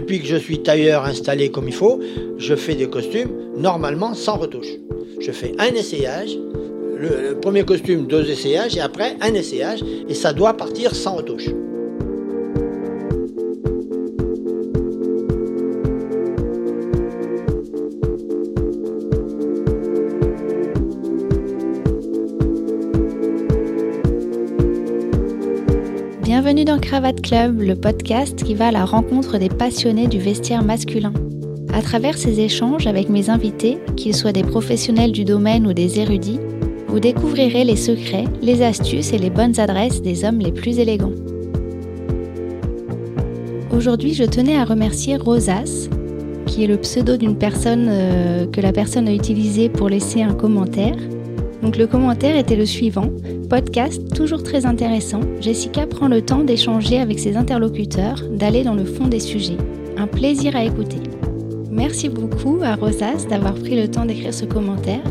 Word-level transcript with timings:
depuis 0.00 0.20
que 0.20 0.26
je 0.26 0.36
suis 0.36 0.62
tailleur 0.62 1.04
installé 1.04 1.50
comme 1.50 1.68
il 1.68 1.74
faut, 1.74 2.00
je 2.38 2.54
fais 2.54 2.74
des 2.74 2.88
costumes 2.88 3.30
normalement 3.56 4.14
sans 4.14 4.36
retouche. 4.38 4.78
Je 5.20 5.30
fais 5.30 5.52
un 5.58 5.74
essayage, 5.74 6.38
le, 6.96 7.30
le 7.30 7.34
premier 7.38 7.64
costume, 7.64 8.06
deux 8.06 8.30
essayages, 8.30 8.76
et 8.76 8.80
après 8.80 9.16
un 9.20 9.34
essayage, 9.34 9.80
et 10.08 10.14
ça 10.14 10.32
doit 10.32 10.54
partir 10.54 10.94
sans 10.94 11.16
retouche. 11.16 11.50
Bienvenue 26.60 26.78
dans 26.78 26.86
Cravate 26.86 27.22
Club, 27.22 27.62
le 27.62 27.74
podcast 27.74 28.44
qui 28.44 28.52
va 28.52 28.68
à 28.68 28.70
la 28.70 28.84
rencontre 28.84 29.38
des 29.38 29.48
passionnés 29.48 30.08
du 30.08 30.18
vestiaire 30.18 30.62
masculin. 30.62 31.14
À 31.72 31.80
travers 31.80 32.18
ces 32.18 32.38
échanges 32.40 32.86
avec 32.86 33.08
mes 33.08 33.30
invités, 33.30 33.78
qu'ils 33.96 34.14
soient 34.14 34.32
des 34.32 34.42
professionnels 34.42 35.12
du 35.12 35.24
domaine 35.24 35.66
ou 35.66 35.72
des 35.72 36.00
érudits, 36.00 36.38
vous 36.88 37.00
découvrirez 37.00 37.64
les 37.64 37.76
secrets, 37.76 38.26
les 38.42 38.60
astuces 38.60 39.14
et 39.14 39.18
les 39.18 39.30
bonnes 39.30 39.58
adresses 39.58 40.02
des 40.02 40.26
hommes 40.26 40.40
les 40.40 40.52
plus 40.52 40.78
élégants. 40.78 41.14
Aujourd'hui, 43.74 44.12
je 44.12 44.24
tenais 44.24 44.58
à 44.58 44.66
remercier 44.66 45.16
Rosas, 45.16 45.88
qui 46.44 46.64
est 46.64 46.68
le 46.68 46.76
pseudo 46.76 47.16
d'une 47.16 47.38
personne 47.38 47.86
euh, 47.88 48.46
que 48.46 48.60
la 48.60 48.72
personne 48.72 49.08
a 49.08 49.14
utilisé 49.14 49.70
pour 49.70 49.88
laisser 49.88 50.20
un 50.20 50.34
commentaire. 50.34 50.96
Donc 51.62 51.78
le 51.78 51.86
commentaire 51.86 52.36
était 52.36 52.56
le 52.56 52.66
suivant. 52.66 53.08
Podcast 53.50 54.14
toujours 54.14 54.44
très 54.44 54.64
intéressant. 54.64 55.22
Jessica 55.40 55.84
prend 55.84 56.06
le 56.06 56.22
temps 56.22 56.44
d'échanger 56.44 57.00
avec 57.00 57.18
ses 57.18 57.36
interlocuteurs, 57.36 58.22
d'aller 58.30 58.62
dans 58.62 58.76
le 58.76 58.84
fond 58.84 59.08
des 59.08 59.18
sujets. 59.18 59.56
Un 59.96 60.06
plaisir 60.06 60.54
à 60.54 60.62
écouter. 60.62 60.98
Merci 61.68 62.08
beaucoup 62.08 62.60
à 62.62 62.76
Rosas 62.76 63.26
d'avoir 63.28 63.54
pris 63.54 63.74
le 63.74 63.90
temps 63.90 64.04
d'écrire 64.04 64.32
ce 64.32 64.44
commentaire. 64.44 65.02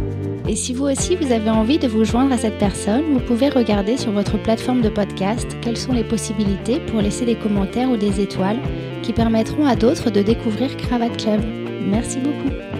Et 0.47 0.55
si 0.55 0.73
vous 0.73 0.85
aussi 0.85 1.17
vous 1.17 1.33
avez 1.33 1.49
envie 1.49 1.79
de 1.79 1.89
vous 1.89 2.05
joindre 2.05 2.31
à 2.31 2.37
cette 2.37 2.57
personne, 2.59 3.11
vous 3.11 3.19
pouvez 3.19 3.49
regarder 3.49 3.97
sur 3.97 4.13
votre 4.13 4.41
plateforme 4.41 4.81
de 4.81 4.89
podcast 4.89 5.57
quelles 5.61 5.75
sont 5.75 5.91
les 5.91 6.05
possibilités 6.05 6.79
pour 6.79 7.01
laisser 7.01 7.25
des 7.25 7.35
commentaires 7.35 7.91
ou 7.91 7.97
des 7.97 8.21
étoiles 8.21 8.59
qui 9.03 9.11
permettront 9.11 9.65
à 9.65 9.75
d'autres 9.75 10.11
de 10.11 10.21
découvrir 10.21 10.77
Cravate 10.77 11.17
Club. 11.17 11.41
Merci 11.91 12.19
beaucoup. 12.19 12.78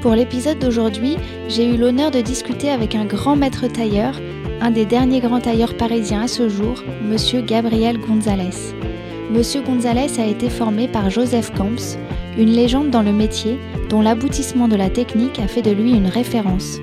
Pour 0.00 0.14
l'épisode 0.14 0.58
d'aujourd'hui, 0.58 1.18
j'ai 1.48 1.68
eu 1.68 1.76
l'honneur 1.76 2.10
de 2.10 2.22
discuter 2.22 2.70
avec 2.70 2.94
un 2.94 3.04
grand 3.04 3.36
maître 3.36 3.66
tailleur, 3.66 4.18
un 4.62 4.70
des 4.70 4.86
derniers 4.86 5.20
grands 5.20 5.40
tailleurs 5.40 5.76
parisiens 5.76 6.22
à 6.22 6.28
ce 6.28 6.48
jour, 6.48 6.82
monsieur 7.02 7.42
Gabriel 7.42 7.98
Gonzalez. 7.98 8.74
Monsieur 9.30 9.60
Gonzalez 9.60 10.18
a 10.18 10.24
été 10.24 10.48
formé 10.48 10.88
par 10.88 11.10
Joseph 11.10 11.52
Camps, 11.52 11.98
une 12.38 12.48
légende 12.48 12.88
dans 12.88 13.02
le 13.02 13.12
métier 13.12 13.58
dont 13.90 14.00
l'aboutissement 14.00 14.68
de 14.68 14.76
la 14.76 14.88
technique 14.88 15.38
a 15.38 15.46
fait 15.46 15.60
de 15.60 15.70
lui 15.70 15.92
une 15.92 16.06
référence. 16.06 16.78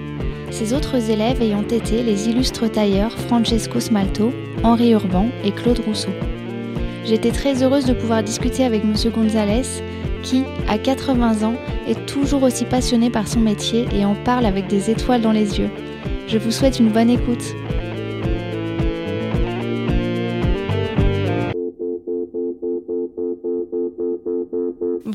Ses 0.51 0.73
autres 0.73 1.09
élèves 1.09 1.41
ayant 1.41 1.63
été 1.63 2.03
les 2.03 2.29
illustres 2.29 2.71
tailleurs 2.71 3.17
Francesco 3.17 3.79
Smalto, 3.79 4.31
Henri 4.63 4.91
Urban 4.91 5.25
et 5.43 5.51
Claude 5.51 5.79
Rousseau. 5.79 6.11
J'étais 7.03 7.31
très 7.31 7.63
heureuse 7.63 7.85
de 7.85 7.93
pouvoir 7.93 8.21
discuter 8.21 8.63
avec 8.63 8.83
monsieur 8.83 9.09
Gonzalez 9.09 9.81
qui, 10.23 10.43
à 10.67 10.77
80 10.77 11.47
ans, 11.47 11.55
est 11.87 12.05
toujours 12.05 12.43
aussi 12.43 12.65
passionné 12.65 13.09
par 13.09 13.27
son 13.27 13.39
métier 13.39 13.87
et 13.93 14.05
en 14.05 14.15
parle 14.15 14.45
avec 14.45 14.67
des 14.67 14.89
étoiles 14.89 15.21
dans 15.21 15.31
les 15.31 15.59
yeux. 15.59 15.69
Je 16.27 16.37
vous 16.37 16.51
souhaite 16.51 16.79
une 16.79 16.89
bonne 16.89 17.09
écoute. 17.09 17.55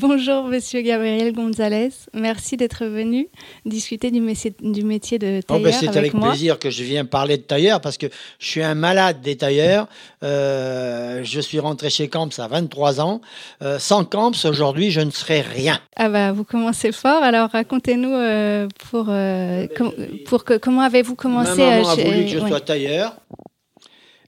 Bonjour 0.07 0.43
Monsieur 0.43 0.81
Gabriel 0.81 1.31
Gonzalez, 1.31 1.87
merci 2.13 2.57
d'être 2.57 2.83
venu 2.83 3.29
discuter 3.65 4.11
du 4.11 4.19
métier, 4.19 4.53
du 4.59 4.83
métier 4.83 5.17
de 5.17 5.39
Oh, 5.43 5.53
tailleur 5.53 5.63
ben, 5.63 5.71
c'est 5.71 5.87
avec, 5.87 5.97
avec 5.97 6.13
moi. 6.13 6.27
plaisir 6.31 6.59
que 6.59 6.69
je 6.69 6.83
viens 6.83 7.05
parler 7.05 7.37
de 7.37 7.43
tailleur 7.43 7.79
parce 7.79 7.97
que 7.97 8.07
je 8.37 8.45
suis 8.45 8.61
un 8.61 8.75
malade 8.75 9.21
des 9.21 9.37
tailleurs. 9.37 9.87
Euh, 10.21 11.21
je 11.23 11.39
suis 11.39 11.57
rentré 11.57 11.89
chez 11.89 12.09
Camps 12.09 12.27
à 12.37 12.47
23 12.49 12.99
ans. 12.99 13.21
Euh, 13.61 13.79
sans 13.79 14.03
Camps, 14.03 14.33
aujourd'hui, 14.43 14.91
je 14.91 14.99
ne 14.99 15.09
serais 15.09 15.39
rien. 15.39 15.79
Ah 15.95 16.09
bah 16.09 16.33
vous 16.33 16.43
commencez 16.43 16.91
fort, 16.91 17.23
alors 17.23 17.49
racontez-nous 17.51 18.13
euh, 18.13 18.67
pour, 18.91 19.05
com- 19.05 19.93
pour 20.25 20.43
que, 20.43 20.57
comment 20.57 20.81
avez-vous 20.81 21.15
commencé 21.15 21.59
Ma 21.61 21.77
maman 21.77 21.89
a 21.89 21.95
voulu 21.95 22.23
que 22.25 22.27
je 22.29 22.39
ouais. 22.39 22.49
sois 22.49 22.59
tailleur. 22.59 23.15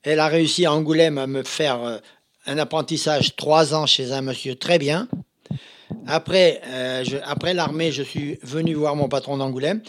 Elle 0.04 0.22
a 0.22 0.28
réussi 0.28 0.66
à 0.66 0.72
Angoulême 0.72 1.18
à 1.18 1.28
me 1.28 1.44
faire 1.44 2.00
un 2.48 2.58
apprentissage 2.60 3.36
trois 3.36 3.74
ans 3.76 3.86
chez 3.86 4.14
un 4.14 4.22
monsieur 4.22 4.56
très 4.56 4.80
bien. 4.80 5.10
Après, 6.08 6.62
euh, 6.68 7.04
je- 7.04 7.18
après 7.24 7.54
l'armée, 7.54 7.92
je 7.92 8.04
suis 8.04 8.38
venu 8.44 8.74
voir 8.74 8.96
mon 8.96 9.08
patron 9.08 9.38
d'Angoulême, 9.38 9.82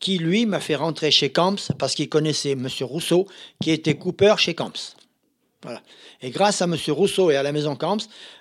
qui 0.00 0.18
lui 0.18 0.46
m'a 0.46 0.60
fait 0.60 0.74
rentrer 0.74 1.10
chez 1.10 1.30
Camps 1.30 1.56
parce 1.78 1.94
qu'il 1.94 2.08
connaissait 2.08 2.54
monsieur 2.54 2.84
Rousseau, 2.84 3.26
qui 3.62 3.70
était 3.70 3.94
coupeur 3.94 4.38
chez 4.38 4.54
Camps. 4.54 4.72
Voilà. 5.62 5.80
Et 6.22 6.30
grâce 6.30 6.60
à 6.62 6.66
monsieur 6.66 6.92
Rousseau 6.92 7.30
et 7.30 7.36
à 7.36 7.42
la 7.42 7.52
maison 7.52 7.76
Camps, 7.76 7.98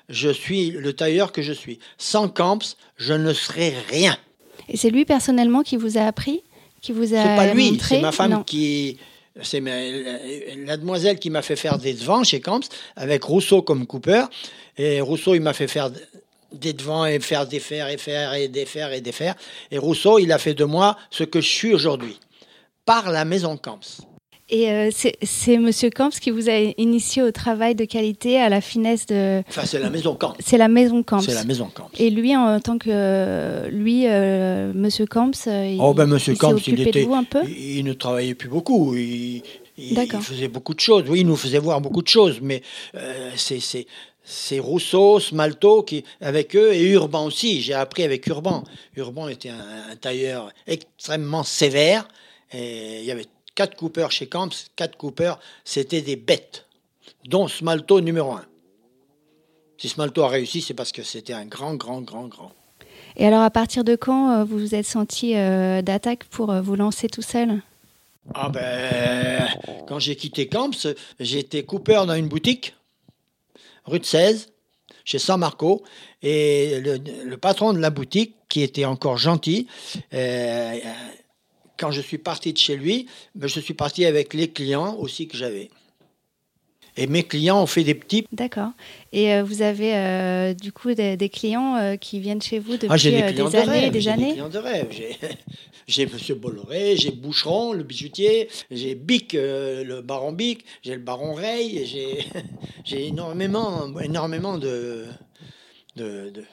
je 0.09 0.29
suis 0.29 0.71
le 0.71 0.93
tailleur 0.93 1.31
que 1.31 1.41
je 1.41 1.53
suis. 1.53 1.79
Sans 1.97 2.27
Camps, 2.29 2.75
je 2.97 3.13
ne 3.13 3.33
serais 3.33 3.73
rien. 3.89 4.17
Et 4.69 4.77
c'est 4.77 4.89
lui 4.89 5.05
personnellement 5.05 5.61
qui 5.63 5.77
vous 5.77 5.97
a 5.97 6.01
appris 6.01 6.41
Qui 6.81 6.93
vous 6.93 7.13
a 7.13 7.21
C'est 7.23 7.35
pas 7.35 7.53
lui, 7.53 7.79
c'est 7.79 8.01
ma 8.01 8.11
femme 8.11 8.31
Non. 8.31 8.43
qui. 8.43 8.97
C'est 9.43 9.61
la 9.61 10.75
demoiselle 10.77 11.17
qui 11.19 11.29
m'a 11.29 11.41
fait 11.41 11.55
faire 11.55 11.77
des 11.77 11.93
devants 11.93 12.23
chez 12.23 12.41
Camps 12.41 12.59
avec 12.95 13.23
Rousseau 13.23 13.61
comme 13.61 13.85
coupeur. 13.87 14.29
Et 14.77 14.99
Rousseau, 14.99 15.35
il 15.35 15.41
m'a 15.41 15.53
fait 15.53 15.67
faire 15.67 15.89
des 16.53 16.73
devants 16.73 17.05
et 17.05 17.19
faire 17.19 17.47
défaire 17.47 17.87
et 17.87 17.97
faire 17.97 18.33
et 18.33 18.47
défaire 18.47 18.91
et 18.93 19.01
défaire. 19.01 19.35
Et 19.71 19.77
Rousseau, 19.77 20.19
il 20.19 20.31
a 20.31 20.37
fait 20.37 20.53
de 20.53 20.65
moi 20.65 20.97
ce 21.09 21.23
que 21.23 21.41
je 21.41 21.49
suis 21.49 21.73
aujourd'hui 21.73 22.19
par 22.85 23.11
la 23.11 23.25
maison 23.25 23.57
Camps. 23.57 23.79
Et 24.53 24.69
euh, 24.69 24.89
c'est 24.91 25.57
Monsieur 25.57 25.89
Camps 25.89 26.09
qui 26.09 26.29
vous 26.29 26.49
a 26.49 26.57
initié 26.77 27.23
au 27.23 27.31
travail 27.31 27.73
de 27.73 27.85
qualité, 27.85 28.37
à 28.37 28.49
la 28.49 28.59
finesse 28.59 29.05
de... 29.05 29.41
Enfin, 29.47 29.65
c'est 29.65 29.79
la 29.79 29.89
maison 29.89 30.13
Camps. 30.13 30.33
C'est 30.39 30.57
la 30.57 30.67
maison 30.67 31.03
Camps. 31.03 31.21
C'est 31.21 31.33
la 31.33 31.45
maison 31.45 31.71
Camps. 31.73 31.89
Et 31.97 32.09
lui, 32.09 32.35
en 32.35 32.59
tant 32.59 32.77
que... 32.77 33.69
lui, 33.69 34.07
euh, 34.07 34.73
Monsieur 34.75 35.05
Camps, 35.05 35.31
euh, 35.47 35.71
il, 35.73 35.79
Oh 35.79 35.93
ben 35.93 36.05
Monsieur 36.05 36.33
il 36.33 36.37
Camps, 36.37 36.57
il 36.67 36.75
de 36.75 36.81
était, 36.81 37.03
vous 37.03 37.13
un 37.13 37.23
peu 37.23 37.43
il, 37.45 37.77
il 37.77 37.85
ne 37.85 37.93
travaillait 37.93 38.35
plus 38.35 38.49
beaucoup. 38.49 38.93
Il, 38.93 39.41
il 39.77 39.95
faisait 40.21 40.49
beaucoup 40.49 40.73
de 40.73 40.79
choses. 40.79 41.05
Oui, 41.07 41.21
il 41.21 41.27
nous 41.27 41.37
faisait 41.37 41.59
voir 41.59 41.79
beaucoup 41.81 42.01
de 42.01 42.07
choses, 42.07 42.39
mais 42.41 42.61
euh, 42.95 43.31
c'est 43.35 43.87
c'est 44.23 44.59
Rousseau, 44.59 45.19
Smalto 45.19 45.83
qui 45.83 46.03
avec 46.21 46.55
eux 46.55 46.73
et 46.73 46.89
Urban 46.91 47.25
aussi. 47.25 47.61
J'ai 47.61 47.73
appris 47.73 48.03
avec 48.03 48.27
Urban. 48.27 48.63
Urban 48.95 49.27
était 49.27 49.49
un, 49.49 49.91
un 49.91 49.95
tailleur 49.95 50.51
extrêmement 50.67 51.43
sévère. 51.43 52.07
Et 52.53 52.99
il 52.99 53.05
y 53.05 53.11
avait 53.11 53.27
quatre 53.55 53.75
coupeurs 53.75 54.11
chez 54.11 54.27
Camps. 54.27 54.49
Quatre 54.75 54.97
coupeurs, 54.97 55.39
c'était 55.63 56.01
des 56.01 56.15
bêtes, 56.15 56.65
dont 57.25 57.47
Smalto 57.47 58.01
numéro 58.01 58.31
un. 58.31 58.45
Si 59.77 59.89
Smalto 59.89 60.23
a 60.23 60.27
réussi, 60.27 60.61
c'est 60.61 60.75
parce 60.75 60.91
que 60.91 61.01
c'était 61.01 61.33
un 61.33 61.45
grand, 61.45 61.73
grand, 61.73 62.01
grand, 62.01 62.27
grand. 62.27 62.51
Et 63.15 63.25
alors, 63.25 63.41
à 63.41 63.49
partir 63.49 63.83
de 63.83 63.95
quand 63.95 64.31
euh, 64.31 64.43
vous 64.43 64.59
vous 64.59 64.75
êtes 64.75 64.85
senti 64.85 65.35
euh, 65.35 65.81
d'attaque 65.81 66.23
pour 66.25 66.51
euh, 66.51 66.61
vous 66.61 66.75
lancer 66.75 67.07
tout 67.07 67.23
seul? 67.23 67.61
Ah 68.35 68.49
ben, 68.49 69.47
quand 69.87 69.97
j'ai 69.97 70.15
quitté 70.15 70.47
Camps, 70.47 70.87
j'étais 71.19 71.63
coupeur 71.63 72.05
dans 72.05 72.13
une 72.13 72.27
boutique, 72.27 72.75
rue 73.85 73.99
de 73.99 74.05
16, 74.05 74.51
chez 75.05 75.19
San 75.19 75.39
Marco, 75.39 75.83
et 76.21 76.79
le, 76.79 77.35
patron 77.37 77.73
de 77.73 77.79
la 77.79 77.89
boutique, 77.89 78.35
qui 78.49 78.61
était 78.61 78.85
encore 78.85 79.17
gentil, 79.17 79.67
euh, 80.13 80.77
quand 81.77 81.91
je 81.91 82.01
suis 82.01 82.17
parti 82.17 82.53
de 82.53 82.57
chez 82.57 82.75
lui, 82.75 83.07
ben, 83.33 83.47
je 83.47 83.59
suis 83.59 83.73
parti 83.73 84.05
avec 84.05 84.33
les 84.33 84.51
clients 84.51 84.95
aussi 84.95 85.27
que 85.27 85.37
j'avais. 85.37 85.69
Et 86.97 87.07
mes 87.07 87.23
clients 87.23 87.61
ont 87.63 87.65
fait 87.67 87.83
des 87.85 87.95
petits. 87.95 88.25
D'accord. 88.33 88.71
Et 89.13 89.33
euh, 89.33 89.43
vous 89.43 89.61
avez 89.61 89.95
euh, 89.95 90.53
du 90.53 90.71
coup 90.73 90.93
des, 90.93 91.15
des 91.15 91.29
clients 91.29 91.77
euh, 91.77 91.95
qui 91.95 92.19
viennent 92.19 92.41
chez 92.41 92.59
vous 92.59 92.73
depuis 92.73 92.87
Ah, 92.89 92.97
j'ai 92.97 93.11
des 93.11 93.31
clients 93.33 93.49
des 93.49 93.57
de 93.57 93.61
années 93.63 93.79
rêve. 93.79 93.91
des 93.93 94.01
J'ai 94.01 94.09
des 94.09 94.21
années 94.23 94.31
clients 94.33 94.49
de 94.49 94.57
rêve. 94.57 94.87
J'ai- 95.87 96.05
Monsieur 96.13 96.35
Bolloré, 96.35 96.95
j'ai 96.97 97.11
Boucheron, 97.11 97.73
le 97.73 97.83
bijoutier, 97.83 98.49
j'ai 98.69 98.95
Bic, 98.95 99.33
le 99.33 100.01
baron 100.01 100.31
Bic, 100.31 100.63
j'ai 100.83 100.93
le 100.95 101.01
baron 101.01 101.33
Rey, 101.33 101.85
j'ai 101.85 102.25
j'ai 102.85 103.07
énormément, 103.07 103.87
énormément 103.99 104.57
de, 104.57 105.05
de, 105.97 106.29
de, 106.29 106.43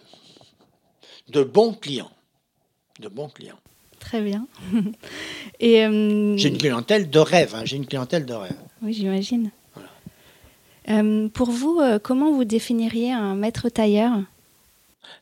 de 1.31 1.43
bons 1.45 1.73
clients. 1.75 2.11
De 3.01 3.09
bons 3.09 3.29
clients. 3.29 3.59
Très 4.01 4.21
bien. 4.23 4.47
et 5.61 5.85
euh, 5.85 6.37
J'ai 6.37 6.49
une 6.49 6.59
clientèle 6.59 7.11
de 7.11 7.19
rêve. 7.19 7.55
hein, 7.55 7.63
J'ai 7.65 7.77
une 7.77 7.87
clientèle 7.87 8.25
de 8.27 8.35
rêve. 8.35 8.57
oui, 8.83 8.93
j'imagine. 8.93 9.51
Euh, 10.91 11.29
pour 11.29 11.51
vous, 11.51 11.81
euh, 11.81 11.99
comment 11.99 12.33
vous 12.33 12.45
définiriez 12.45 13.13
un 13.13 13.35
maître 13.35 13.69
tailleur? 13.69 14.13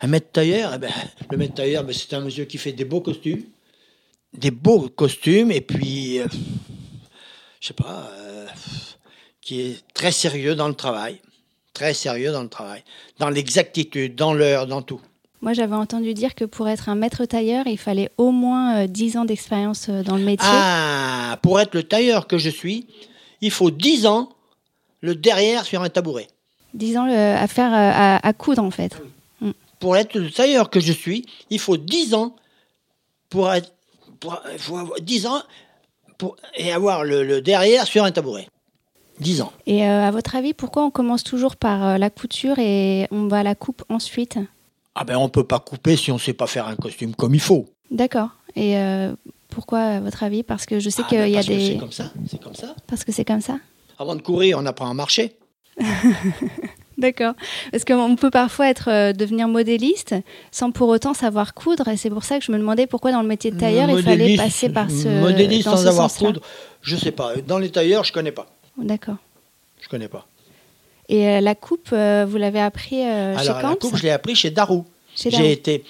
Un 0.01 0.07
maître 0.07 0.31
tailleur, 0.33 0.73
eh 0.75 0.79
ben, 0.79 0.91
le 1.31 1.37
maître 1.37 1.55
tailleur, 1.55 1.85
ben, 1.85 1.93
c'est 1.93 2.15
un 2.15 2.21
monsieur 2.21 2.45
qui 2.45 2.59
fait 2.59 2.73
des 2.73 2.85
beaux 2.85 3.01
costumes, 3.01 3.43
des 4.33 4.51
beaux 4.51 4.89
costumes, 4.89 5.51
et 5.51 5.61
puis, 5.61 6.21
euh, 6.21 6.27
je 7.61 7.69
sais 7.69 7.75
pas, 7.75 8.11
euh, 8.13 8.47
qui 9.41 9.61
est 9.61 9.85
très 9.95 10.13
sérieux 10.13 10.55
dans 10.55 10.69
le 10.69 10.75
travail, 10.75 11.21
très 11.73 11.95
sérieux 11.95 12.33
dans 12.33 12.43
le 12.43 12.49
travail, 12.49 12.83
dans 13.19 13.31
l'exactitude, 13.31 14.15
dans 14.15 14.35
l'heure, 14.35 14.67
dans 14.67 14.83
tout. 14.83 15.01
Moi, 15.43 15.53
j'avais 15.53 15.75
entendu 15.75 16.15
dire 16.15 16.35
que 16.35 16.45
pour 16.45 16.69
être 16.69 16.89
un 16.89 16.95
maître 16.95 17.25
tailleur, 17.25 17.67
il 17.67 17.79
fallait 17.79 18.11
au 18.19 18.31
moins 18.31 18.83
euh, 18.83 18.87
10 18.87 19.17
ans 19.19 19.25
d'expérience 19.25 19.89
dans 19.89 20.17
le 20.17 20.25
métier. 20.25 20.49
Ah, 20.51 21.39
pour 21.43 21.61
être 21.61 21.75
le 21.75 21.83
tailleur 21.83 22.27
que 22.27 22.39
je 22.39 22.51
suis, 22.51 22.87
il 23.41 23.51
faut 23.51 23.71
10 23.71 24.07
ans 24.07 24.36
le 25.01 25.15
derrière 25.15 25.65
sur 25.65 25.83
un 25.83 25.89
tabouret. 25.89 26.29
10 26.75 26.97
ans 26.99 27.07
le- 27.07 27.13
à 27.15 27.47
faire 27.47 27.73
euh, 27.73 27.91
à, 27.95 28.27
à 28.27 28.33
coudre, 28.33 28.63
en 28.63 28.71
fait. 28.71 29.01
Pour 29.79 29.97
être 29.97 30.15
le 30.15 30.31
tailleur 30.31 30.71
que 30.71 30.81
je 30.81 30.93
suis, 30.93 31.27
il 31.51 31.59
faut 31.59 31.77
10 31.77 32.15
ans 32.15 32.35
pour 33.29 33.53
être 33.53 33.73
pour, 34.21 34.41
il 34.53 34.59
faut 34.59 34.79
avoir 34.79 35.01
10 35.01 35.27
ans 35.27 35.43
pour, 36.17 36.37
et 36.57 36.73
avoir 36.73 37.05
le, 37.05 37.23
le 37.25 37.43
derrière 37.43 37.87
sur 37.87 38.03
un 38.05 38.11
tabouret. 38.11 38.49
10 39.21 39.43
ans. 39.43 39.53
Et 39.67 39.87
euh, 39.87 40.07
à 40.09 40.11
votre 40.11 40.35
avis, 40.37 40.55
pourquoi 40.55 40.85
on 40.85 40.91
commence 40.91 41.25
toujours 41.25 41.57
par 41.57 41.85
euh, 41.87 41.99
la 41.99 42.09
couture 42.11 42.59
et 42.59 43.07
on 43.11 43.29
va 43.29 43.39
à 43.39 43.43
la 43.43 43.55
coupe 43.55 43.83
ensuite? 43.91 44.39
Ah 44.95 45.05
ben 45.05 45.17
on 45.19 45.29
peut 45.29 45.45
pas 45.45 45.59
couper 45.61 45.97
si 45.97 46.11
on 46.11 46.17
sait 46.19 46.33
pas 46.33 46.47
faire 46.47 46.67
un 46.67 46.77
costume 46.77 47.15
comme 47.15 47.35
il 47.35 47.41
faut. 47.41 47.67
D'accord. 47.91 48.31
Et 48.55 48.79
euh, 48.79 49.15
pourquoi, 49.51 49.81
à 49.81 50.01
votre 50.01 50.23
avis? 50.23 50.43
Parce 50.43 50.65
que 50.65 50.81
je 50.81 50.89
sais 50.89 51.03
Ah 51.05 51.09
qu'il 51.09 51.19
ben 51.19 51.27
y 51.31 51.37
a 51.37 51.43
des. 51.43 51.73
C'est 51.73 51.77
comme 51.79 51.93
ça, 51.93 52.11
c'est 52.31 52.43
comme 52.43 52.55
ça. 52.55 52.75
Parce 52.87 53.05
que 53.05 53.13
c'est 53.13 53.25
comme 53.27 53.43
ça? 53.43 53.59
Avant 53.99 54.15
de 54.15 54.23
courir, 54.23 54.59
on 54.61 54.67
apprend 54.67 54.91
à 54.91 54.95
marcher. 54.95 55.37
D'accord. 56.99 57.35
Parce 57.71 57.85
qu'on 57.85 58.17
peut 58.17 58.31
parfois 58.31 58.69
être 58.69 58.89
euh, 58.91 59.13
devenir 59.13 59.49
modéliste 59.49 60.15
sans 60.51 60.71
pour 60.71 60.89
autant 60.89 61.13
savoir 61.13 61.53
coudre. 61.53 61.89
Et 61.89 61.99
c'est 61.99 62.09
pour 62.09 62.25
ça 62.25 62.39
que 62.39 62.45
je 62.45 62.51
me 62.53 62.59
demandais 62.59 62.87
pourquoi 62.87 63.13
dans 63.13 63.21
le 63.21 63.29
métier 63.29 63.51
de 63.51 63.59
tailleur, 63.59 63.91
il 63.91 64.03
fallait 64.03 64.37
passer 64.37 64.71
par 64.71 64.91
ce. 64.91 65.21
Modéliste 65.21 65.67
dans 65.67 65.77
sans 65.77 65.83
ce 65.83 65.89
avoir 65.89 66.13
coudre, 66.13 66.41
je 66.81 66.97
sais 66.97 67.13
pas. 67.13 67.37
Dans 67.47 67.59
les 67.59 67.71
tailleurs, 67.71 68.05
je 68.05 68.13
connais 68.13 68.33
pas. 68.33 68.47
D'accord. 68.79 69.17
Je 69.81 69.89
connais 69.89 70.09
pas. 70.09 70.27
Et 71.09 71.29
euh, 71.29 71.41
la 71.41 71.55
coupe, 71.55 71.91
euh, 71.93 72.27
vous 72.29 72.37
l'avez 72.37 72.61
appris 72.61 73.03
euh, 73.03 73.35
chez 73.35 73.41
Alors 73.41 73.57
la 73.57 73.63
Camps 73.63 73.77
coupe, 73.77 73.97
je 73.97 74.03
l'ai 74.03 74.11
appris 74.11 74.35
chez 74.35 74.51
Darou. 74.51 74.85
Chez 75.15 75.31
Darou. 75.31 75.45
J'ai 75.45 75.53
été 75.53 75.85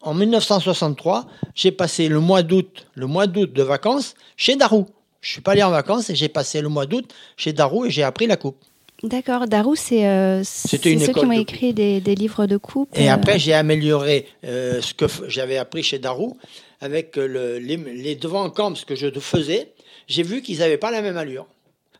en 0.00 0.14
1963, 0.14 1.26
j'ai 1.54 1.72
passé 1.72 2.08
le 2.08 2.20
mois 2.20 2.42
d'août, 2.42 2.86
le 2.94 3.06
mois 3.06 3.26
d'août 3.26 3.52
de 3.52 3.62
vacances 3.62 4.14
chez 4.36 4.54
Darou. 4.54 4.86
Je 5.20 5.30
suis 5.32 5.40
pas 5.40 5.52
allé 5.52 5.62
en 5.62 5.70
vacances 5.70 6.10
et 6.10 6.14
j'ai 6.14 6.28
passé 6.28 6.60
le 6.60 6.68
mois 6.68 6.86
d'août 6.86 7.12
chez 7.36 7.52
Darou 7.52 7.84
et 7.86 7.90
j'ai 7.90 8.02
appris 8.02 8.26
la 8.26 8.36
coupe. 8.36 8.56
D'accord. 9.02 9.46
Darou, 9.46 9.76
c'est 9.76 10.06
euh, 10.08 10.42
ceux 10.42 10.76
qui 10.78 10.96
ont 11.24 11.32
écrit 11.32 11.72
des, 11.72 12.00
des 12.00 12.14
livres 12.16 12.46
de 12.46 12.56
coupe. 12.56 12.90
Et 12.98 13.08
euh, 13.08 13.14
après, 13.14 13.38
j'ai 13.38 13.52
amélioré 13.54 14.26
euh, 14.44 14.80
ce 14.80 14.92
que 14.94 15.06
j'avais 15.28 15.56
appris 15.56 15.82
chez 15.84 15.98
Darou 16.00 16.36
avec 16.80 17.16
le- 17.16 17.58
les, 17.58 17.76
les 17.76 18.16
devants 18.16 18.50
camps 18.50 18.74
que 18.86 18.94
je 18.96 19.08
faisais. 19.20 19.72
J'ai 20.08 20.22
vu 20.24 20.42
qu'ils 20.42 20.58
n'avaient 20.58 20.78
pas 20.78 20.90
la 20.90 21.02
même 21.02 21.16
allure. 21.16 21.46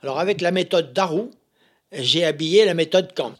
Alors, 0.03 0.19
avec 0.19 0.41
la 0.41 0.51
méthode 0.51 0.93
Darou, 0.93 1.31
j'ai 1.93 2.25
habillé 2.25 2.65
la 2.65 2.75
méthode 2.75 3.15
Camp. 3.15 3.33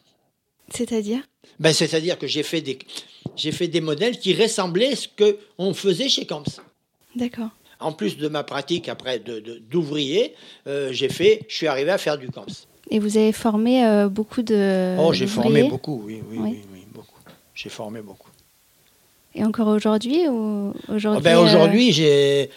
C'est-à-dire? 0.73 1.21
Ben, 1.59 1.73
C'est-à-dire 1.73 2.17
que 2.17 2.27
j'ai 2.27 2.43
fait, 2.43 2.61
des, 2.61 2.79
fait 3.51 3.67
des 3.67 3.81
modèles 3.81 4.19
qui 4.19 4.33
ressemblaient 4.33 4.93
à 4.93 4.95
ce 4.95 5.07
qu'on 5.07 5.73
faisait 5.73 6.07
chez 6.09 6.25
Camps. 6.25 6.43
D'accord. 7.15 7.49
En 7.79 7.91
plus 7.93 8.17
de 8.17 8.27
ma 8.27 8.43
pratique 8.43 8.89
après 8.89 9.19
de- 9.19 9.39
de- 9.39 9.61
d'ouvrier, 9.71 10.35
euh, 10.67 10.89
j'ai 10.91 11.07
fait, 11.09 11.41
je 11.47 11.55
suis 11.55 11.67
arrivé 11.67 11.91
à 11.91 11.97
faire 11.97 12.17
du 12.17 12.27
Camps. 12.29 12.45
Et 12.91 12.99
vous 12.99 13.17
avez 13.17 13.31
formé 13.31 13.85
euh, 13.85 14.09
beaucoup 14.09 14.41
de. 14.41 14.95
oh, 14.99 15.13
j'ai 15.13 15.27
formé 15.27 15.63
beaucoup, 15.63 16.01
oui, 16.05 16.21
oui, 16.29 16.37
Oui. 16.39 16.49
oui, 16.51 16.61
oui, 16.73 16.79
beaucoup. 16.93 17.19
J'ai 17.55 17.69
formé 17.69 18.01
beaucoup. 18.01 18.29
Et 19.35 19.43
encore 19.45 19.67
aujourd'hui 19.67 20.27
ou 20.27 20.73
aujourd'hui 20.89 21.19
Ah 21.19 21.23
ben, 21.23 21.37
euh, 21.37 21.43
Aujourd'hui, 21.43 21.91
j'ai 21.93 22.49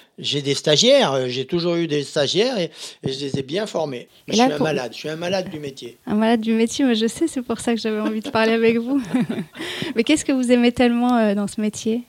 des 0.42 0.54
stagiaires. 0.54 1.12
euh, 1.12 1.28
J'ai 1.28 1.44
toujours 1.44 1.74
eu 1.74 1.86
des 1.86 2.02
stagiaires 2.02 2.58
et, 2.58 2.70
et 3.04 3.12
je 3.12 3.20
les 3.20 3.38
ai 3.38 3.42
bien 3.42 3.66
formés. 3.66 4.08
Et 4.26 4.32
je 4.32 4.38
là, 4.38 4.44
suis 4.44 4.52
un 4.54 4.56
pour- 4.56 4.64
malade. 4.64 4.92
Je 4.92 4.96
suis 4.98 5.08
un 5.10 5.16
malade 5.16 5.50
du 5.50 5.60
métier. 5.60 5.98
Un 6.06 6.14
malade 6.14 6.40
du 6.40 6.54
métier, 6.54 6.84
mais 6.86 6.94
je 6.94 7.06
sais, 7.06 7.28
c'est 7.28 7.42
pour 7.42 7.60
ça 7.60 7.74
que 7.74 7.80
j'avais 7.80 8.00
envie 8.00 8.20
de 8.22 8.30
parler 8.30 8.52
avec 8.54 8.78
vous. 8.78 9.02
mais 9.94 10.02
qu'est-ce 10.02 10.24
que 10.24 10.32
vous 10.32 10.50
aimez 10.50 10.72
tellement 10.72 11.14
euh, 11.18 11.34
dans 11.34 11.46
ce 11.46 11.60
métier? 11.60 12.02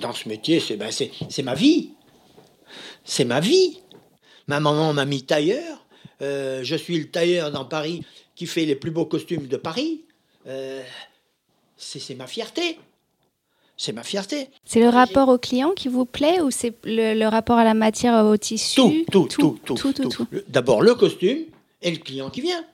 Dans 0.00 0.12
ce 0.12 0.28
métier, 0.28 0.60
c'est 0.60 0.76
ben, 0.76 0.90
ma 1.44 1.54
vie. 1.54 1.90
C'est 3.06 3.24
ma 3.24 3.40
vie. 3.40 3.78
Ma 4.48 4.60
maman 4.60 4.92
m'a 4.92 5.04
mis 5.06 5.22
tailleur. 5.22 5.84
Euh, 6.20 6.60
je 6.62 6.76
suis 6.76 6.98
le 6.98 7.08
tailleur 7.08 7.50
dans 7.50 7.64
Paris 7.64 8.02
qui 8.34 8.46
fait 8.46 8.64
les 8.66 8.74
plus 8.74 8.90
beaux 8.90 9.06
costumes 9.06 9.46
de 9.46 9.56
Paris. 9.56 10.02
Euh, 10.46 10.82
c'est 11.78 12.14
ma 12.14 12.26
fierté. 12.26 12.78
C'est 13.78 13.92
ma 13.92 14.02
fierté. 14.02 14.48
C'est 14.64 14.80
le 14.80 14.88
rapport 14.88 15.28
au 15.28 15.38
client 15.38 15.72
qui 15.72 15.88
vous 15.88 16.06
plaît 16.06 16.40
ou 16.40 16.50
c'est 16.50 16.74
le, 16.84 17.14
le 17.14 17.28
rapport 17.28 17.58
à 17.58 17.64
la 17.64 17.74
matière, 17.74 18.24
au 18.24 18.36
tissu? 18.36 18.74
Tout, 18.74 19.04
tout, 19.10 19.26
tout, 19.28 19.58
tout. 19.64 19.74
tout, 19.74 19.92
tout, 19.92 20.02
tout. 20.02 20.08
tout. 20.08 20.26
Le- 20.30 20.44
D'abord 20.48 20.80
le 20.82 20.94
costume 20.94 21.44
et 21.82 21.90
le 21.90 21.98
client 21.98 22.30
qui 22.30 22.40
vient. 22.40 22.64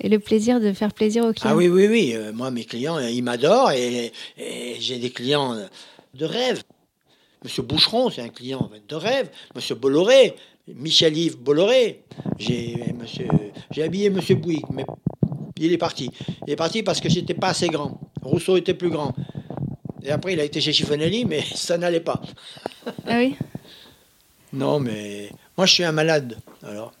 Et 0.00 0.08
le 0.08 0.18
plaisir 0.18 0.58
de 0.60 0.72
faire 0.72 0.92
plaisir 0.92 1.24
au 1.24 1.32
client? 1.32 1.50
Ah 1.52 1.56
oui, 1.56 1.68
oui, 1.68 1.86
oui. 1.86 2.12
euh, 2.14 2.32
moi, 2.32 2.50
mes 2.50 2.64
clients, 2.64 2.98
ils 2.98 3.22
m'adorent 3.22 3.70
et, 3.70 4.12
et 4.36 4.76
j'ai 4.80 4.98
des 4.98 5.10
clients 5.10 5.56
de 6.14 6.24
rêve. 6.24 6.62
Monsieur 7.44 7.62
Boucheron, 7.62 8.10
c'est 8.10 8.22
un 8.22 8.28
client 8.28 8.70
de 8.88 8.94
rêve. 8.94 9.30
Monsieur 9.54 9.74
Bolloré, 9.74 10.34
Michel-Yves 10.68 11.38
Bolloré. 11.38 12.02
J'ai 12.38 12.92
monsieur, 12.98 13.28
j'ai 13.70 13.82
habillé 13.82 14.10
Monsieur 14.10 14.36
Bouygues, 14.36 14.70
mais 14.72 14.84
il 15.56 15.72
est 15.72 15.78
parti. 15.78 16.10
Il 16.46 16.52
est 16.52 16.56
parti 16.56 16.82
parce 16.82 17.00
que 17.00 17.08
j'étais 17.08 17.34
pas 17.34 17.48
assez 17.48 17.68
grand. 17.68 18.00
Rousseau 18.22 18.56
était 18.56 18.74
plus 18.74 18.90
grand. 18.90 19.14
Et 20.02 20.10
après, 20.10 20.32
il 20.32 20.40
a 20.40 20.44
été 20.44 20.60
chez 20.60 20.72
Chiffonelli, 20.72 21.24
mais 21.24 21.42
ça 21.54 21.78
n'allait 21.78 22.00
pas. 22.00 22.20
Ah 23.06 23.18
oui. 23.18 23.36
Non, 24.52 24.80
mais 24.80 25.30
moi, 25.56 25.66
je 25.66 25.74
suis 25.74 25.84
un 25.84 25.92
malade. 25.92 26.38
Alors. 26.62 26.92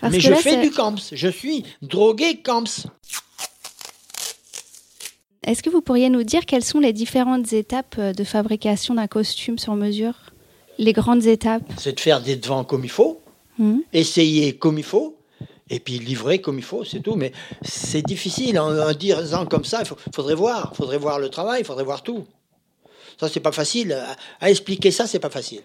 Parce 0.00 0.12
mais 0.12 0.20
je 0.20 0.30
là, 0.30 0.36
fais 0.36 0.60
du 0.60 0.70
camps. 0.70 0.94
Je 1.12 1.28
suis 1.28 1.64
drogué 1.80 2.40
camps. 2.42 2.64
Est-ce 5.48 5.62
que 5.62 5.70
vous 5.70 5.80
pourriez 5.80 6.10
nous 6.10 6.24
dire 6.24 6.44
quelles 6.44 6.62
sont 6.62 6.78
les 6.78 6.92
différentes 6.92 7.54
étapes 7.54 7.96
euh, 7.98 8.12
de 8.12 8.22
fabrication 8.22 8.94
d'un 8.96 9.06
costume 9.06 9.56
sur 9.56 9.76
mesure? 9.76 10.12
Les 10.76 10.92
grandes 10.92 11.24
étapes? 11.24 11.62
C'est 11.78 11.94
de 11.94 12.00
faire 12.00 12.20
des 12.20 12.36
devants 12.36 12.64
comme 12.64 12.84
il 12.84 12.90
faut. 12.90 13.22
Hmm. 13.58 13.78
essayer 13.92 14.52
comme 14.52 14.78
il 14.78 14.84
faut, 14.84 15.16
et 15.68 15.80
puis 15.80 15.98
livrer 15.98 16.40
comme 16.40 16.58
il 16.58 16.64
faut, 16.64 16.84
c'est 16.84 17.00
tout. 17.00 17.16
Mais 17.16 17.32
c'est 17.62 18.02
difficile 18.02 18.60
en, 18.60 18.78
en 18.78 18.92
disant 18.92 19.46
comme 19.46 19.64
ça. 19.64 19.82
Il 19.82 20.12
faudrait 20.14 20.34
voir, 20.34 20.76
faudrait 20.76 20.98
voir 20.98 21.18
le 21.18 21.30
travail, 21.30 21.62
il 21.62 21.64
faudrait 21.64 21.82
voir 21.82 22.02
tout. 22.02 22.26
Ça, 23.18 23.28
c'est 23.28 23.40
pas 23.40 23.50
facile. 23.50 23.94
À, 23.94 24.16
à 24.44 24.50
expliquer 24.50 24.90
ça, 24.90 25.06
c'est 25.06 25.18
pas 25.18 25.30
facile. 25.30 25.62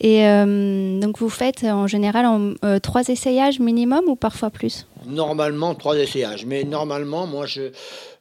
Et 0.00 0.26
euh, 0.26 1.00
donc 1.00 1.18
vous 1.18 1.30
faites 1.30 1.64
euh, 1.64 1.70
en 1.70 1.86
général 1.86 2.26
en, 2.26 2.52
euh, 2.64 2.78
trois 2.78 3.08
essayages 3.08 3.60
minimum 3.60 4.02
ou 4.08 4.16
parfois 4.16 4.50
plus? 4.50 4.86
Normalement, 5.06 5.74
trois 5.74 5.96
essayages. 5.96 6.44
Mais 6.44 6.64
normalement, 6.64 7.26
moi, 7.26 7.46
je. 7.46 7.70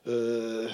euh, 0.07 0.67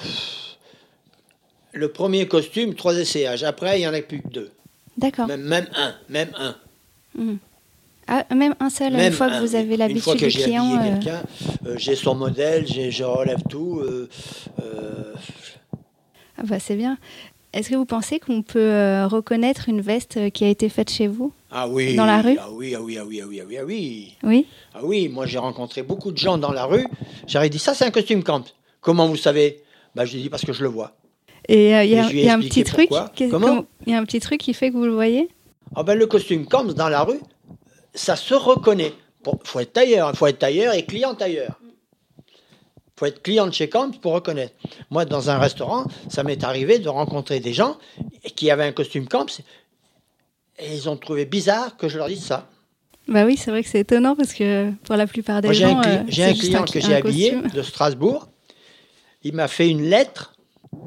le 1.73 1.87
premier 1.91 2.27
costume, 2.27 2.75
trois 2.75 2.95
essayages. 2.97 3.43
Après, 3.43 3.79
il 3.79 3.83
y 3.83 3.87
en 3.87 3.93
a 3.93 4.01
plus 4.01 4.21
que 4.21 4.27
deux. 4.27 4.51
D'accord. 4.97 5.27
Même, 5.27 5.41
même 5.41 5.67
un. 5.75 5.93
Même 6.09 6.29
un. 6.37 6.55
Ah, 8.07 8.25
même 8.35 8.55
un 8.59 8.69
seul, 8.69 8.93
Même 8.93 9.07
une 9.07 9.11
fois 9.13 9.29
que 9.29 9.39
vous 9.39 9.55
avez 9.55 9.75
oui. 9.77 9.91
Une 9.91 9.99
fois 10.01 10.13
l'habitude 10.15 10.19
que 10.19 10.25
du 10.25 10.31
j'ai 10.31 10.43
client. 10.43 10.75
euh, 10.77 10.83
quelqu'un, 10.99 11.21
j'ai 11.77 11.95
son 11.95 12.13
modèle, 12.13 12.67
j'ai- 12.67 12.91
je 12.91 13.03
relève 13.05 13.41
tout. 13.49 13.81
ah 16.37 16.43
bah, 16.43 16.59
c'est 16.59 16.75
bien. 16.75 16.97
Est-ce 17.53 17.69
que 17.69 17.75
vous 17.75 17.85
pensez 17.85 18.19
qu'on 18.19 18.41
peut 18.43 18.59
euh, 18.59 19.07
reconnaître 19.07 19.67
une 19.67 19.81
veste 19.81 20.15
euh, 20.17 20.29
qui 20.29 20.45
a 20.45 20.47
été 20.47 20.69
faite 20.69 20.89
chez 20.89 21.07
vous? 21.07 21.33
Ah 21.51 21.67
oui. 21.67 21.95
Dans 21.95 22.05
la 22.05 22.21
rue? 22.21 22.37
Ah 22.39 22.47
oui, 22.51 22.73
ah 22.75 22.81
oui, 22.81 22.97
ah 22.97 23.03
oui, 23.05 23.19
ah 23.21 23.25
oui, 23.27 23.41
ah 23.41 23.45
oui, 23.47 23.57
ah 23.59 23.65
oui. 23.65 24.13
Oui. 24.23 24.45
Ah 24.73 24.79
oui, 24.83 25.09
moi 25.09 25.25
j'ai 25.25 25.37
rencontré 25.37 25.83
beaucoup 25.83 26.11
de 26.13 26.17
gens 26.17 26.37
dans 26.37 26.53
la 26.53 26.63
rue. 26.65 26.85
J'aurais 27.27 27.49
dit 27.49 27.59
ça 27.59 27.73
c'est 27.73 27.83
un 27.85 27.91
costume 27.91 28.23
camp. 28.23 28.43
Comment 28.79 29.07
vous 29.07 29.17
savez? 29.17 29.61
Bah 29.95 30.05
je 30.05 30.17
dis 30.17 30.29
parce 30.29 30.45
que 30.45 30.53
je 30.53 30.63
le 30.63 30.69
vois. 30.69 30.95
Et 31.49 31.75
euh, 31.75 31.83
y 31.83 31.89
y 31.89 32.29
a 32.29 32.33
un 32.35 32.39
petit 32.39 32.63
truc. 32.63 32.89
qui- 33.15 33.27
comment- 33.29 33.65
Il 33.85 33.91
y 33.91 33.95
a 33.95 33.99
un 33.99 34.05
petit 34.05 34.21
truc 34.21 34.39
qui 34.39 34.53
fait 34.53 34.69
que 34.71 34.75
vous 34.77 34.85
le 34.85 34.93
voyez? 34.93 35.27
Ah 35.75 35.83
ben 35.83 35.95
le 35.97 36.05
costume 36.07 36.45
camp 36.45 36.63
dans 36.63 36.87
la 36.89 37.03
rue, 37.03 37.19
ça 37.93 38.15
se 38.15 38.33
reconnaît. 38.33 38.93
Bon, 39.23 39.37
faut 39.43 39.59
être 39.59 39.73
tailleur, 39.73 40.15
faut 40.15 40.27
être 40.27 40.39
tailleur 40.39 40.73
et 40.73 40.83
client 40.85 41.13
tailleur. 41.15 41.59
Faut 43.01 43.07
être 43.07 43.23
client 43.23 43.47
de 43.47 43.51
chez 43.51 43.67
Camp 43.67 43.99
pour 43.99 44.13
reconnaître. 44.13 44.53
Moi, 44.91 45.05
dans 45.05 45.31
un 45.31 45.39
restaurant, 45.39 45.85
ça 46.07 46.21
m'est 46.21 46.43
arrivé 46.43 46.77
de 46.77 46.87
rencontrer 46.87 47.39
des 47.39 47.51
gens 47.51 47.77
qui 48.35 48.51
avaient 48.51 48.65
un 48.65 48.71
costume 48.73 49.07
Camp 49.07 49.25
et 50.59 50.75
ils 50.75 50.87
ont 50.87 50.95
trouvé 50.97 51.25
bizarre 51.25 51.77
que 51.77 51.89
je 51.89 51.97
leur 51.97 52.07
dise 52.09 52.23
ça. 52.23 52.47
Bah 53.07 53.25
oui, 53.25 53.37
c'est 53.37 53.49
vrai 53.49 53.63
que 53.63 53.69
c'est 53.69 53.79
étonnant 53.79 54.15
parce 54.15 54.35
que 54.35 54.69
pour 54.83 54.95
la 54.97 55.07
plupart 55.07 55.41
des 55.41 55.47
Moi, 55.47 55.53
j'ai 55.53 55.63
gens, 55.63 55.79
un, 55.79 55.81
cli- 55.81 55.97
euh, 55.97 56.03
j'ai 56.09 56.23
un 56.25 56.27
juste 56.27 56.41
client 56.41 56.61
un- 56.61 56.65
que 56.65 56.79
j'ai 56.79 56.93
habillé 56.93 57.35
de 57.51 57.61
Strasbourg. 57.63 58.27
Il 59.23 59.33
m'a 59.33 59.47
fait 59.47 59.67
une 59.67 59.81
lettre. 59.81 60.35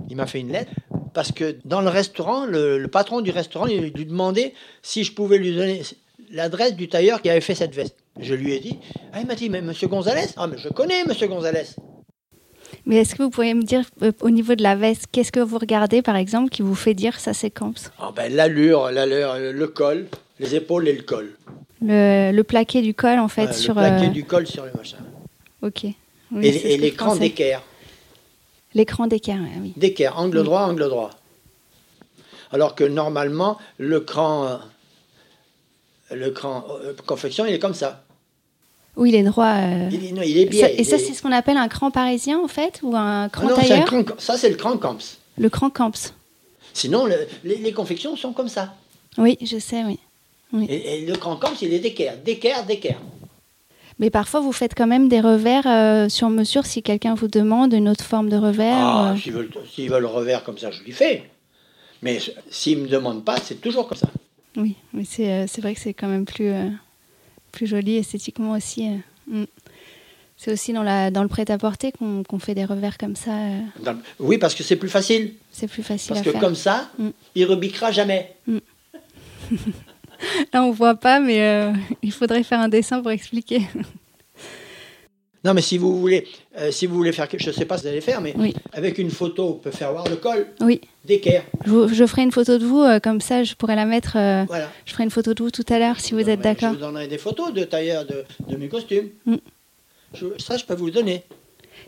Il 0.09 0.15
m'a 0.15 0.29
fait 0.29 0.39
une 0.39 0.53
lettre 0.53 0.71
parce 1.15 1.33
que 1.33 1.57
dans 1.65 1.81
le 1.81 1.89
restaurant, 1.89 2.47
le, 2.47 2.79
le 2.79 2.89
patron 2.89 3.23
du 3.23 3.33
restaurant, 3.33 3.67
il 3.67 3.81
lui 3.91 4.07
demandait 4.07 4.55
si 4.83 5.03
je 5.03 5.11
pouvais 5.13 5.39
lui 5.39 5.53
donner 5.53 5.83
l'adresse 6.31 6.77
du 6.77 6.89
tailleur 6.89 7.21
qui 7.23 7.29
avait 7.29 7.41
fait 7.41 7.57
cette 7.57 7.75
veste. 7.75 7.97
Je 8.21 8.35
lui 8.35 8.53
ai 8.53 8.61
dit. 8.61 8.79
Ah, 9.13 9.21
il 9.21 9.27
m'a 9.27 9.35
dit, 9.35 9.51
mais 9.51 9.63
Monsieur 9.63 9.89
Gonzalez? 9.89 10.29
Ah, 10.37 10.47
mais 10.47 10.59
je 10.59 10.69
connais 10.69 11.03
Monsieur 11.05 11.27
Gonzalez. 11.27 11.65
Mais 12.87 12.97
est-ce 12.97 13.15
que 13.15 13.23
vous 13.23 13.31
pourriez 13.31 13.55
me 13.55 13.63
dire 13.63 13.83
euh, 14.03 14.13
au 14.21 14.31
niveau 14.31 14.55
de 14.55 14.63
la 14.63 14.77
veste, 14.77 15.07
qu'est-ce 15.11 15.33
que 15.33 15.41
vous 15.41 15.59
regardez 15.59 16.03
par 16.03 16.17
exemple 16.17 16.51
qui 16.51 16.63
vous 16.63 16.75
fait 16.75 16.95
dire 16.95 17.19
ça 17.19 17.33
c'est 17.33 17.51
Camps 17.51 17.73
Ah, 17.99 18.13
ben, 18.15 18.33
l'allure, 18.35 18.91
l'allure, 18.91 19.35
le 19.39 19.67
col, 19.69 20.07
les 20.39 20.55
épaules 20.55 20.87
et 20.89 20.93
le 20.93 21.03
col. 21.03 21.35
le, 21.81 22.31
le 22.33 22.45
plaqué 22.45 22.83
du 22.83 22.93
col 22.95 23.19
en 23.19 23.29
fait 23.29 23.55
sur. 23.55 23.75
le 23.75 23.81
plaqué 23.81 24.07
euh, 24.07 24.11
du 24.11 24.25
col 24.25 24.47
sur 24.47 24.65
le 24.65 24.73
machin. 24.77 24.99
Ok, 25.63 25.87
Oui, 26.31 26.47
et 26.47 26.77
l'écran 26.77 27.17
d'équerre. 27.17 27.63
L'écran 28.75 29.07
d'équerre, 29.07 29.39
oui. 29.63 29.73
D'équerre, 29.77 30.19
angle 30.19 30.43
droit, 30.43 30.63
angle 30.63 30.89
droit. 30.89 31.11
Alors 32.53 32.75
que 32.75 32.85
normalement, 32.85 33.57
le 33.79 34.01
cran, 34.01 34.45
euh, 34.47 34.57
le 36.15 36.31
cran 36.31 36.67
euh, 36.83 36.93
confection, 37.07 37.47
il 37.47 37.55
est 37.55 37.59
comme 37.59 37.73
ça. 37.75 38.04
Oui, 38.97 39.11
il 39.11 39.15
est 39.17 39.23
droit. 39.23 39.47
euh, 39.57 39.89
Il, 39.91 40.05
est- 40.05 40.13
non, 40.13 40.23
il 40.23 40.39
est 40.39 40.47
bien. 40.47 40.67
ça- 40.67 40.71
et 40.73 40.77
il 40.81 40.85
ça, 40.85 40.97
est- 40.97 40.99
c'est 41.01 41.15
ce 41.15 41.23
qu'on 41.23 41.33
appelle 41.33 41.57
un 41.57 41.69
cran 41.69 41.91
parisien, 41.91 42.39
en 42.39 42.49
fait, 42.49 42.81
ou 42.83 42.95
un 42.95 43.25
Ah 43.25 43.29
cran 43.29 43.49
non, 43.49 43.53
un 43.57 43.61
tailleur 43.61 43.85
cran- 43.87 44.05
ça, 44.19 44.37
c'est 44.37 44.51
le 44.51 44.57
cran 44.57 44.77
camps. 44.77 44.97
Le 45.37 45.49
cran 45.49 45.71
camps. 45.71 46.13
Sinon, 46.73 47.07
le- 47.07 47.27
les, 47.45 47.57
les 47.57 47.73
confections 47.73 48.17
sont 48.17 48.33
comme 48.33 48.49
ça. 48.49 48.75
Oui, 49.19 49.37
je 49.43 49.59
sais, 49.59 49.83
oui. 49.85 49.99
Et, 50.69 51.03
et 51.03 51.07
le 51.07 51.15
cran 51.17 51.37
camps, 51.37 51.53
il 51.61 51.73
est 51.75 51.81
d'équerre, 51.81 52.17
d'équerre, 52.25 52.65
d'équerre. 52.65 53.01
Mais 53.99 54.11
parfois, 54.11 54.41
vous 54.41 54.53
faites 54.53 54.75
quand 54.77 54.87
même 54.87 55.09
des 55.09 55.21
revers 55.21 55.67
euh, 55.67 56.09
sur 56.09 56.29
mesure 56.31 56.67
si 56.67 56.83
quelqu'un 56.83 57.15
vous 57.15 57.29
demande 57.29 57.73
une 57.73 57.89
autre 57.89 58.05
forme 58.05 58.29
de 58.29 58.37
revers. 58.37 58.77
Ah, 58.77 59.13
euh. 59.13 59.17
s'ils 59.17 59.33
veulent, 59.33 59.51
veulent 59.79 60.01
le 60.03 60.07
revers 60.09 60.43
comme 60.45 60.59
ça, 60.59 60.71
je 60.71 60.83
lui 60.83 60.93
fais. 60.93 61.25
Mais 62.03 62.19
s'ils 62.51 62.79
ne 62.79 62.85
me 62.85 62.89
demandent 62.89 63.25
pas, 63.25 63.37
c'est 63.43 63.61
toujours 63.61 63.89
comme 63.89 63.99
ça. 63.99 64.09
Oui, 64.57 64.75
mais 64.93 65.05
c'est 65.05 65.33
euh, 65.33 65.47
vrai 65.59 65.75
que 65.75 65.81
c'est 65.81 65.95
quand 65.95 66.07
même 66.09 66.25
plus, 66.27 66.53
plus 67.55 67.67
joli 67.67 67.97
esthétiquement 67.97 68.53
aussi. 68.53 68.89
euh. 68.89 69.43
Mm. 69.43 69.45
C'est 70.37 70.53
aussi 70.53 70.73
dans, 70.73 70.83
la, 70.83 71.11
dans 71.11 71.23
le 71.23 71.29
prêt-à-porter 71.29 71.93
qu'on 71.93 72.39
fait 72.41 72.55
des 72.55 72.65
revers 72.65 72.99
comme 72.99 73.15
ça. 73.17 73.31
euh, 73.31 73.61
Dans- 73.83 73.97
oui, 74.19 74.37
parce 74.37 74.55
que 74.55 74.63
c'est 74.65 74.77
plus 74.77 74.89
facile. 74.91 75.33
c'est 75.53 75.69
plus 75.69 75.83
facile 75.85 76.09
Parce 76.09 76.21
à 76.21 76.25
que 76.25 76.31
faire. 76.33 76.41
comme 76.41 76.57
ça, 76.57 76.91
Mm. 76.99 77.09
il 77.37 77.45
rebiquera 77.47 77.93
jamais. 77.93 78.35
Là, 80.53 80.63
on 80.65 80.71
voit 80.71 80.95
pas, 80.97 81.21
mais 81.21 81.41
euh, 81.43 81.73
il 82.03 82.13
faudrait 82.13 82.43
faire 82.43 82.61
un 82.61 82.69
dessin 82.69 83.01
pour 83.01 83.11
expliquer. 83.11 83.63
Non, 85.45 85.53
mais 85.53 85.61
si 85.61 85.77
vous 85.77 85.99
voulez, 86.01 86.27
euh, 86.59 86.71
si 86.71 86.87
vous 86.87 86.95
voulez 86.95 87.13
faire 87.13 87.29
quelque, 87.29 87.43
je 87.43 87.51
ne 87.51 87.55
sais 87.55 87.67
pas 87.67 87.77
si 87.77 87.83
vous 87.83 87.89
allez 87.89 88.01
faire, 88.01 88.21
mais 88.23 88.35
Oui. 88.39 88.55
avec 88.73 88.97
une 88.99 89.11
photo, 89.11 89.49
on 89.51 89.53
peut 89.55 89.71
faire 89.71 89.93
voir 89.93 90.09
le 90.09 90.17
col 90.17 90.47
Oui, 90.61 90.81
d'équerre. 91.05 91.45
je, 91.67 92.07
ferai 92.07 92.23
une 92.23 92.33
photo 92.33 92.57
de 92.59 92.65
vous, 92.65 92.81
euh, 92.81 92.99
comme 92.99 93.21
ça 93.21 93.45
je 93.45 93.55
pourrais 93.55 93.77
la 93.77 93.85
mettre. 93.85 94.17
euh, 94.17 94.45
Voilà. 94.49 94.71
je 94.87 94.93
ferai 94.93 95.05
une 95.05 95.11
photo 95.11 95.35
de 95.35 95.43
vous 95.43 95.51
tout 95.51 95.65
à 95.69 95.79
l'heure 95.79 96.01
si 96.01 96.15
vous 96.15 96.29
êtes 96.31 96.41
d'accord. 96.41 96.71
Je 96.71 96.75
vous 96.79 96.81
donnerai 96.81 97.09
des 97.09 97.19
photos 97.19 97.53
de 97.53 97.63
tailleur 97.65 98.07
de, 98.07 98.25
de 98.49 98.57
mes 98.57 98.69
costumes. 98.69 99.11
Mm. 99.27 99.37
Je- 100.15 100.27
ça, 100.43 100.57
je 100.57 100.65
peux 100.65 100.75
vous 100.75 100.87
le 100.87 100.93
donner. 100.93 101.25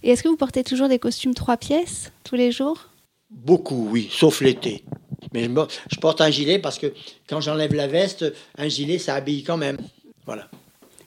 Et 0.02 0.10
est-ce 0.10 0.22
que 0.22 0.28
vous 0.28 0.36
portez 0.36 0.62
toujours 0.62 0.88
des 0.88 0.98
costumes 0.98 1.32
trois 1.34 1.56
pièces 1.56 2.12
tous 2.24 2.34
les 2.36 2.52
jours? 2.52 2.88
Beaucoup, 3.30 3.88
oui, 3.90 4.08
sauf 4.12 4.40
l'été. 4.42 4.84
Mais 5.32 5.44
je 5.90 5.98
porte 5.98 6.20
un 6.20 6.30
gilet 6.30 6.58
parce 6.58 6.78
que 6.78 6.92
quand 7.28 7.40
j'enlève 7.40 7.72
la 7.74 7.86
veste, 7.86 8.24
un 8.58 8.68
gilet, 8.68 8.98
ça 8.98 9.14
habille 9.14 9.42
quand 9.44 9.56
même. 9.56 9.78
Voilà. 10.26 10.48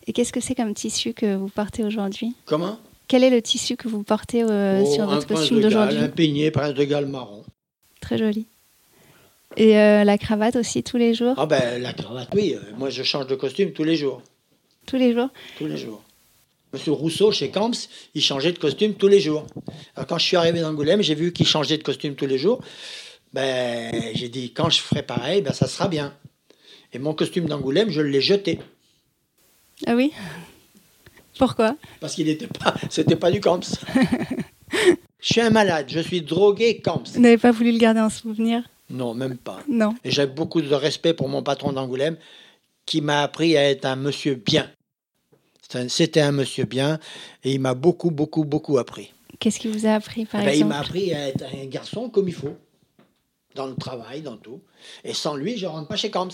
Et 0.09 0.11
qu'est-ce 0.11 0.33
que 0.33 0.39
c'est 0.41 0.55
comme 0.55 0.73
tissu 0.73 1.13
que 1.13 1.35
vous 1.35 1.49
portez 1.49 1.83
aujourd'hui? 1.83 2.33
Comment? 2.45 2.79
Quel 3.07 3.23
est 3.23 3.29
le 3.29 3.43
tissu 3.43 3.77
que 3.77 3.87
vous 3.87 4.01
portez 4.01 4.41
euh, 4.41 4.81
Oh, 4.83 4.91
sur 4.91 5.05
votre 5.05 5.27
costume 5.27 5.61
d'aujourd'hui? 5.61 5.99
Un 5.99 6.09
peigné, 6.09 6.49
prince 6.49 6.73
de 6.73 6.83
Galles 6.83 7.05
marron. 7.05 7.43
Très 8.01 8.17
joli. 8.17 8.47
Et 9.55 9.77
euh, 9.77 10.03
la 10.03 10.17
cravate 10.17 10.55
aussi 10.55 10.81
tous 10.81 10.97
les 10.97 11.13
jours? 11.13 11.35
Ah 11.37 11.45
ben, 11.45 11.79
la 11.79 11.93
cravate, 11.93 12.29
oui. 12.33 12.55
euh, 12.55 12.59
Moi, 12.75 12.89
je 12.89 13.03
change 13.03 13.27
de 13.27 13.35
costume 13.35 13.71
tous 13.71 13.83
les 13.83 13.95
jours. 13.95 14.23
Tous 14.87 14.95
les 14.95 15.13
jours? 15.13 15.29
Tous 15.59 15.67
les 15.67 15.77
jours. 15.77 16.01
Monsieur 16.73 16.93
Rousseau, 16.93 17.31
chez 17.31 17.51
Camps, 17.51 17.69
il 18.15 18.23
changeait 18.23 18.51
de 18.51 18.57
costume 18.57 18.95
tous 18.95 19.07
les 19.09 19.19
jours. 19.19 19.45
Alors, 19.95 20.07
quand 20.07 20.17
je 20.17 20.25
suis 20.25 20.37
arrivé 20.37 20.61
d'Angoulême, 20.61 21.03
j'ai 21.03 21.13
vu 21.13 21.33
qu'il 21.33 21.45
changeait 21.45 21.77
de 21.77 21.83
costume 21.83 22.15
tous 22.15 22.25
les 22.25 22.39
jours. 22.39 22.61
Ben, 23.33 23.91
j'ai 24.15 24.29
dit, 24.29 24.53
quand 24.53 24.71
je 24.71 24.79
ferai 24.79 25.03
pareil, 25.03 25.43
ben, 25.43 25.53
ça 25.53 25.67
sera 25.67 25.87
bien. 25.87 26.15
Et 26.93 26.97
mon 26.97 27.13
costume 27.13 27.45
d'Angoulême, 27.45 27.91
je 27.91 28.01
l'ai 28.01 28.21
jeté. 28.21 28.57
Ah 29.87 29.95
oui? 29.95 30.11
Pourquoi? 31.37 31.75
Parce 31.99 32.15
qu'il 32.15 32.25
n'était 32.27 32.47
pas, 32.47 32.75
c'était 32.89 33.15
pas 33.15 33.31
du 33.31 33.39
Camps. 33.39 33.59
je 34.71 34.93
suis 35.33 35.41
un 35.41 35.49
malade, 35.49 35.85
je 35.89 35.99
suis 35.99 36.21
drogué 36.21 36.79
Camps. 36.81 37.03
Vous 37.13 37.21
n'avez 37.21 37.37
pas 37.37 37.51
voulu 37.51 37.71
le 37.71 37.77
garder 37.77 38.01
en 38.01 38.09
souvenir? 38.09 38.63
Non, 38.89 39.13
même 39.13 39.37
pas. 39.37 39.59
Non. 39.69 39.95
Et 40.03 40.11
j'ai 40.11 40.25
beaucoup 40.27 40.61
de 40.61 40.73
respect 40.73 41.13
pour 41.13 41.29
mon 41.29 41.43
patron 41.43 41.71
d'Angoulême, 41.71 42.17
qui 42.85 43.01
m'a 43.01 43.21
appris 43.21 43.55
à 43.55 43.69
être 43.69 43.85
un 43.85 43.95
monsieur 43.95 44.35
bien. 44.35 44.69
C'était 45.87 46.21
un 46.21 46.31
monsieur 46.31 46.65
bien, 46.65 46.99
et 47.43 47.53
il 47.53 47.59
m'a 47.61 47.75
beaucoup, 47.75 48.09
beaucoup, 48.09 48.43
beaucoup 48.43 48.79
appris. 48.79 49.13
Qu'est-ce 49.39 49.59
qu'il 49.59 49.71
vous 49.71 49.85
a 49.85 49.93
appris 49.93 50.25
par 50.25 50.41
Eh 50.41 50.45
ben, 50.45 50.49
il 50.51 50.53
exemple? 50.55 50.69
m'a 50.73 50.79
appris 50.79 51.13
à 51.13 51.27
être 51.29 51.43
un 51.43 51.65
garçon 51.67 52.09
comme 52.09 52.27
il 52.27 52.33
faut, 52.33 52.57
dans 53.55 53.67
le 53.67 53.75
travail, 53.75 54.21
dans 54.21 54.35
tout. 54.35 54.59
Et 55.03 55.13
sans 55.13 55.35
lui, 55.35 55.57
je 55.57 55.67
rentre 55.67 55.87
pas 55.87 55.95
chez 55.95 56.09
Camps. 56.09 56.27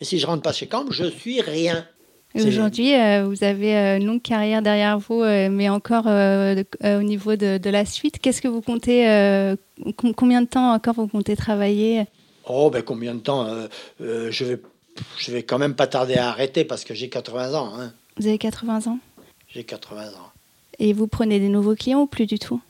Et 0.00 0.04
si 0.04 0.18
je 0.18 0.26
rentre 0.26 0.42
pas 0.42 0.52
chez 0.52 0.68
Camps, 0.68 0.84
je 0.90 1.04
suis 1.06 1.40
rien. 1.40 1.88
Et 2.34 2.42
Aujourd'hui, 2.46 2.94
euh, 2.94 3.24
vous 3.26 3.44
avez 3.44 3.76
euh, 3.76 3.96
une 3.98 4.06
longue 4.06 4.22
carrière 4.22 4.62
derrière 4.62 4.98
vous, 4.98 5.20
euh, 5.22 5.48
mais 5.50 5.68
encore 5.68 6.04
de- 6.04 6.64
au 6.98 7.02
niveau 7.02 7.36
de, 7.36 7.58
de 7.58 7.70
la 7.70 7.84
suite. 7.84 8.18
Qu'est-ce 8.18 8.40
que 8.40 8.48
vous 8.48 8.62
comptez 8.62 9.04
com- 9.96 10.14
Combien 10.14 10.40
de 10.42 10.46
temps 10.46 10.72
encore 10.72 10.94
vous 10.94 11.08
comptez 11.08 11.36
travailler? 11.36 12.04
Oh, 12.46 12.70
ben 12.70 12.82
combien 12.82 13.14
de 13.14 13.20
temps 13.20 13.46
Je 14.00 14.44
vais, 14.44 14.60
je 15.18 15.30
vais 15.30 15.42
quand 15.42 15.58
même 15.58 15.74
pas 15.74 15.86
tarder 15.86 16.14
à 16.14 16.28
arrêter 16.30 16.64
parce 16.64 16.84
que 16.84 16.94
j'ai 16.94 17.08
80 17.08 17.54
ans. 17.54 17.72
hein. 17.78 17.92
Vous 18.18 18.26
avez 18.26 18.38
80 18.38 18.86
ans? 18.88 18.98
J'ai 19.48 19.64
80 19.64 20.08
ans. 20.08 20.30
Et 20.78 20.92
vous 20.94 21.06
prenez 21.06 21.38
des 21.38 21.48
nouveaux 21.48 21.74
clients 21.74 22.00
ou 22.02 22.06
plus 22.06 22.26
du 22.26 22.38
tout? 22.38 22.60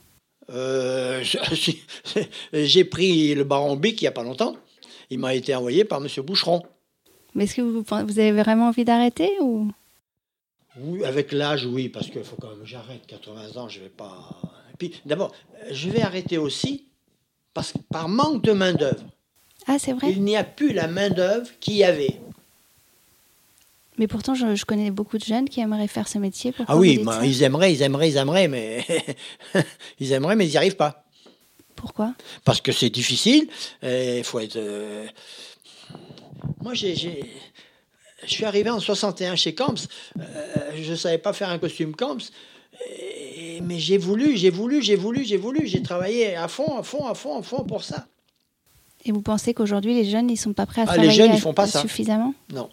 Euh, 0.53 1.23
j'ai 2.53 2.83
pris 2.83 3.33
le 3.33 3.43
baron 3.45 3.75
Bic 3.77 4.01
il 4.01 4.05
y 4.05 4.07
a 4.07 4.11
pas 4.11 4.23
longtemps. 4.23 4.55
Il 5.09 5.19
m'a 5.19 5.33
été 5.33 5.55
envoyé 5.55 5.85
par 5.85 6.01
Monsieur 6.01 6.21
Boucheron. 6.21 6.63
Mais 7.35 7.45
est-ce 7.45 7.55
que 7.55 7.61
vous, 7.61 7.81
vous 7.83 8.19
avez 8.19 8.31
vraiment 8.31 8.67
envie 8.67 8.85
d'arrêter 8.85 9.29
ou? 9.41 9.71
Oui, 10.79 11.03
avec 11.05 11.31
l'âge, 11.31 11.65
oui, 11.65 11.89
parce 11.89 12.09
qu'il 12.09 12.23
faut 12.23 12.35
quand 12.39 12.49
même 12.49 12.59
que 12.61 12.65
j'arrête. 12.65 13.05
80 13.07 13.57
ans, 13.61 13.69
je 13.69 13.79
vais 13.79 13.89
pas. 13.89 14.29
Et 14.73 14.77
puis, 14.77 15.01
d'abord, 15.05 15.31
je 15.71 15.89
vais 15.89 16.01
arrêter 16.01 16.37
aussi 16.37 16.85
parce 17.53 17.71
que 17.73 17.77
par 17.91 18.09
manque 18.09 18.43
de 18.43 18.53
main 18.53 18.73
d'œuvre. 18.73 19.03
Ah, 19.67 19.77
c'est 19.79 19.93
vrai? 19.93 20.11
Il 20.11 20.23
n'y 20.23 20.35
a 20.35 20.43
plus 20.43 20.73
la 20.73 20.87
main 20.87 21.09
d'œuvre 21.09 21.47
qu'il 21.59 21.75
y 21.75 21.83
avait. 21.83 22.19
Mais 23.99 24.07
pourtant, 24.07 24.33
je, 24.33 24.55
je 24.55 24.65
connais 24.65 24.89
beaucoup 24.89 25.19
de 25.19 25.23
jeunes 25.23 25.47
qui 25.47 25.59
aimeraient 25.59 25.87
faire 25.87 26.07
ce 26.07 26.17
métier. 26.17 26.51
Pourquoi 26.51 26.73
Ah 26.73 26.77
oui, 26.77 26.97
ben, 27.03 27.23
ils 27.23 27.43
aimeraient, 27.43 27.71
ils 27.71 27.83
aimeraient, 27.83 28.09
ils 28.09 28.17
aimeraient, 28.17 28.47
mais 28.47 28.83
ils 29.99 30.11
aimeraient, 30.11 30.35
mais 30.35 30.47
ils 30.47 30.51
n'y 30.51 30.57
arrivent 30.57 30.75
pas. 30.75 31.03
Pourquoi? 31.75 32.15
Parce 32.43 32.59
que 32.61 32.71
c'est 32.71 32.89
difficile. 32.89 33.47
Il 33.83 34.23
faut 34.23 34.39
être. 34.39 34.55
euh, 34.55 35.05
Moi, 36.61 36.73
j'ai, 36.73 36.95
j'ai- 36.95 37.25
je 38.25 38.31
suis 38.31 38.45
arrivé 38.45 38.69
en 38.69 38.79
61 38.79 39.35
chez 39.35 39.53
Camps. 39.55 39.87
euh, 40.19 40.23
je 40.81 40.91
ne 40.91 40.95
savais 40.95 41.17
pas 41.17 41.33
faire 41.33 41.49
un 41.49 41.59
costume 41.59 41.95
Camps. 41.95 42.17
et- 42.89 43.61
Mais 43.61 43.79
j'ai 43.79 43.97
voulu, 43.97 44.35
j'ai 44.35 44.49
voulu, 44.49 44.81
j'ai 44.81 44.95
voulu, 44.95 45.23
j'ai 45.23 45.37
voulu. 45.37 45.67
J'ai 45.67 45.81
travaillé 45.81 46.35
à 46.35 46.47
fond, 46.47 46.77
à 46.77 46.83
fond, 46.83 47.05
à 47.07 47.13
fond, 47.13 47.39
à 47.39 47.43
fond 47.43 47.63
pour 47.63 47.83
ça. 47.83 48.07
Et 49.05 49.11
vous 49.11 49.21
pensez 49.21 49.53
qu'aujourd'hui, 49.53 49.93
les 49.93 50.05
jeunes, 50.05 50.29
ils 50.29 50.37
sont 50.37 50.53
pas 50.53 50.65
prêts 50.65 50.81
à 50.81 50.85
Ah, 50.87 50.91
les 50.97 51.03
travailler 51.07 51.11
jeunes, 51.17 51.33
ils 51.33 51.39
font 51.41 51.53
pas 51.53 51.67
ça. 51.67 51.81
suffisamment? 51.81 52.33
Non. 52.51 52.69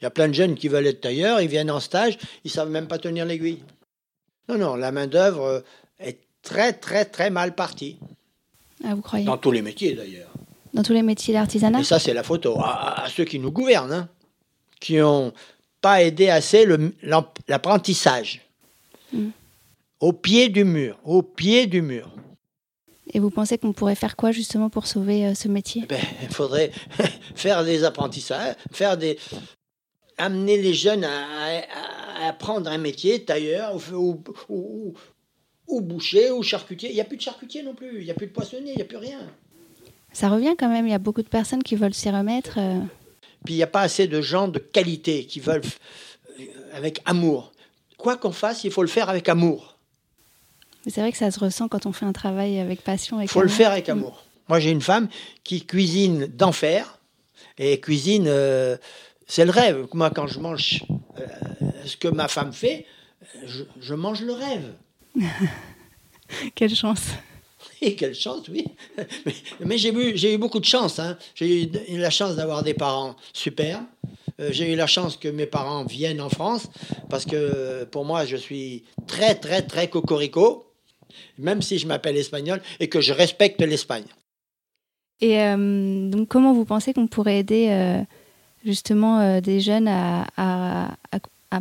Il 0.00 0.04
y 0.04 0.06
a 0.06 0.10
plein 0.10 0.28
de 0.28 0.34
jeunes 0.34 0.54
qui 0.54 0.68
veulent 0.68 0.86
être 0.86 1.00
tailleurs, 1.00 1.40
ils 1.40 1.48
viennent 1.48 1.70
en 1.70 1.80
stage, 1.80 2.18
ils 2.44 2.50
savent 2.50 2.70
même 2.70 2.86
pas 2.88 2.98
tenir 2.98 3.24
l'aiguille. 3.24 3.62
Non, 4.48 4.58
non, 4.58 4.76
la 4.76 4.92
main-d'œuvre 4.92 5.42
euh, 5.44 5.60
est 5.98 6.18
très, 6.42 6.72
très, 6.74 7.04
très 7.06 7.30
mal 7.30 7.54
partie. 7.54 7.96
Ah, 8.84 8.94
vous 8.94 9.00
croyez? 9.02 9.24
Dans 9.24 9.38
tous 9.38 9.50
les 9.52 9.62
métiers 9.62 9.94
d'ailleurs. 9.94 10.30
Dans 10.76 10.82
tous 10.82 10.92
les 10.92 11.02
métiers 11.02 11.32
d'artisanat 11.34 11.80
Et 11.80 11.84
ça, 11.84 11.98
c'est 11.98 12.12
la 12.14 12.22
photo. 12.22 12.58
À, 12.60 13.06
ceux 13.14 13.24
qui 13.24 13.38
nous 13.38 13.50
gouvernent, 13.50 13.92
hein, 13.92 14.08
qui 14.78 14.96
n'ont 14.96 15.32
pas 15.80 16.02
aidé 16.02 16.28
assez 16.28 16.66
l'apprentissage. 17.48 18.42
Mm. 19.12 19.28
Au 20.00 20.12
pied 20.12 20.48
du 20.50 20.64
mur, 20.64 20.98
au 21.04 21.22
pied 21.22 21.66
du 21.66 21.80
mur. 21.80 22.10
Et 23.14 23.20
vous 23.20 23.30
pensez 23.30 23.56
qu'on 23.56 23.72
pourrait 23.72 23.94
faire 23.94 24.16
quoi 24.16 24.32
justement 24.32 24.68
pour 24.68 24.86
sauver 24.86 25.26
euh, 25.26 25.34
ce 25.34 25.48
métier? 25.48 25.86
Ben, 25.88 25.98
il 26.22 26.28
faudrait 26.28 26.70
faire 27.34 27.64
des 27.64 27.82
apprentissages, 27.84 28.56
faire 28.72 28.96
des 28.98 29.18
amener 30.18 30.60
les 30.60 30.74
jeunes 30.74 31.04
à, 31.04 31.08
à- 31.10 32.24
à 32.24 32.28
apprendre 32.28 32.70
un 32.70 32.78
métier, 32.78 33.24
tailleur 33.24 33.76
ou, 33.76 34.22
ou, 34.48 34.54
ou- 34.54 34.94
ou 35.68 35.80
boucher 35.80 36.30
ou 36.30 36.42
charcutier. 36.42 36.90
Il 36.90 36.94
n'y 36.94 37.00
a 37.00 37.04
plus 37.04 37.16
de 37.16 37.22
charcutier 37.22 37.62
non 37.62 37.74
plus, 37.74 37.98
il 38.00 38.04
n'y 38.04 38.10
a 38.10 38.14
plus 38.14 38.26
de 38.26 38.32
poissonnier, 38.32 38.72
il 38.72 38.76
n'y 38.76 38.82
a 38.82 38.86
plus 38.86 38.96
rien. 38.98 39.20
Ça 40.16 40.30
revient 40.30 40.54
quand 40.58 40.70
même, 40.70 40.86
il 40.86 40.90
y 40.92 40.94
a 40.94 40.98
beaucoup 40.98 41.20
de 41.22 41.28
personnes 41.28 41.62
qui 41.62 41.76
veulent 41.76 41.92
s'y 41.92 42.08
remettre. 42.08 42.54
euh. 42.56 42.80
Puis 43.44 43.52
il 43.52 43.56
n'y 43.58 43.62
a 43.62 43.66
pas 43.66 43.82
assez 43.82 44.06
de 44.06 44.22
gens 44.22 44.48
de 44.48 44.58
qualité 44.58 45.26
qui 45.26 45.40
veulent 45.40 45.60
f- 45.60 45.76
avec 46.72 47.02
amour. 47.04 47.52
Quoi 47.98 48.16
qu'on 48.16 48.32
fasse, 48.32 48.64
il 48.64 48.70
faut 48.70 48.80
le 48.80 48.88
faire 48.88 49.10
avec 49.10 49.28
amour. 49.28 49.76
C'est 50.86 51.02
vrai 51.02 51.12
que 51.12 51.18
ça 51.18 51.30
se 51.30 51.38
ressent 51.38 51.68
quand 51.68 51.84
on 51.84 51.92
fait 51.92 52.06
un 52.06 52.14
travail 52.14 52.58
avec 52.60 52.80
passion. 52.82 53.20
Il 53.20 53.28
faut 53.28 53.42
le 53.42 53.48
faire 53.48 53.72
avec 53.72 53.90
amour. 53.90 54.24
Moi, 54.48 54.58
j'ai 54.58 54.70
une 54.70 54.80
femme 54.80 55.08
qui 55.44 55.66
cuisine 55.66 56.26
d'enfer 56.28 56.98
et 57.58 57.78
cuisine, 57.78 58.24
euh, 58.26 58.78
c'est 59.26 59.44
le 59.44 59.50
rêve. 59.50 59.86
Moi, 59.92 60.08
quand 60.08 60.26
je 60.28 60.38
mange 60.40 60.82
euh, 61.20 61.26
ce 61.84 61.98
que 61.98 62.08
ma 62.08 62.28
femme 62.28 62.54
fait, 62.54 62.86
je, 63.44 63.64
je 63.80 63.94
mange 63.94 64.22
le 64.22 64.32
rêve. 64.32 64.72
Quelle 66.54 66.74
chance. 66.74 67.08
Et 67.82 67.94
quelle 67.94 68.14
chance, 68.14 68.48
oui. 68.48 68.64
Mais, 69.60 69.78
j'ai 69.78 69.92
eu, 70.32 70.38
beaucoup 70.38 70.60
de 70.60 70.64
chance. 70.64 70.98
hein. 70.98 71.18
J'ai 71.34 71.64
eu 71.64 71.98
la 71.98 72.10
chance 72.10 72.36
d'avoir 72.36 72.62
des 72.62 72.74
parents 72.74 73.16
super. 73.32 73.82
Euh, 74.40 74.50
j'ai 74.52 74.72
eu 74.72 74.76
la 74.76 74.86
chance 74.86 75.16
que 75.16 75.28
mes 75.28 75.46
parents 75.46 75.84
viennent 75.84 76.20
en 76.20 76.28
France 76.28 76.68
parce 77.08 77.24
que 77.24 77.36
euh, 77.36 77.84
pour 77.86 78.04
moi, 78.04 78.24
je 78.24 78.36
suis 78.36 78.84
très, 79.06 79.34
très, 79.34 79.62
très 79.62 79.88
cocorico, 79.88 80.66
même 81.38 81.62
si 81.62 81.78
je 81.78 81.86
m'appelle 81.86 82.16
espagnol 82.16 82.60
et 82.80 82.88
que 82.88 83.00
je 83.00 83.12
respecte 83.12 83.60
l'Espagne. 83.60 84.04
Et 85.20 85.40
euh, 85.40 86.10
donc, 86.10 86.28
comment 86.28 86.52
vous 86.52 86.64
pensez 86.66 86.92
qu'on 86.92 87.06
pourrait 87.06 87.38
aider 87.38 88.04
justement 88.64 89.40
des 89.40 89.60
jeunes 89.60 89.88
à- 89.88 90.26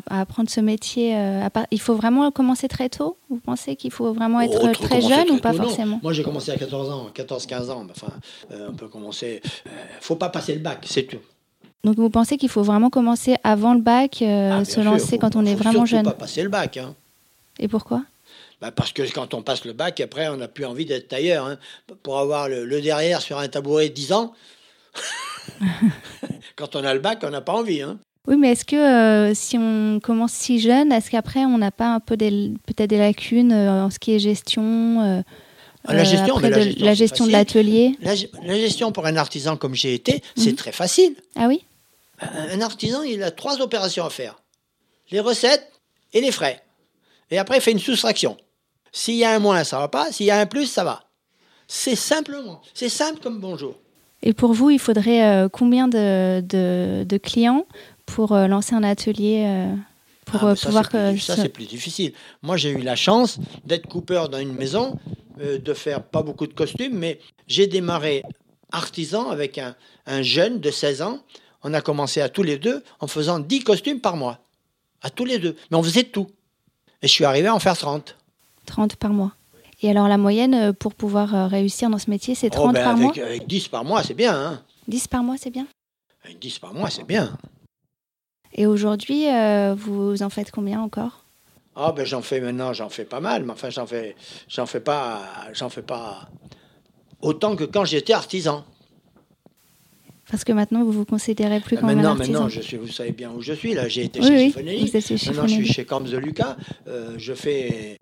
à 0.10 0.22
apprendre 0.22 0.50
ce 0.50 0.60
métier 0.62 1.16
à 1.16 1.50
part- 1.50 1.66
Il 1.72 1.80
faut 1.82 1.96
vraiment 1.96 2.30
commencer 2.32 2.68
très 2.68 2.90
tôt? 2.90 3.18
Vous 3.30 3.38
pensez 3.38 3.76
qu'il 3.76 3.92
faut 3.92 4.14
vraiment 4.14 4.42
être 4.42 4.60
Oh, 4.64 4.68
très 4.72 5.02
jeune 5.02 5.26
très 5.28 5.32
ou 5.36 5.40
pas 5.40 5.52
non. 5.54 5.64
forcément? 5.64 6.00
Moi, 6.04 6.14
j'ai 6.14 6.24
commencé 6.24 6.52
à 6.52 6.58
14 6.58 6.90
ans, 6.92 7.10
14-15 7.14 7.70
ans. 7.70 7.86
Enfin, 7.90 8.08
euh, 8.52 8.70
on 8.72 8.74
peut 8.74 8.88
commencer. 8.88 9.42
euh, 9.68 9.70
faut 10.02 10.16
pas 10.16 10.30
passer 10.30 10.54
le 10.54 10.60
bac, 10.60 10.80
c'est 10.86 11.04
tout. 11.04 11.20
Donc, 11.84 11.98
vous 11.98 12.10
pensez 12.10 12.38
qu'il 12.38 12.50
faut 12.50 12.64
vraiment 12.64 12.90
commencer 12.90 13.36
avant 13.44 13.74
le 13.74 13.82
bac, 13.82 14.22
euh, 14.22 14.60
Ah, 14.62 14.66
se 14.66 14.72
sûr, 14.82 14.84
lancer 14.84 15.16
faut- 15.16 15.18
quand 15.20 15.36
on 15.36 15.46
est 15.46 15.56
faut 15.56 15.64
vraiment 15.64 15.86
jeune? 15.86 16.04
pas 16.04 16.14
passer 16.14 16.42
le 16.44 16.50
bac. 16.50 16.78
hein. 16.78 16.96
Et 17.60 17.68
pourquoi? 17.68 18.02
Bah, 18.62 18.72
parce 18.72 18.92
que 18.92 19.04
quand 19.14 19.34
on 19.34 19.42
passe 19.42 19.66
le 19.66 19.74
bac, 19.74 20.00
après, 20.00 20.28
on 20.30 20.38
n'a 20.38 20.48
plus 20.48 20.66
envie 20.66 20.86
d'être 20.86 21.08
tailleur. 21.10 21.46
hein. 21.46 21.58
Pour 22.04 22.18
avoir 22.20 22.50
le, 22.50 22.66
le 22.66 22.82
derrière 22.82 23.22
sur 23.22 23.38
un 23.38 23.48
tabouret 23.48 23.90
10 23.90 24.14
ans, 24.14 24.34
quand 26.56 26.76
on 26.76 26.84
a 26.84 26.94
le 26.94 27.00
bac, 27.00 27.20
on 27.24 27.30
n'a 27.30 27.42
pas 27.42 27.54
envie. 27.54 27.82
hein. 27.82 28.00
Oui, 28.28 28.38
mais 28.38 28.52
est-ce 28.54 28.66
que 28.66 28.76
euh, 28.76 29.34
si 29.36 29.58
on 29.58 30.00
commence 30.02 30.32
si 30.34 30.60
jeune, 30.60 30.92
est-ce 30.92 31.12
qu'après 31.12 31.46
on 31.46 31.58
n'a 31.60 31.72
pas 31.72 31.94
un 31.94 32.00
peu 32.00 32.18
des, 32.18 32.54
peut-être 32.66 32.90
des 32.90 32.98
lacunes 32.98 33.52
euh, 33.52 33.86
en 33.86 33.90
ce 33.92 34.00
qui 34.00 34.14
est 34.16 34.20
gestion 34.20 35.02
euh, 35.04 35.22
la 35.88 36.04
gestion, 36.04 36.36
après 36.38 36.50
mais 36.50 36.56
la 36.56 36.58
de- 36.58 36.70
gestion, 36.70 36.86
la 36.86 36.94
gestion 36.96 37.28
de 37.28 37.32
l'atelier? 37.32 37.96
La, 38.02 38.16
ge- 38.16 38.30
la 38.44 38.56
gestion 38.56 38.92
pour 38.92 39.06
un 39.06 39.16
artisan 39.18 39.56
comme 39.58 39.76
j'ai 39.76 39.94
été, 39.94 40.24
c'est 40.36 40.50
Mhm. 40.52 40.56
très 40.56 40.72
facile. 40.72 41.16
Ah 41.36 41.46
oui? 41.48 41.64
Un 42.20 42.58
un 42.58 42.62
artisan, 42.62 43.04
il 43.04 43.22
a 43.22 43.30
trois 43.30 43.62
opérations 43.62 44.04
à 44.06 44.10
faire. 44.10 44.42
Les 45.12 45.20
recettes 45.20 45.72
et 46.14 46.22
les 46.22 46.32
frais. 46.32 46.64
Et 47.30 47.38
après, 47.38 47.58
il 47.58 47.62
fait 47.62 47.72
une 47.74 47.80
soustraction. 47.80 48.38
S'il 48.92 49.16
y 49.16 49.26
a 49.26 49.32
un 49.36 49.40
moins, 49.40 49.64
ça 49.64 49.78
va 49.78 49.88
pas. 49.90 50.12
S'il 50.12 50.26
y 50.26 50.32
a 50.32 50.40
un 50.40 50.46
plus, 50.48 50.66
ça 50.66 50.84
va. 50.84 51.04
C'est 51.68 51.96
simplement. 51.96 52.62
C'est 52.74 52.90
simple 52.90 53.20
comme 53.22 53.40
bonjour. 53.40 53.76
Et 54.24 54.34
pour 54.34 54.54
vous, 54.54 54.72
il 54.72 54.80
faudrait 54.80 55.48
combien 55.52 55.88
de, 55.88 56.42
de- 56.42 57.04
de 57.04 57.18
clients? 57.18 57.66
Pour 58.06 58.32
euh, 58.32 58.48
lancer 58.48 58.76
un 58.76 58.84
atelier 58.84 59.44
euh, 59.48 59.76
pour 60.26 60.44
Ah, 60.44 60.48
euh, 60.48 60.56
ça, 60.56 60.68
pouvoir 60.68 60.90
plus, 60.90 61.20
ça, 61.20 61.36
ce- 61.36 61.42
c'est 61.44 61.50
plus 61.50 61.66
difficile. 61.68 62.14
Moi, 62.42 62.58
j'ai 62.58 62.70
eu 62.72 62.82
la 62.82 62.96
chance 62.96 63.40
d'être 63.66 63.88
coupeur 63.88 64.30
dans 64.30 64.40
une 64.40 64.54
maison, 64.54 64.98
de 65.40 65.74
faire 65.74 66.02
pas 66.02 66.22
beaucoup 66.24 66.48
de 66.48 66.54
costumes, 66.54 66.94
mais 66.98 67.20
j'ai 67.48 67.68
démarré 67.68 68.24
artisan 68.72 69.30
avec 69.30 69.58
un, 69.58 69.76
un 70.06 70.22
jeune 70.22 70.60
de 70.60 70.72
16 70.72 71.02
ans. 71.02 71.20
On 71.64 71.74
a 71.74 71.82
commencé 71.82 72.22
à 72.22 72.30
tous 72.30 72.44
les 72.44 72.58
deux 72.58 72.84
en 73.00 73.08
faisant 73.08 73.40
10 73.40 73.64
costumes 73.64 74.00
par 74.00 74.16
mois. 74.18 74.40
À 75.02 75.10
tous 75.10 75.26
les 75.26 75.38
deux. 75.40 75.56
Mais 75.72 75.78
on 75.78 75.84
faisait 75.84 76.04
tout. 76.04 76.28
Et 77.02 77.08
je 77.08 77.12
suis 77.12 77.26
arrivé 77.26 77.48
à 77.48 77.56
en 77.56 77.60
faire 77.60 77.78
30. 77.78 78.16
30 78.66 78.96
par 78.96 79.12
mois. 79.12 79.34
Et 79.82 79.90
alors 79.92 80.08
la 80.08 80.18
moyenne 80.18 80.74
pour 80.74 80.94
pouvoir 80.96 81.50
réussir 81.50 81.90
dans 81.90 82.00
ce 82.00 82.10
métier, 82.10 82.34
c'est 82.34 82.50
30 82.50 82.70
Oh, 82.70 82.72
ben, 82.72 82.84
par 82.84 82.94
avec, 82.94 83.18
mois? 83.18 83.26
avec 83.26 83.46
10 83.46 83.68
par 83.68 83.84
mois, 83.84 84.04
c'est 84.04 84.14
bien. 84.14 84.34
Hein 84.34 84.62
10 84.88 85.08
par 85.10 85.22
mois, 85.24 85.36
c'est 85.38 85.52
bien? 85.52 85.68
avec 86.24 86.40
10 86.40 86.60
par 86.60 86.74
mois, 86.74 86.90
c'est 86.90 87.04
bien. 87.06 87.38
Et 88.56 88.66
aujourd'hui, 88.66 89.28
euh, 89.30 89.76
vous 89.76 90.24
en 90.24 90.30
faites 90.30 90.50
combien 90.50 90.82
encore? 90.82 91.26
Ah 91.76 91.92
ben 91.92 92.06
j'en 92.06 92.22
fais 92.22 92.40
maintenant, 92.40 92.72
j'en 92.72 92.88
fais 92.88 93.04
pas 93.04 93.20
mal, 93.20 93.44
mais 93.44 93.52
enfin 93.52 93.70
j'en 93.70 93.86
fais, 93.86 94.16
j'en 94.48 94.66
fais 94.66 94.80
pas, 94.80 95.22
j'en 95.52 95.68
fais 95.68 95.82
pas 95.82 96.30
autant 97.22 97.58
que 97.58 97.66
quand 97.66 97.84
j'étais 97.84 98.14
artisan. 98.14 98.64
Parce 100.32 100.46
que 100.46 100.54
maintenant, 100.54 100.86
vous 100.86 100.94
vous 100.94 101.06
considérez 101.06 101.60
plus 101.60 101.76
Euh, 101.76 101.82
comme 101.82 101.90
maintenant, 101.94 102.12
un 102.12 102.12
artisan. 102.14 102.32
maintenant, 102.32 102.50
je 102.50 102.62
suis, 102.62 102.78
vous 102.78 102.88
savez 102.88 103.12
bien 103.12 103.30
où 103.32 103.42
je 103.42 103.52
suis. 103.54 103.74
Là, 103.74 103.90
j'ai 103.90 104.06
été 104.06 104.22
Oui, 104.22 104.26
chez 104.26 104.34
oui, 104.34 104.92
Maintenant, 105.28 105.48
je 105.48 105.54
suis 105.54 105.68
chez 105.68 105.86
Camps 105.86 106.00
de 106.02 106.18
Lucas. 106.18 106.56
Euh, 106.88 107.14
je 107.18 107.34
fais, 107.34 108.00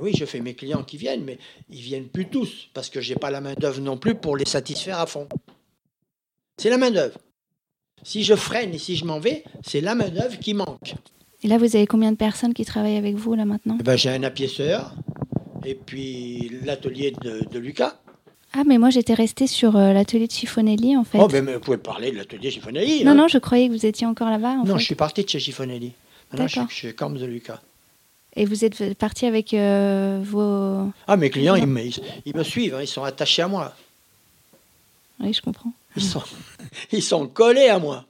oui, 0.00 0.12
je 0.14 0.24
fais 0.24 0.40
mes 0.40 0.54
clients 0.54 0.82
qui 0.82 0.96
viennent, 0.96 1.24
mais 1.24 1.38
ils 1.70 1.80
viennent 1.80 2.08
plus 2.08 2.28
tous 2.28 2.68
parce 2.74 2.90
que 2.90 3.00
j'ai 3.00 3.14
pas 3.14 3.30
la 3.30 3.40
main 3.40 3.54
d'œuvre 3.54 3.80
non 3.80 3.96
plus 3.96 4.16
pour 4.16 4.36
les 4.36 4.44
satisfaire 4.44 4.98
à 4.98 5.06
fond. 5.06 5.28
C'est 6.58 6.70
la 6.70 6.76
main 6.76 6.90
d'œuvre. 6.90 7.18
Si 8.02 8.22
je 8.22 8.34
freine 8.34 8.74
et 8.74 8.78
si 8.78 8.96
je 8.96 9.04
m'en 9.04 9.18
vais, 9.18 9.44
c'est 9.64 9.80
la 9.80 9.94
main 9.94 10.08
d'œuvre 10.08 10.38
qui 10.38 10.54
manque. 10.54 10.94
Et 11.42 11.48
là, 11.48 11.58
vous 11.58 11.76
avez 11.76 11.86
combien 11.86 12.12
de 12.12 12.16
personnes 12.16 12.54
qui 12.54 12.64
travaillent 12.64 12.96
avec 12.96 13.14
vous 13.16 13.34
là 13.34 13.44
maintenant? 13.44 13.76
Eh 13.80 13.82
ben, 13.82 13.96
j'ai 13.96 14.10
un 14.10 14.22
appiesseur 14.22 14.94
et 15.64 15.74
puis 15.74 16.50
l'atelier 16.64 17.12
de, 17.22 17.46
de 17.50 17.58
Lucas. 17.58 17.94
Ah, 18.56 18.62
mais 18.64 18.78
moi 18.78 18.90
j'étais 18.90 19.14
restée 19.14 19.46
sur 19.48 19.74
euh, 19.76 19.92
l'atelier 19.92 20.26
de 20.28 20.32
Chiffonelli 20.32 20.96
en 20.96 21.02
fait. 21.04 21.18
Oh, 21.20 21.26
ben, 21.26 21.44
mais 21.44 21.54
vous 21.54 21.60
pouvez 21.60 21.76
parler 21.76 22.12
de 22.12 22.16
l'atelier 22.18 22.50
Chiffonelli. 22.50 23.04
non, 23.04 23.10
hein. 23.10 23.14
non, 23.14 23.28
je 23.28 23.38
croyais 23.38 23.68
que 23.68 23.72
vous 23.72 23.84
étiez 23.86 24.06
encore 24.06 24.30
là-bas. 24.30 24.50
en 24.52 24.64
Non, 24.64 24.74
fait. 24.74 24.80
je 24.80 24.84
suis 24.84 24.94
parti 24.94 25.24
de 25.24 25.28
chez 25.28 25.40
Chiffonelli. 25.40 25.92
Maintenant, 26.30 26.46
je 26.46 26.60
suis 26.60 26.68
chez 26.70 26.92
Camps 26.94 27.10
de 27.10 27.24
Lucas. 27.24 27.60
Et 28.36 28.44
vous 28.46 28.64
êtes 28.64 28.94
parti 28.94 29.26
avec 29.26 29.54
euh, 29.54 30.20
vos. 30.24 30.90
Ah, 31.06 31.16
mes 31.16 31.30
clients, 31.30 31.54
ils 31.56 31.66
me, 31.66 31.80
ils, 31.84 31.96
ils 32.26 32.36
me 32.36 32.42
suivent, 32.42 32.74
hein, 32.74 32.80
ils 32.82 32.86
sont 32.88 33.02
attachés 33.04 33.42
à 33.42 33.48
moi. 33.48 33.74
Oui, 35.20 35.32
je 35.32 35.40
comprends. 35.40 35.72
Ils 35.96 36.02
sont, 36.02 36.22
ils 36.92 37.02
sont 37.02 37.26
collés 37.26 37.68
à 37.68 37.78
moi. 37.78 38.04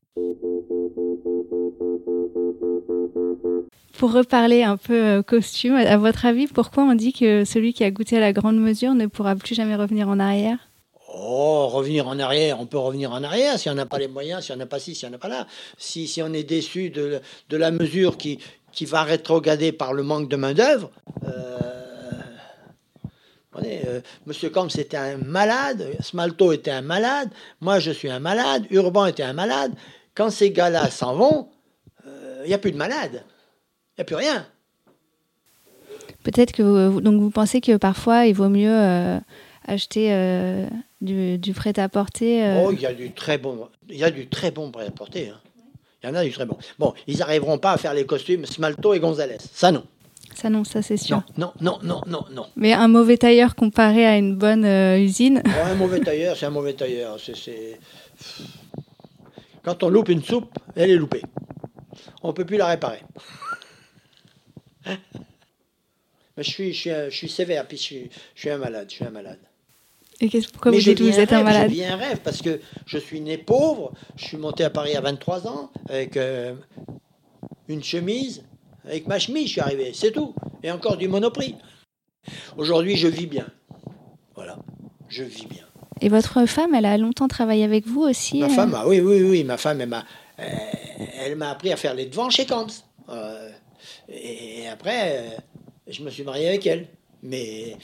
Pour 3.98 4.12
reparler 4.12 4.62
un 4.62 4.76
peu 4.76 4.94
euh, 4.94 5.22
costume, 5.22 5.76
à 5.76 5.96
votre 5.96 6.26
avis, 6.26 6.46
pourquoi 6.46 6.82
on 6.84 6.94
dit 6.94 7.12
que 7.12 7.44
celui 7.44 7.72
qui 7.72 7.84
a 7.84 7.90
goûté 7.90 8.16
à 8.16 8.20
la 8.20 8.32
grande 8.32 8.58
mesure 8.58 8.94
ne 8.94 9.06
pourra 9.06 9.36
plus 9.36 9.54
jamais 9.54 9.76
revenir 9.76 10.08
en 10.08 10.18
arrière? 10.18 10.58
Oh, 11.16 11.68
revenir 11.68 12.08
en 12.08 12.18
arrière, 12.18 12.60
on 12.60 12.66
peut 12.66 12.78
revenir 12.78 13.12
en 13.12 13.22
arrière 13.22 13.58
si 13.58 13.70
on 13.70 13.74
n'a 13.74 13.86
pas 13.86 13.98
les 13.98 14.08
moyens, 14.08 14.44
si 14.44 14.52
on 14.52 14.56
n'a 14.56 14.66
pas 14.66 14.80
ci, 14.80 14.96
si 14.96 15.06
on 15.06 15.10
n'a 15.10 15.18
pas 15.18 15.28
là. 15.28 15.46
Si, 15.78 16.08
si 16.08 16.20
on 16.22 16.32
est 16.32 16.42
déçu 16.42 16.90
de, 16.90 17.20
de 17.50 17.56
la 17.56 17.70
mesure 17.70 18.16
qui, 18.16 18.40
qui 18.72 18.84
va 18.84 19.04
rétrograder 19.04 19.72
par 19.72 19.92
le 19.92 20.02
manque 20.02 20.28
de 20.28 20.36
main-d'œuvre. 20.36 20.90
Euh, 21.24 21.63
euh, 23.64 24.00
Monsieur 24.26 24.50
Camps 24.50 24.68
était 24.68 24.96
un 24.96 25.16
malade, 25.18 25.86
Smalto 26.00 26.52
était 26.52 26.70
un 26.70 26.82
malade, 26.82 27.30
moi 27.60 27.78
je 27.78 27.90
suis 27.90 28.10
un 28.10 28.20
malade, 28.20 28.64
Urban 28.70 29.06
était 29.06 29.22
un 29.22 29.32
malade. 29.32 29.72
Quand 30.14 30.30
ces 30.30 30.50
gars-là 30.50 30.90
s'en 30.90 31.14
vont, 31.14 31.48
il 32.44 32.48
n'y 32.48 32.54
a 32.54 32.58
plus 32.58 32.72
de 32.72 32.76
malade. 32.76 33.24
Il 33.96 34.00
n'y 34.00 34.02
a 34.02 34.04
plus 34.04 34.16
rien. 34.16 34.46
Peut-être 36.22 36.52
que 36.52 36.62
vous, 36.88 37.00
donc 37.00 37.20
vous 37.20 37.30
pensez 37.30 37.60
que 37.60 37.76
parfois 37.76 38.26
il 38.26 38.34
vaut 38.34 38.48
mieux 38.48 38.70
euh, 38.70 39.18
acheter 39.66 40.08
euh, 40.12 40.66
du, 41.00 41.38
du 41.38 41.52
prêt-à-porter. 41.52 42.44
euh, 42.44 42.64
Oh, 42.66 42.72
il 42.72 42.80
y 42.80 42.86
a 42.86 42.94
du 42.94 43.12
très 43.12 43.38
bon, 43.38 43.68
il 43.88 43.96
y 43.98 44.04
a 44.04 44.10
du 44.10 44.26
très 44.28 44.50
bon 44.50 44.70
prêt 44.70 44.86
à 44.86 44.90
porter. 44.90 45.28
hein. 45.30 45.40
Il 46.02 46.08
y 46.08 46.10
en 46.10 46.14
a 46.14 46.24
du 46.24 46.32
très 46.32 46.44
bon. 46.44 46.58
Bon, 46.78 46.92
ils 47.06 47.18
n'arriveront 47.18 47.56
pas 47.58 47.72
à 47.72 47.76
faire 47.78 47.94
les 47.94 48.04
costumes 48.04 48.44
Smalto 48.46 48.92
et 48.94 49.00
Gonzalez. 49.00 49.38
Ça 49.52 49.72
non. 49.72 49.84
Ça 50.34 50.50
non, 50.50 50.64
ça 50.64 50.82
c'est 50.82 50.96
sûr. 50.96 51.22
Non, 51.38 51.52
non, 51.60 51.78
non, 51.82 52.00
non, 52.06 52.24
non. 52.32 52.46
Mais 52.56 52.72
un 52.72 52.88
mauvais 52.88 53.16
tailleur 53.16 53.54
comparé 53.54 54.04
à 54.04 54.16
une 54.16 54.34
bonne 54.36 54.64
euh, 54.64 54.98
usine. 54.98 55.42
Un 55.64 55.74
mauvais 55.74 56.00
tailleur, 56.00 56.36
c'est 56.36 56.46
un 56.46 56.50
mauvais 56.50 56.74
tailleur. 56.74 57.18
C'est, 57.20 57.78
Quand 59.62 59.82
on 59.82 59.88
loupe 59.88 60.08
une 60.08 60.22
soupe, 60.22 60.52
elle 60.76 60.90
est 60.90 60.96
loupée. 60.96 61.22
On 62.22 62.28
ne 62.28 62.32
peut 62.32 62.44
plus 62.44 62.56
la 62.56 62.66
réparer. 62.66 63.00
Mais 66.36 66.42
je 66.42 66.50
suis, 66.50 66.72
je 66.72 66.78
suis, 66.80 66.90
un- 66.90 67.08
je 67.08 67.16
suis 67.16 67.28
sévère, 67.28 67.66
puis 67.66 67.76
je 67.76 67.82
suis, 67.82 68.10
je 68.34 68.40
suis 68.40 68.50
un 68.50 68.58
malade. 68.58 68.86
Je 68.90 68.94
suis 68.96 69.04
un 69.04 69.10
malade. 69.10 69.38
Et 70.20 70.28
pourquoi 70.52 70.70
Mais 70.72 70.78
vous 70.78 70.84
dites 70.84 70.98
que 70.98 71.02
vous 71.04 71.18
êtes 71.20 71.32
un 71.32 71.36
rêve, 71.38 71.44
malade 71.44 71.70
Je 71.70 71.74
vis 71.74 71.84
un 71.84 71.96
rêve 71.96 72.18
parce 72.24 72.40
que 72.42 72.60
je 72.86 72.98
suis 72.98 73.20
né 73.20 73.36
pauvre. 73.38 73.92
Je 74.16 74.24
suis 74.26 74.36
monté 74.36 74.64
à 74.64 74.70
Paris 74.70 74.96
à 74.96 75.00
23 75.00 75.46
ans 75.48 75.70
avec 75.88 76.16
euh, 76.16 76.54
une 77.68 77.82
chemise. 77.82 78.42
Avec 78.84 79.06
ma 79.06 79.18
chemise, 79.18 79.46
je 79.46 79.52
suis 79.52 79.60
arrivé. 79.60 79.92
C'est 79.94 80.12
tout. 80.12 80.34
Et 80.62 80.70
encore 80.70 80.96
du 80.96 81.08
monoprix. 81.08 81.54
Aujourd'hui, 82.56 82.96
je 82.96 83.08
vis 83.08 83.26
bien. 83.26 83.46
Voilà. 84.34 84.58
Je 85.08 85.22
vis 85.24 85.46
bien. 85.46 85.64
Et 86.00 86.08
votre 86.08 86.46
femme, 86.46 86.74
elle 86.74 86.86
a 86.86 86.98
longtemps 86.98 87.28
travaillé 87.28 87.64
avec 87.64 87.86
vous 87.86 88.02
aussi 88.02 88.40
Ma 88.40 88.46
euh 88.46 88.50
femme, 88.50 88.74
ah 88.76 88.86
oui, 88.86 89.00
oui, 89.00 89.22
oui. 89.22 89.44
Ma 89.44 89.56
femme, 89.56 89.80
elle 89.80 89.88
m'a, 89.88 90.04
elle 90.36 91.36
m'a 91.36 91.50
appris 91.50 91.72
à 91.72 91.76
faire 91.76 91.94
les 91.94 92.06
devants 92.06 92.30
chez 92.30 92.46
Camps. 92.46 92.66
Euh, 93.08 93.50
et, 94.08 94.62
et 94.62 94.68
après, 94.68 95.18
euh, 95.18 95.36
je 95.86 96.02
me 96.02 96.10
suis 96.10 96.24
marié 96.24 96.48
avec 96.48 96.66
elle. 96.66 96.88
Mais 97.22 97.76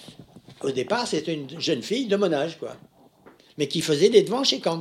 au 0.60 0.70
départ, 0.70 1.06
c'était 1.06 1.34
une 1.34 1.60
jeune 1.60 1.82
fille 1.82 2.06
de 2.06 2.16
mon 2.16 2.32
âge, 2.32 2.58
quoi. 2.58 2.76
Mais 3.56 3.68
qui 3.68 3.80
faisait 3.80 4.10
des 4.10 4.22
devants 4.22 4.44
chez 4.44 4.60
Camps. 4.60 4.80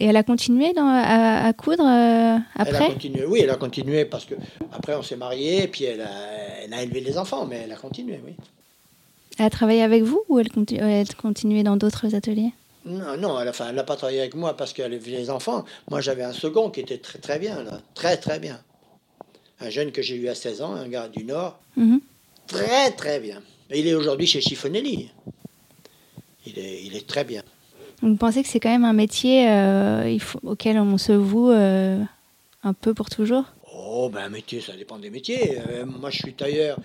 Et 0.00 0.06
elle 0.06 0.16
a 0.16 0.22
continué 0.22 0.72
dans- 0.74 0.86
à, 0.86 1.46
à 1.48 1.52
coudre 1.52 1.82
euh, 1.84 2.38
Elle 2.38 2.40
a 2.76 2.78
après 2.78 2.86
continué, 2.92 3.24
oui, 3.26 3.40
elle 3.42 3.50
a 3.50 3.56
continué 3.56 4.04
parce 4.04 4.24
que 4.24 4.34
après 4.72 4.94
on 4.94 5.02
s'est 5.02 5.16
mariés, 5.16 5.66
puis 5.66 5.84
elle 5.84 6.00
a, 6.02 6.10
elle 6.64 6.72
a 6.72 6.82
élevé 6.84 7.00
les 7.00 7.18
enfants, 7.18 7.46
mais 7.46 7.62
elle 7.64 7.72
a 7.72 7.76
continué, 7.76 8.20
oui. 8.24 8.34
Elle 9.38 9.46
a 9.46 9.50
travaillé 9.50 9.82
avec 9.82 10.04
vous 10.04 10.22
ou 10.28 10.38
elle, 10.38 10.48
conti- 10.48 10.78
elle 10.80 11.04
a 11.08 11.14
continué 11.20 11.64
dans 11.64 11.76
d'autres 11.76 12.14
ateliers? 12.14 12.52
Non, 12.84 13.16
non, 13.18 13.40
elle, 13.40 13.48
enfin, 13.48 13.70
n'a 13.72 13.82
pas 13.84 13.96
travaillé 13.96 14.20
avec 14.20 14.34
moi 14.34 14.56
parce 14.56 14.72
qu'elle 14.72 14.92
élevait 14.92 15.10
les 15.10 15.30
enfants. 15.30 15.64
Moi, 15.90 16.00
j'avais 16.00 16.22
un 16.22 16.32
second 16.32 16.70
qui 16.70 16.80
était 16.80 16.98
très, 16.98 17.18
très 17.18 17.38
bien, 17.40 17.62
là, 17.64 17.80
très, 17.94 18.16
très 18.16 18.38
bien. 18.38 18.60
Un 19.60 19.68
jeune 19.70 19.90
que 19.90 20.00
j'ai 20.00 20.14
eu 20.14 20.28
à 20.28 20.34
16 20.36 20.62
ans, 20.62 20.74
un 20.74 20.88
gars 20.88 21.08
du 21.08 21.24
Nord, 21.24 21.58
Mhm. 21.76 22.00
très, 22.46 22.92
très 22.92 23.18
bien. 23.20 23.42
Il 23.74 23.86
est 23.86 23.94
aujourd'hui 23.94 24.26
chez 24.28 24.40
Chiffonelli. 24.40 25.10
Il 26.46 26.58
est, 26.58 26.84
il 26.84 26.96
est 26.96 27.06
très 27.06 27.24
bien. 27.24 27.42
Vous 28.02 28.16
pensez 28.16 28.42
que 28.42 28.48
c'est 28.48 28.60
quand 28.60 28.70
même 28.70 28.84
un 28.84 28.92
métier 28.92 29.48
euh, 29.48 30.08
il 30.08 30.20
faut- 30.20 30.40
auquel 30.42 30.78
on 30.78 30.98
se 30.98 31.12
voue 31.12 31.50
euh, 31.50 32.00
Un 32.64 32.72
peu 32.72 32.94
pour 32.94 33.08
toujours? 33.10 33.44
Oh, 33.74 34.10
ben 34.12 34.22
un 34.24 34.28
métier, 34.28 34.60
ça 34.60 34.72
dépend 34.76 34.98
des 34.98 35.10
métiers. 35.10 35.58
Euh, 35.70 35.84
moi, 35.86 36.10
je 36.10 36.18
suis 36.18 36.34
tailleur. 36.34 36.78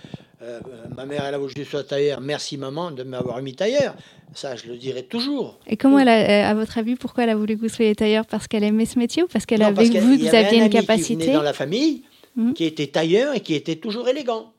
Ma 0.97 1.05
mère, 1.05 1.23
elle 1.25 1.35
a 1.35 1.37
voulu 1.37 1.53
que 1.53 1.63
je 1.63 1.69
sois 1.69 1.83
tailleur. 1.83 2.19
Merci, 2.21 2.57
maman, 2.57 2.91
de 2.91 3.03
m'avoir 3.03 3.41
mis 3.41 3.55
tailleur. 3.55 3.95
Ça, 4.35 4.55
je 4.57 4.67
le 4.67 4.75
dirai 4.77 5.03
toujours. 5.03 5.57
Et 5.67 5.77
comment, 5.77 5.99
elle 5.99 6.09
a, 6.09 6.49
à 6.49 6.53
votre 6.53 6.77
avis, 6.77 6.95
pourquoi 6.95 7.23
elle 7.23 7.29
a 7.29 7.35
voulu 7.35 7.55
que 7.55 7.61
vous 7.61 7.69
soyez 7.69 7.95
tailleur? 7.95 8.25
Parce 8.25 8.47
qu'elle 8.47 8.63
aimait 8.63 8.85
ce 8.85 8.99
métier 8.99 9.23
ou 9.23 9.27
parce 9.27 9.45
qu'elle 9.45 9.61
avait 9.63 9.85
vous 9.85 9.95
avait 10.27 10.35
aviez 10.37 10.61
un 10.61 10.65
une 10.65 10.69
Qui 10.69 10.77
capacité? 10.77 11.15
venait 11.15 11.33
dans 11.33 11.41
la 11.43 11.53
famille, 11.53 12.03
Mhm. 12.35 12.53
qui 12.55 12.65
était 12.65 12.87
tailleur 12.87 13.35
et 13.35 13.39
qui 13.41 13.53
était 13.53 13.75
toujours 13.77 14.07
élégant. 14.09 14.51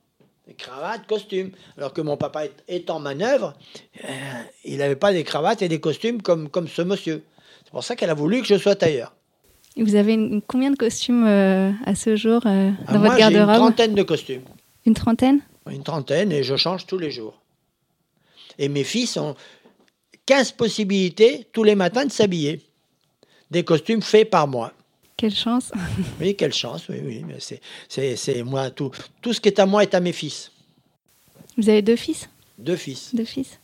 Cravate, 0.58 1.06
costume. 1.06 1.50
Alors 1.78 1.92
que 1.94 2.00
mon 2.02 2.16
papa 2.16 2.44
est, 2.68 2.90
en 2.90 3.00
manœuvre, 3.00 3.54
euh, 4.04 4.08
il 4.64 4.76
n'avait 4.78 4.96
pas 4.96 5.12
des 5.12 5.24
cravates 5.24 5.62
et 5.62 5.68
des 5.68 5.80
costumes 5.80 6.20
comme, 6.20 6.48
comme 6.50 6.68
ce 6.68 6.82
monsieur. 6.82 7.22
C'est 7.64 7.70
pour 7.70 7.82
ça 7.82 7.96
qu'elle 7.96 8.10
a 8.10 8.14
voulu 8.14 8.40
que 8.42 8.46
je 8.46 8.56
sois 8.58 8.74
tailleur. 8.74 9.14
Et 9.76 9.82
Vous 9.82 9.94
avez 9.94 10.12
une- 10.14 10.42
combien 10.42 10.70
de 10.70 10.76
costumes 10.76 11.26
euh, 11.26 11.72
à 11.86 11.94
ce 11.94 12.14
jour 12.14 12.42
euh, 12.46 12.70
Ah, 12.86 12.92
dans 12.92 12.98
moi, 13.00 13.08
votre 13.08 13.20
j'ai 13.20 13.26
une 13.28 13.32
garde-robe 13.38 13.56
trentaine 13.56 13.94
de 13.94 14.02
costumes. 14.02 14.42
Une 14.86 14.94
trentaine 14.94 15.40
Une 15.70 15.82
trentaine 15.82 16.30
et 16.30 16.42
je 16.42 16.56
change 16.56 16.86
tous 16.86 16.98
les 16.98 17.10
jours. 17.10 17.40
Et 18.58 18.68
mes 18.68 18.84
fils 18.84 19.16
ont 19.16 19.34
15 20.26 20.52
possibilités 20.52 21.46
tous 21.52 21.64
les 21.64 21.74
matins 21.74 22.04
de 22.04 22.12
s'habiller. 22.12 22.60
Des 23.50 23.64
costumes 23.64 24.02
faits 24.02 24.28
par 24.30 24.46
moi. 24.46 24.72
Quelle 25.16 25.34
chance 25.34 25.70
Oui, 26.20 26.34
quelle 26.34 26.52
chance, 26.52 26.88
oui, 26.88 27.00
oui. 27.04 27.24
c'est, 27.88 28.42
moi, 28.42 28.70
tout, 28.70 28.90
tout 29.22 29.32
ce 29.32 29.40
qui 29.40 29.48
est 29.48 29.58
à 29.60 29.66
moi 29.66 29.82
est 29.82 29.94
à 29.94 30.00
mes 30.00 30.12
fils. 30.12 30.50
Vous 31.56 31.68
avez 31.68 31.82
deux 31.82 31.96
fils? 31.96 32.28
Deux 32.58 32.76
fils. 32.76 33.14
Deux 33.14 33.24
fils 33.24 33.58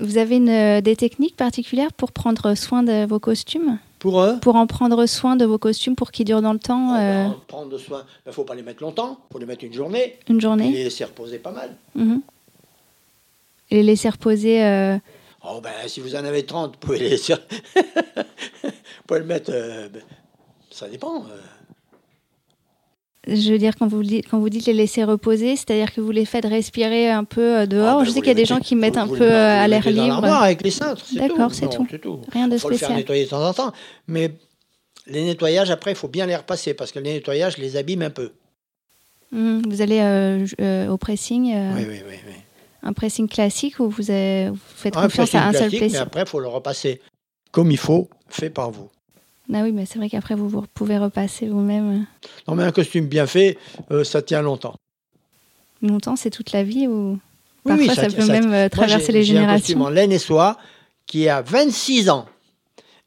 Vous 0.00 0.18
avez 0.18 0.36
une, 0.36 0.48
euh, 0.48 0.80
des 0.80 0.96
techniques 0.96 1.36
particulières 1.36 1.92
pour 1.92 2.10
prendre 2.12 2.54
soin 2.54 2.82
de 2.82 3.06
vos 3.06 3.20
costumes? 3.20 3.78
Pour 4.00 4.20
eux, 4.20 4.38
Pour 4.40 4.56
en 4.56 4.66
prendre 4.66 5.06
soin 5.06 5.36
de 5.36 5.44
vos 5.44 5.58
costumes 5.58 5.94
pour 5.94 6.10
qu'ils 6.10 6.24
durent 6.24 6.42
dans 6.42 6.52
le 6.52 6.58
temps 6.58 6.94
on 6.94 6.96
euh, 6.96 7.22
va 7.22 7.28
en 7.28 7.38
prendre 7.46 7.78
soin. 7.78 8.04
Il 8.26 8.30
ne 8.30 8.32
faut 8.32 8.42
pas 8.42 8.56
les 8.56 8.62
mettre 8.62 8.82
longtemps, 8.82 9.20
il 9.30 9.32
faut 9.32 9.38
les 9.38 9.46
mettre 9.46 9.62
une 9.62 9.72
journée. 9.72 10.18
une 10.28 10.38
Et 10.38 10.40
journée 10.40 10.72
les 10.72 10.84
laisser 10.84 11.04
reposer 11.04 11.38
pas 11.38 11.52
mal. 11.52 11.76
Mhm. 11.94 12.20
Et 13.70 13.76
les 13.76 13.82
laisser 13.84 14.08
reposer 14.08 14.64
euh, 14.64 14.98
Oh 15.44 15.60
ben, 15.62 15.70
si 15.86 16.00
vous 16.00 16.14
en 16.14 16.24
avez 16.24 16.44
30, 16.46 16.72
vous 16.74 16.78
pouvez 16.78 16.98
les 16.98 17.16
vous 17.16 17.34
pouvez 19.06 19.20
le 19.20 19.26
mettre. 19.26 19.50
euh, 19.52 19.88
ben, 19.88 20.02
ça 20.70 20.88
dépend. 20.88 21.24
euh. 21.24 21.28
Je 23.28 23.52
veux 23.52 23.58
dire, 23.58 23.74
quand 23.78 23.86
vous, 23.86 24.02
dites, 24.02 24.28
quand 24.28 24.40
vous 24.40 24.48
dites 24.48 24.66
les 24.66 24.72
laisser 24.72 25.04
reposer, 25.04 25.54
c'est-à-dire 25.54 25.92
que 25.94 26.00
vous 26.00 26.10
les 26.10 26.24
faites 26.24 26.44
respirer 26.44 27.08
un 27.10 27.22
peu 27.24 27.58
euh, 27.60 27.66
dehors. 27.66 27.88
Ah, 27.88 27.98
ben, 27.98 28.04
Je 28.04 28.10
sais 28.10 28.18
qu'il 28.20 28.28
y 28.28 28.32
a 28.32 28.34
des 28.34 28.44
gens 28.44 28.58
qui 28.58 28.74
mettent 28.74 28.94
vous- 28.94 29.00
un 29.00 29.06
vous 29.06 29.16
peu 29.16 29.32
à 29.32 29.66
l'air 29.68 29.88
libre. 29.88 30.24
avec 30.24 30.62
les 30.62 30.70
cintres, 30.72 31.04
c'est 31.06 31.18
D'accord, 31.18 31.48
tout. 31.50 31.54
c'est 31.54 31.68
tout. 31.70 31.86
c'est 31.90 31.98
tout. 32.00 32.20
Rien 32.32 32.48
de 32.48 32.54
Il 32.54 32.58
faut 32.60 32.68
le 32.68 32.76
faire 32.76 32.88
spécial. 32.88 32.98
nettoyer 32.98 33.24
de 33.24 33.30
temps 33.30 33.46
en 33.48 33.52
temps. 33.54 33.72
Mais 34.08 34.32
les 35.06 35.24
nettoyages, 35.24 35.70
après, 35.70 35.92
il 35.92 35.96
faut 35.96 36.08
bien 36.08 36.26
les 36.26 36.34
repasser 36.36 36.74
parce 36.74 36.90
que 36.90 36.98
les 36.98 37.12
nettoyages 37.14 37.58
les 37.58 37.76
abîment 37.76 38.02
un 38.02 38.10
peu. 38.10 38.32
Mhm. 39.30 39.62
Vous 39.68 39.80
allez 39.82 40.00
euh, 40.00 40.44
euh, 40.60 40.88
au 40.88 40.98
pressing, 40.98 41.52
euh, 41.54 41.74
Oui, 41.76 41.84
oui, 41.88 42.00
oui. 42.08 42.16
oui. 42.26 42.34
Un 42.82 42.92
pressing 42.92 43.28
classique 43.28 43.78
où 43.80 43.88
vous, 43.88 44.10
avez- 44.10 44.50
vous 44.50 44.58
faites 44.76 44.96
Un 44.96 45.02
confiance 45.02 45.30
pressing 45.30 45.40
à 45.40 45.48
un 45.48 45.52
seul 45.52 45.60
classique, 45.60 45.80
mais 45.80 45.86
pressing. 45.88 46.02
après, 46.06 46.20
il 46.22 46.26
faut 46.28 46.40
le 46.40 46.48
repasser 46.48 47.00
comme 47.52 47.70
il 47.70 47.76
faut, 47.78 48.08
fait 48.28 48.50
par 48.50 48.70
vous. 48.70 48.88
Ah 49.52 49.62
oui, 49.62 49.72
mais 49.72 49.84
c'est 49.86 49.98
vrai 49.98 50.08
qu'après 50.08 50.34
vous, 50.34 50.48
vous 50.48 50.64
pouvez 50.74 50.96
repasser 50.98 51.46
vous-même. 51.48 52.06
Non, 52.48 52.54
mais 52.54 52.62
un 52.64 52.72
costume 52.72 53.06
bien 53.06 53.26
fait, 53.26 53.58
euh, 53.90 54.02
ça 54.04 54.22
tient 54.22 54.40
longtemps. 54.42 54.74
Longtemps, 55.82 56.16
c'est 56.16 56.30
toute 56.30 56.52
la 56.52 56.62
vie 56.62 56.86
ou 56.86 57.12
Oui, 57.12 57.18
parfois 57.64 57.86
oui, 57.86 57.94
ça, 57.94 58.06
tient- 58.06 58.18
peut 58.18 58.26
même 58.32 58.52
euh, 58.52 58.68
traverser 58.68 59.12
les 59.12 59.22
j'ai 59.24 59.36
un 59.36 59.42
costume 59.52 59.66
générations. 59.78 59.82
en 59.82 59.90
laine 59.90 60.12
et 60.12 60.18
soie 60.18 60.56
qui 61.06 61.28
a 61.28 61.42
26 61.42 62.08
ans. 62.08 62.26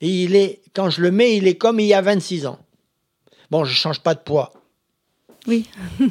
Et 0.01 0.09
il 0.09 0.35
est, 0.35 0.61
quand 0.73 0.89
je 0.89 1.01
le 1.01 1.09
mets, 1.11 1.35
il 1.37 1.47
est 1.47 1.55
comme 1.55 1.79
il 1.79 1.87
y 1.87 1.93
a 1.93 2.01
26 2.01 2.45
ans. 2.45 2.59
Bon, 3.49 3.63
je 3.65 3.73
change 3.73 4.01
pas 4.01 4.13
de 4.13 4.19
poids. 4.19 4.53
Oui. 5.47 5.67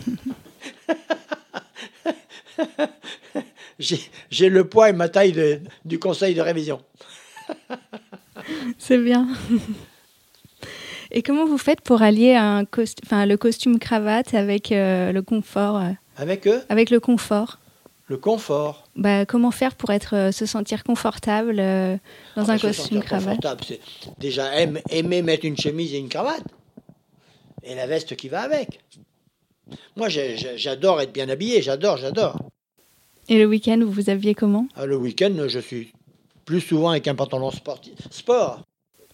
J'ai 3.78 4.48
le 4.48 4.68
poids 4.68 4.90
et 4.90 4.92
ma 4.92 5.08
taille 5.08 5.32
de- 5.32 5.60
du 5.84 5.98
conseil 5.98 6.34
de 6.34 6.40
révision. 6.40 6.80
C'est 8.78 8.98
bien. 8.98 9.28
Et 11.10 11.22
comment 11.22 11.46
vous 11.46 11.58
faites 11.58 11.80
pour 11.80 12.02
allier 12.02 12.34
un 12.34 12.64
cost- 12.64 12.98
enfin, 13.04 13.26
le 13.26 13.36
costume 13.36 13.78
cravate 13.78 14.34
avec 14.34 14.72
euh, 14.72 15.12
le 15.12 15.22
confort 15.22 15.76
euh, 15.76 15.90
Avec 16.16 16.46
eux, 16.46 16.62
Avec 16.68 16.90
le 16.90 17.00
confort? 17.00 17.58
Le 18.06 18.16
confort. 18.18 18.84
bah, 18.96 19.24
Comment 19.24 19.50
faire 19.50 19.74
pour 19.76 19.90
être, 19.90 20.14
euh, 20.14 20.32
se 20.32 20.44
sentir 20.46 20.84
confortable 20.84 21.56
dans 21.56 21.98
Ah, 22.48 22.52
un 22.52 22.58
se 22.58 22.66
costume 22.66 22.84
sentir 22.98 23.04
cravate? 23.04 23.26
confortable, 23.36 23.60
c'est 23.66 23.80
déjà 24.18 24.54
aime- 24.60 24.80
aimer 24.90 25.22
mettre 25.22 25.44
une 25.46 25.56
chemise 25.56 25.94
et 25.94 25.98
une 25.98 26.08
cravate. 26.08 26.44
Et 27.62 27.74
la 27.74 27.86
veste 27.86 28.14
qui 28.16 28.28
va 28.28 28.42
avec. 28.42 28.80
Moi, 29.96 30.08
j'adore 30.08 31.00
être 31.00 31.12
bien 31.12 31.28
habillé, 31.30 31.62
j'adore, 31.62 31.96
j'adore. 31.96 32.36
Et 33.28 33.38
le 33.38 33.46
week-end, 33.46 33.78
vous 33.80 33.90
vous 33.90 34.10
habillez 34.10 34.34
comment 34.34 34.66
Ah, 34.76 34.86
Le 34.86 34.96
week-end, 34.96 35.32
je 35.48 35.58
suis 35.58 35.92
plus 36.44 36.60
souvent 36.60 36.90
avec 36.90 37.08
un 37.08 37.14
pantalon 37.14 37.50
sportif, 37.50 37.94
sport. 38.10 38.60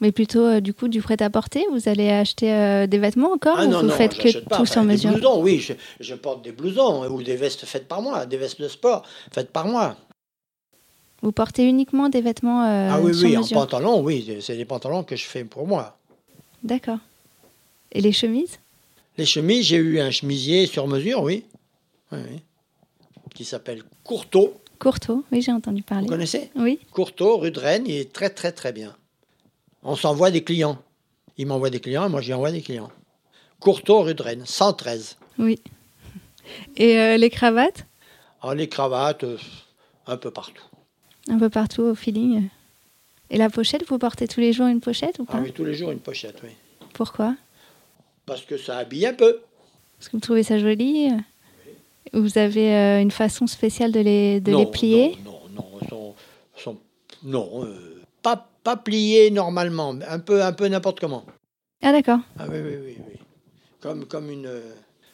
Mais 0.01 0.13
plutôt 0.13 0.41
euh, 0.47 0.61
du 0.61 0.73
coup 0.73 0.89
du 0.89 1.03
prêt-à-porter 1.03 1.65
Vous 1.71 1.87
allez 1.89 2.09
acheter 2.09 2.51
euh, 2.53 2.87
des 2.87 2.99
vêtements 2.99 3.33
encore 3.33 3.57
Ah 3.59 3.67
ou 3.67 3.69
non, 3.69 3.81
vous 3.83 3.89
non, 3.89 3.93
faites 3.95 4.17
que 4.17 4.39
pas. 4.41 4.57
tout 4.57 4.67
sur 4.67 4.81
des 4.81 4.89
mesure 4.89 5.11
blousons, 5.13 5.43
oui, 5.43 5.59
je, 5.61 5.75
je 6.01 6.15
porte 6.15 6.43
des 6.43 6.53
blousons 6.53 7.07
ou 7.09 7.23
des 7.23 7.37
vestes 7.37 7.67
faites 7.67 7.87
par 7.87 8.01
moi, 8.01 8.25
des 8.25 8.39
vestes 8.39 8.61
de 8.61 8.69
sport 8.69 9.05
faites 9.31 9.51
par 9.53 9.67
moi. 9.67 9.97
Vous 11.23 11.33
portez 11.33 11.65
uniquement 11.65 12.09
des 12.09 12.23
vêtements 12.23 12.65
euh, 12.65 12.89
ah 12.91 13.01
oui, 13.03 13.15
sur 13.15 13.29
oui, 13.29 13.37
en 13.37 13.41
mesure 13.43 13.59
pantalon, 13.59 14.01
oui, 14.01 14.39
c'est 14.41 14.57
des 14.57 14.65
pantalons 14.65 15.05
que 15.05 15.17
je 15.17 15.25
fais 15.25 15.45
pour 15.45 15.67
moi. 15.67 15.99
D'accord. 16.63 16.99
Et 17.93 18.01
les 18.01 18.13
chemises? 18.13 18.59
Les 19.19 19.27
chemises, 19.27 19.67
j'ai 19.67 19.77
eu 19.77 20.01
un 20.01 20.11
chemisier 20.11 20.65
sur 20.67 20.87
mesure, 20.89 21.23
oui, 21.23 21.45
oui, 22.11 22.19
oui. 22.31 22.41
Qui 23.35 23.45
s'appelle 23.45 23.83
Courteau. 24.05 24.61
Courteau, 24.79 25.25
oui, 25.31 25.43
j'ai 25.43 25.53
entendu 25.53 25.83
parler. 25.83 26.05
Vous 26.07 26.13
connaissez? 26.13 26.51
Oui, 26.57 26.79
Courteau, 26.93 27.37
rue 27.39 27.51
de 27.51 27.59
Rennes, 27.61 27.85
il 27.87 27.97
est 27.97 28.13
très 28.13 28.31
très 28.31 28.53
très 28.53 28.73
bien. 28.73 28.97
On 29.83 29.97
s'envoie 29.97 30.31
des 30.31 30.43
clients. 30.45 30.79
Il 31.37 31.47
m'envoie 31.47 31.71
des 31.71 31.81
clients 31.81 32.07
et 32.07 32.09
moi 32.09 32.21
j'y 32.21 32.33
envoie 32.35 32.51
des 32.53 32.63
clients. 32.63 32.91
Courteau, 33.61 34.01
rue 34.03 34.15
de 34.15 34.23
Rennes, 34.23 34.45
113. 34.47 35.17
oui. 35.39 35.59
Et 36.77 36.99
euh, 36.99 37.17
les 37.17 37.31
cravates? 37.31 37.87
Alors 38.43 38.55
les 38.55 38.69
cravates, 38.69 39.23
euh, 39.23 39.37
un 40.07 40.17
peu 40.17 40.31
partout. 40.33 40.65
Un 41.29 41.39
peu 41.39 41.49
partout 41.49 41.83
au 41.83 41.95
feeling. 41.95 42.49
Et 43.29 43.37
la 43.39 43.49
pochette, 43.51 43.87
vous 43.87 43.99
portez 43.99 44.27
tous 44.27 44.41
les 44.41 44.53
jours 44.53 44.67
une 44.67 44.81
pochette 44.81 45.21
ou 45.21 45.25
pas? 45.25 45.35
Ah 45.37 45.43
oui, 45.45 45.53
tous 45.53 45.65
les 45.65 45.75
jours 45.75 45.93
une 45.93 46.01
pochette, 46.01 46.41
oui. 46.43 46.51
Pourquoi? 46.95 47.37
Parce 48.27 48.43
que 48.43 48.57
ça 48.57 48.79
habille 48.79 49.07
un 49.07 49.15
peu. 49.15 49.41
Parce 49.99 50.09
que 50.09 50.17
vous 50.17 50.21
trouvez 50.21 50.43
ça 50.43 50.59
joli 50.59 51.11
Vous 52.13 52.39
avez 52.39 52.75
euh, 52.75 53.01
une 53.01 53.11
façon 53.11 53.47
spéciale 53.47 53.93
de 53.93 54.01
les, 54.01 54.41
de 54.41 54.51
non, 54.53 54.59
les 54.61 54.67
plier? 54.67 55.17
Non, 55.25 55.41
non, 55.55 55.65
non, 55.81 55.89
sont, 55.89 56.15
sont- 56.57 56.79
non 57.23 57.65
euh, 57.65 58.03
pas, 58.23 58.49
pas 58.65 58.77
pliés 58.77 59.31
normalement, 59.31 59.95
un 60.09 60.19
peu, 60.19 60.43
un 60.43 60.53
peu 60.53 60.67
n'importe 60.69 60.99
comment. 61.01 61.25
Ah 61.83 61.93
d'accord. 61.93 62.19
Ah 62.39 62.45
oui, 62.51 62.59
oui, 62.63 62.75
oui, 62.85 62.97
oui. 63.09 63.15
Comme, 63.81 64.05
comme, 64.07 64.31
une, 64.31 64.47
euh, 64.47 64.61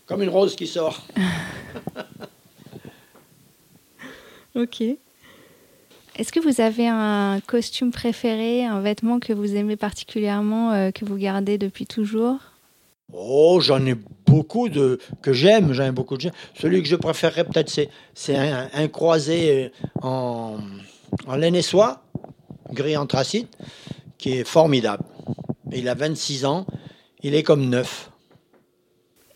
comme 0.06 0.22
une 0.22 0.30
rose 0.30 0.56
qui 0.56 0.66
sort. 0.66 1.06
Ok. 4.54 4.80
Est-ce 6.16 6.32
que 6.32 6.40
vous 6.40 6.62
avez 6.62 6.88
un 6.88 7.40
costume 7.46 7.90
préféré, 7.92 8.64
un 8.64 8.80
vêtement 8.80 9.20
que 9.20 9.34
vous 9.34 9.54
aimez 9.54 9.76
particulièrement, 9.76 10.72
euh, 10.72 10.90
que 10.90 11.04
vous 11.04 11.16
gardez 11.16 11.58
depuis 11.58 11.84
toujours? 11.86 12.38
Oh, 13.12 13.60
j'en 13.60 13.84
ai 13.86 13.94
beaucoup 14.26 14.68
de 14.68 14.98
que 15.22 15.32
j'aime, 15.32 15.72
j'en 15.72 15.84
ai 15.86 15.92
beaucoup 15.92 16.16
de 16.16 16.22
j'aime. 16.22 16.32
Celui 16.60 16.82
que 16.82 16.88
je 16.88 16.96
préférerais 16.96 17.44
peut-être, 17.44 17.70
c'est, 17.70 17.88
c'est 18.14 18.36
un, 18.36 18.68
un 18.72 18.88
croisé 18.88 19.70
euh, 20.02 20.02
en, 20.02 20.58
en 21.26 21.36
laine 21.36 21.54
et 21.54 21.62
soie, 21.62 22.02
gris 22.72 22.96
anthracite, 22.96 23.48
qui 24.18 24.32
est 24.32 24.44
formidable. 24.44 25.04
Il 25.72 25.88
a 25.88 25.94
26 25.94 26.44
ans, 26.46 26.66
il 27.22 27.34
est 27.34 27.42
comme 27.42 27.68
neuf. 27.68 28.10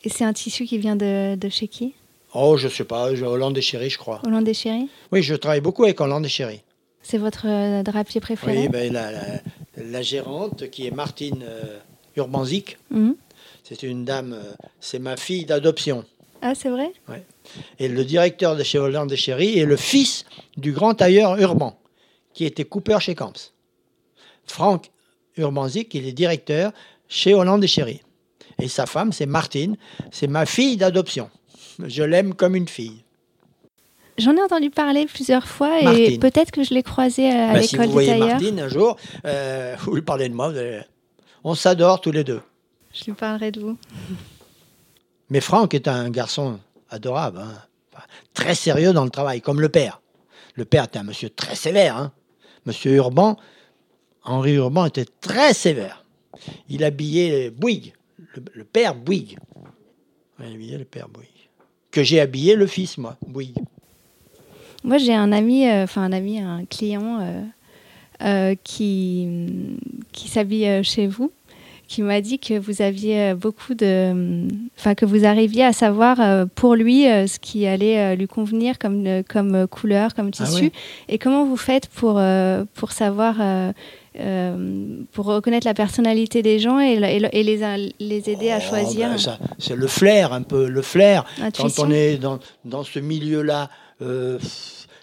Et 0.02 0.08
c'est 0.08 0.24
un 0.24 0.32
tissu 0.32 0.64
qui 0.64 0.78
vient 0.78 0.96
de, 0.96 1.36
de 1.36 1.48
chez 1.48 1.68
qui? 1.68 1.94
Oh, 2.34 2.56
je 2.56 2.68
sais 2.68 2.84
pas, 2.84 3.10
Hollande 3.10 3.56
et 3.58 3.60
Chéri, 3.62 3.90
je 3.90 3.98
crois. 3.98 4.20
Hollande 4.26 4.48
et 4.48 4.54
Chéri? 4.54 4.88
Oui, 5.12 5.22
je 5.22 5.34
travaille 5.34 5.60
beaucoup 5.60 5.84
avec 5.84 6.00
Hollande 6.00 6.26
et 6.26 6.28
Chéri. 6.28 6.62
C'est 7.02 7.18
votre 7.18 7.46
euh, 7.46 7.82
drapier 7.82 8.20
préféré? 8.20 8.58
Oui, 8.62 8.68
ben, 8.68 8.92
la, 8.92 9.10
la, 9.12 9.20
la 9.76 10.02
gérante, 10.02 10.70
qui 10.70 10.86
est 10.86 10.90
Martine 10.90 11.44
euh, 11.46 11.78
Urbanzik. 12.16 12.78
C'est 13.64 13.82
une 13.82 14.04
dame, 14.04 14.32
euh, 14.32 14.52
c'est 14.80 14.98
ma 14.98 15.16
fille 15.16 15.44
d'adoption. 15.44 16.04
Ah, 16.42 16.54
c'est 16.54 16.70
vrai? 16.70 16.92
Et 17.78 17.88
le 17.88 18.04
directeur 18.04 18.56
de 18.56 18.62
chez 18.62 18.78
Hollande 18.78 19.12
et 19.12 19.16
Chéri 19.16 19.58
est 19.58 19.66
le 19.66 19.76
fils 19.76 20.24
du 20.56 20.72
grand 20.72 20.94
tailleur 20.94 21.36
Urban, 21.38 21.78
qui 22.32 22.44
était 22.46 22.64
coupeur 22.64 23.00
chez 23.00 23.14
Camps. 23.14 23.52
Franck 24.46 24.90
Urbanzik, 25.36 25.94
il 25.94 26.06
est 26.06 26.12
directeur 26.12 26.72
chez 27.08 27.34
Hollande 27.34 27.62
et 27.64 27.68
Chéri. 27.68 28.00
Et 28.58 28.68
sa 28.68 28.86
femme, 28.86 29.12
c'est 29.12 29.26
Martine, 29.26 29.76
c'est 30.10 30.26
ma 30.26 30.46
fille 30.46 30.76
d'adoption. 30.76 31.30
Je 31.84 32.02
l'aime 32.02 32.34
comme 32.34 32.54
une 32.56 32.68
fille. 32.68 33.04
J'en 34.18 34.36
ai 34.36 34.42
entendu 34.42 34.68
parler 34.70 35.06
plusieurs 35.06 35.46
fois 35.46 35.80
et 35.80 36.18
peut-être 36.18 36.50
que 36.50 36.62
je 36.62 36.74
l'ai 36.74 36.82
croisée 36.82 37.30
à, 37.30 37.50
à 37.50 37.52
Ben, 37.54 37.62
si 37.62 37.76
l'école 37.76 37.90
vous 37.92 37.98
des 38.00 38.06
voyez. 38.06 38.18
Martine 38.18 38.60
un 38.60 38.68
jour, 38.68 38.96
euh, 39.24 39.76
vous 39.80 39.94
lui 39.94 40.02
parlez 40.02 40.28
de 40.28 40.34
moi, 40.34 40.50
vous 40.50 40.58
allez- 40.58 40.82
on 41.42 41.54
s'adore 41.54 42.00
tous 42.02 42.10
les 42.12 42.24
deux. 42.24 42.40
Je 42.92 43.04
lui 43.04 43.12
parlerai 43.12 43.50
de 43.52 43.60
vous. 43.60 43.78
Mais 45.30 45.40
Franck 45.40 45.74
est 45.74 45.88
un 45.88 46.10
garçon 46.10 46.58
adorable, 46.90 47.38
hein. 47.38 47.54
Enfin, 47.92 48.04
très 48.34 48.54
sérieux 48.54 48.92
dans 48.92 49.04
le 49.04 49.10
travail, 49.10 49.40
comme 49.40 49.60
le 49.60 49.68
père. 49.68 50.00
Le 50.54 50.64
père 50.64 50.84
était 50.84 50.98
un 50.98 51.04
monsieur 51.04 51.30
très 51.30 51.54
sévère. 51.54 51.96
Hein. 51.96 52.12
Monsieur 52.66 52.92
Urban, 52.92 53.36
Henri 54.24 54.54
Urban 54.54 54.86
était 54.86 55.06
très 55.20 55.54
sévère. 55.54 56.04
Il 56.68 56.84
habillait 56.84 57.50
Bouygues, 57.50 57.94
le, 58.34 58.42
le 58.54 58.64
père 58.64 58.94
Bouygues. 58.94 59.38
Il 60.40 60.54
habillait 60.54 60.78
le 60.78 60.84
père 60.84 61.08
Bouygues. 61.08 61.28
Que 61.90 62.02
j'ai 62.02 62.20
habillé 62.20 62.54
le 62.54 62.66
fils, 62.66 62.98
moi, 62.98 63.16
Bouygues. 63.26 63.58
Moi, 64.82 64.98
j'ai 64.98 65.14
un 65.14 65.32
ami, 65.32 65.68
euh, 65.68 65.84
enfin 65.84 66.02
un 66.02 66.12
ami, 66.12 66.40
un 66.40 66.64
client 66.64 67.20
euh, 67.20 67.42
euh, 68.22 68.54
qui, 68.64 69.28
qui 70.12 70.28
s'habille 70.28 70.82
chez 70.82 71.06
vous, 71.06 71.32
qui 71.90 72.02
m'a 72.02 72.20
dit 72.20 72.38
que 72.38 72.56
vous 72.56 72.82
aviez 72.82 73.20
euh, 73.30 73.34
beaucoup 73.34 73.74
de, 73.74 74.46
enfin 74.78 74.94
que 74.94 75.04
vous 75.04 75.24
arriviez 75.24 75.64
à 75.64 75.72
savoir 75.72 76.20
euh, 76.20 76.46
pour 76.54 76.76
lui 76.76 77.08
euh, 77.08 77.26
ce 77.26 77.38
qui 77.40 77.66
allait 77.66 78.14
lui 78.14 78.28
convenir 78.28 78.78
comme 78.78 79.22
comme 79.28 79.66
couleur, 79.66 80.14
comme 80.14 80.30
Ah 80.38 80.44
tissu. 80.44 80.70
Et 81.08 81.18
comment 81.18 81.44
vous 81.44 81.56
faites 81.56 81.88
pour 81.88 82.14
pour 82.74 82.92
savoir 82.92 83.34
euh, 84.18 85.02
pour 85.12 85.26
reconnaître 85.26 85.66
la 85.66 85.74
personnalité 85.74 86.42
des 86.42 86.58
gens 86.58 86.78
et, 86.80 86.96
les 86.98 87.90
les 88.00 88.30
aider 88.30 88.50
à 88.50 88.58
Oh, 88.58 88.68
choisir 88.68 89.08
ben, 89.10 89.18
ça, 89.18 89.38
C'est 89.58 89.76
le 89.76 89.86
flair, 89.86 90.32
un 90.32 90.42
peu, 90.42 90.68
le 90.68 90.82
flair. 90.82 91.24
Quand 91.38 91.44
Intuition. 91.46 91.84
on 91.86 91.90
est 91.90 92.16
dans, 92.18 92.38
dans 92.64 92.84
ce 92.84 92.98
milieu-là, 92.98 93.70
euh, 94.02 94.38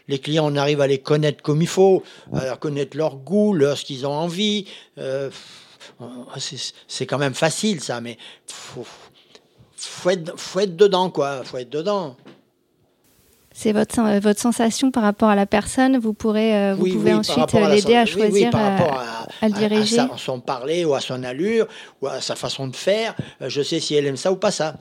les 0.08 0.19
clients, 0.19 0.47
on 0.52 0.56
arrive 0.56 0.82
à 0.82 0.88
les 0.88 1.00
connaître 1.00 1.41
comme 1.41 1.62
il 1.62 1.67
faut, 1.67 2.04
à 2.34 2.56
connaître 2.58 2.95
leur 2.97 3.15
goût, 3.17 3.54
leur, 3.54 3.78
ce 3.78 3.84
qu'ils 3.86 4.06
ont 4.06 4.12
envie. 4.13 4.65
euh, 4.97 5.30
c'est 6.38 6.74
c'est 6.88 7.06
quand 7.06 7.18
même 7.18 7.34
facile, 7.34 7.82
ça, 7.82 8.02
mais 8.02 8.18
faut, 8.48 8.86
faut, 9.76 10.10
être, 10.10 10.40
faut 10.40 10.60
être 10.60 10.76
dedans, 10.76 11.10
quoi. 11.10 11.44
faut 11.44 11.58
être 11.58 11.70
dedans. 11.70 12.16
C'est 13.52 13.72
votre, 13.72 13.96
sen- 13.96 14.20
votre 14.20 14.40
sensation 14.40 14.92
par 14.92 15.02
rapport 15.02 15.30
à 15.30 15.36
la 15.36 15.48
personne. 15.48 15.98
Vous, 15.98 16.14
pourrez, 16.14 16.56
euh, 16.56 16.76
vous 16.76 16.84
Oui, 16.84 16.94
pouvez 16.94 17.12
oui, 17.14 17.18
ensuite 17.18 17.56
à 17.56 17.70
l'aider 17.70 17.96
à 17.96 18.06
choisir, 18.06 18.32
oui, 18.32 18.50
par 18.52 18.62
à- 18.62 18.70
rapport 18.78 19.00
à, 19.00 19.28
à 19.42 19.48
le 19.50 19.54
diriger. 19.56 19.96
sa- 19.96 20.12
son 20.18 20.40
parler 20.40 20.86
ou 20.86 20.94
à 20.94 21.00
son 21.02 21.24
allure 21.24 21.68
ou 22.02 22.08
à 22.08 22.22
sa 22.22 22.36
façon 22.36 22.68
de 22.68 22.76
faire. 22.76 23.16
Euh, 23.42 23.50
Je 23.50 23.64
sais 23.64 23.80
si 23.80 23.96
elle 23.96 24.06
aime 24.06 24.18
ça 24.18 24.32
ou 24.32 24.36
pas 24.36 24.52
ça. 24.52 24.76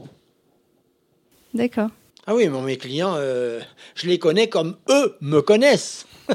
D'accord. 1.55 1.89
Ah 2.27 2.35
oui, 2.35 2.49
mais 2.51 2.61
mes 2.61 2.77
clients, 2.77 3.15
euh, 3.17 3.61
je 3.95 4.09
les 4.09 4.19
connais 4.19 4.49
comme 4.49 4.77
eux 4.91 5.17
me 5.23 5.41
connaissent. 5.41 6.07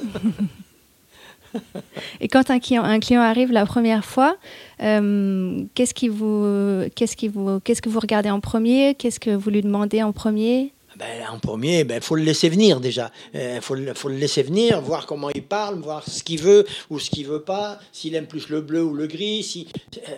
Et 2.19 2.27
quand 2.27 2.49
un 2.49 2.59
client, 2.59 2.83
arrive 3.21 3.51
la 3.51 3.65
première 3.65 4.05
fois, 4.05 4.37
euh, 4.81 5.63
qu'est-ce 5.75 5.93
vous, 6.09 6.89
qu'est-ce 6.95 7.27
vous, 7.27 7.59
qu'est-ce 7.59 7.81
que 7.81 7.89
vous 7.89 7.99
regardez 7.99 8.29
en 8.29 8.39
premier? 8.39 8.95
Qu'est-ce 8.95 9.19
que 9.19 9.31
vous 9.31 9.49
lui 9.49 9.61
demandez 9.61 10.01
en 10.03 10.11
premier? 10.11 10.73
Ben, 10.97 11.25
en 11.33 11.39
premier, 11.39 11.79
il 11.79 11.83
ben, 11.85 12.01
faut 12.01 12.15
le 12.15 12.23
laisser 12.23 12.49
venir 12.49 12.79
déjà. 12.79 13.11
Il 13.33 13.61
faut, 13.61 13.75
le- 13.75 13.93
faut 13.93 14.09
le 14.09 14.17
laisser 14.17 14.43
venir, 14.43 14.81
voir 14.81 15.05
comment 15.07 15.29
il 15.33 15.43
parle, 15.43 15.79
voir 15.79 16.03
ce 16.07 16.21
qu'il 16.23 16.39
veut 16.39 16.65
ou 16.89 16.99
ce 16.99 17.09
qu'il 17.09 17.25
veut 17.25 17.41
pas, 17.41 17.79
s'il 17.91 18.13
aime 18.13 18.27
plus 18.27 18.49
le 18.49 18.61
bleu 18.61 18.83
ou 18.83 18.93
le 18.93 19.07
gris. 19.07 19.41
Si, 19.41 19.67
euh, 19.97 20.11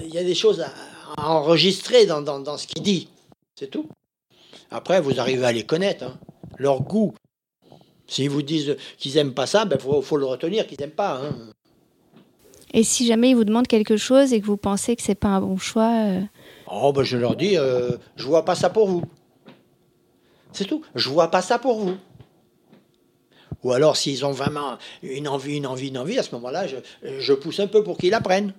il 0.00 0.12
y 0.12 0.18
a 0.18 0.24
des 0.24 0.34
choses 0.34 0.60
à, 0.60 0.72
à 1.16 1.30
enregistrer 1.30 2.04
dans, 2.04 2.20
dans, 2.20 2.40
dans 2.40 2.58
ce 2.58 2.66
qu'il 2.66 2.82
dit. 2.82 3.08
C'est 3.54 3.70
tout. 3.70 3.86
Après, 4.70 5.00
vous 5.00 5.20
arrivez 5.20 5.44
à 5.44 5.52
les 5.52 5.64
connaître, 5.64 6.04
hein. 6.04 6.18
leur 6.58 6.82
goût. 6.82 7.14
S'ils 8.12 8.28
vous 8.28 8.42
disent 8.42 8.76
qu'ils 8.98 9.16
aiment 9.16 9.32
pas 9.32 9.46
ça, 9.46 9.62
il 9.64 9.70
ben, 9.70 9.78
faut, 9.78 10.02
faut 10.02 10.18
le 10.18 10.26
retenir 10.26 10.66
qu'ils 10.66 10.78
n'aiment 10.78 10.90
pas. 10.90 11.18
hein. 11.22 11.34
Et 12.74 12.82
si 12.82 13.06
jamais 13.06 13.30
il 13.30 13.36
vous 13.36 13.44
demande 13.44 13.66
quelque 13.66 13.96
chose 13.96 14.34
et 14.34 14.40
que 14.42 14.44
vous 14.44 14.58
pensez 14.58 14.96
que 14.96 15.02
c'est 15.02 15.14
pas 15.14 15.28
un 15.28 15.40
bon 15.40 15.56
choix, 15.56 15.94
euh, 16.08 16.20
Oh, 16.70 16.92
ben 16.92 17.04
je 17.04 17.16
leur 17.16 17.36
dis, 17.36 17.56
euh, 17.56 17.92
je 18.16 18.26
vois 18.26 18.44
pas 18.44 18.54
ça 18.54 18.68
pour 18.68 18.86
vous. 18.86 19.02
C'est 20.52 20.66
tout. 20.66 20.82
Je 20.94 21.08
vois 21.08 21.30
pas 21.30 21.40
ça 21.40 21.58
pour 21.58 21.78
vous. 21.80 21.96
Ou 23.62 23.72
alors, 23.72 23.96
s'ils 23.96 24.26
ont 24.26 24.32
vraiment 24.32 24.76
une 25.02 25.28
envie, 25.28 25.56
une 25.56 25.66
envie, 25.66 25.88
une 25.88 25.96
envie, 25.98 26.18
à 26.18 26.22
ce 26.22 26.34
moment-là, 26.34 26.66
je, 26.66 26.76
je 27.18 27.32
pousse 27.32 27.60
un 27.60 27.66
peu 27.66 27.82
pour 27.82 27.96
qu'ils 27.96 28.12
apprennent. 28.12 28.52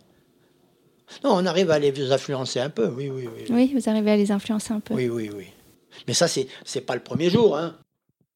Non, 1.24 1.32
on 1.34 1.46
arrive 1.46 1.70
à 1.70 1.78
les 1.78 2.12
influencer 2.12 2.60
un 2.60 2.70
peu, 2.72 2.88
oui, 2.88 3.10
oui, 3.10 3.28
oui. 3.36 3.46
oui, 3.52 3.74
vous 3.76 3.88
arrivez 3.88 4.12
à 4.12 4.18
les 4.18 4.32
influencer 4.32 4.74
un 4.74 4.80
peu. 4.80 4.96
Oui, 4.96 5.10
oui, 5.10 5.30
oui. 5.36 5.46
Mais 6.08 6.16
ça, 6.16 6.28
c'est 6.28 6.48
c'est 6.64 6.82
pas 6.82 6.96
le 6.96 7.02
premier 7.04 7.30
jour. 7.30 7.56
Hein. 7.56 7.76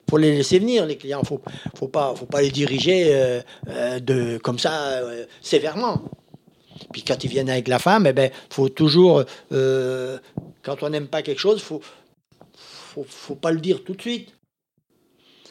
Faut 0.09 0.17
les 0.17 0.35
laisser 0.35 0.59
venir, 0.59 0.85
les 0.85 0.97
clients. 0.97 1.23
faut 1.23 1.41
faut 1.75 1.87
pas, 1.87 2.13
faut 2.15 2.25
pas 2.25 2.41
les 2.41 2.51
diriger 2.51 3.13
euh, 3.13 3.41
euh, 3.69 3.99
de, 3.99 4.37
comme 4.37 4.59
ça, 4.59 4.99
euh, 5.01 5.25
sévèrement. 5.41 6.01
Puis 6.91 7.03
quand 7.03 7.23
ils 7.23 7.29
viennent 7.29 7.49
avec 7.49 7.67
la 7.67 7.79
femme, 7.79 8.07
eh 8.07 8.13
ben, 8.13 8.31
faut 8.49 8.69
toujours, 8.69 9.23
quand 9.49 10.83
on 10.83 10.89
n'aime 10.89 11.07
pas 11.07 11.21
quelque 11.21 11.39
chose, 11.39 11.61
faut, 11.61 11.81
faut, 12.53 13.05
faut 13.07 13.35
pas 13.35 13.51
le 13.51 13.59
dire 13.59 13.83
tout 13.83 13.93
de 13.93 14.01
suite. 14.01 14.29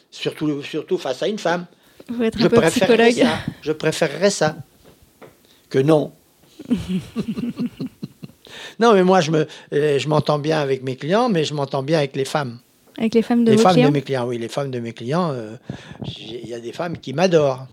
Surtout, 0.09 0.63
surtout 0.63 0.97
face 0.97 1.21
à 1.21 1.27
une 1.27 1.37
femme. 1.37 1.65
Vous 2.09 2.23
êtes 2.23 2.37
Je 2.39 2.45
un 2.45 2.49
peu 2.49 2.55
préférerais 2.55 3.09
psychologue. 3.09 3.37
ça. 3.37 3.51
Je 3.61 3.71
préférerais 3.73 4.29
ça 4.29 4.55
que 5.69 5.79
non. 5.79 6.13
non, 8.79 8.93
mais 8.93 9.03
moi, 9.03 9.19
je 9.19 9.31
me, 9.31 9.45
je 9.71 10.07
m'entends 10.07 10.39
bien 10.39 10.59
avec 10.59 10.81
mes 10.81 10.95
clients, 10.95 11.27
mais 11.29 11.43
je 11.43 11.53
m'entends 11.53 11.83
bien 11.83 11.97
avec 11.99 12.15
les 12.15 12.25
femmes. 12.25 12.59
Avec 12.97 13.13
les 13.13 13.21
femmes 13.21 13.43
de 13.45 13.51
les 13.51 13.57
vos 13.57 13.63
femmes 13.63 13.73
clients 13.73 13.87
de 13.89 13.93
mes 13.93 14.01
clients, 14.01 14.27
oui, 14.27 14.37
les 14.39 14.47
femmes 14.47 14.71
de 14.71 14.79
mes 14.79 14.93
clients. 14.93 15.31
euh, 15.31 15.55
Il 16.19 16.47
y 16.47 16.53
a 16.53 16.59
des 16.59 16.71
femmes 16.71 16.97
qui 16.97 17.13
m'adorent. 17.13 17.67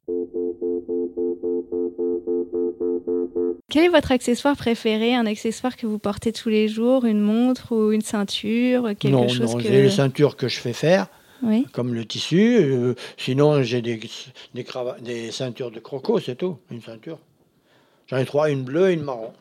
Quel 3.70 3.84
est 3.84 3.88
votre 3.88 4.12
accessoire 4.12 4.56
préféré 4.56 5.14
Un 5.14 5.26
accessoire 5.26 5.76
que 5.76 5.86
vous 5.86 5.98
portez 5.98 6.32
tous 6.32 6.48
les 6.48 6.68
jours 6.68 7.04
Une 7.06 7.20
montre 7.20 7.74
ou 7.74 7.90
une 7.92 8.02
ceinture 8.02 8.84
Quelque 8.98 9.08
non, 9.08 9.26
chose 9.28 9.52
non, 9.52 9.56
que... 9.56 9.62
j'ai 9.64 9.82
les 9.82 9.90
ceintures 9.90 10.36
que 10.36 10.46
je 10.48 10.58
fais 10.60 10.72
faire, 10.74 11.08
Oui. 11.42 11.66
comme 11.72 11.94
le 11.94 12.04
tissu. 12.04 12.56
euh, 12.60 12.94
sinon, 13.16 13.62
j'ai 13.62 13.82
des, 13.82 13.96
des, 14.54 14.64
des 15.02 15.30
ceintures 15.32 15.70
de 15.70 15.80
croco, 15.80 16.20
c'est 16.20 16.36
tout. 16.36 16.58
Une 16.70 16.82
ceinture. 16.82 17.18
J'en 18.06 18.18
ai 18.18 18.24
trois, 18.26 18.50
une 18.50 18.62
bleue 18.62 18.90
et 18.90 18.92
une 18.94 19.02
marron. 19.02 19.32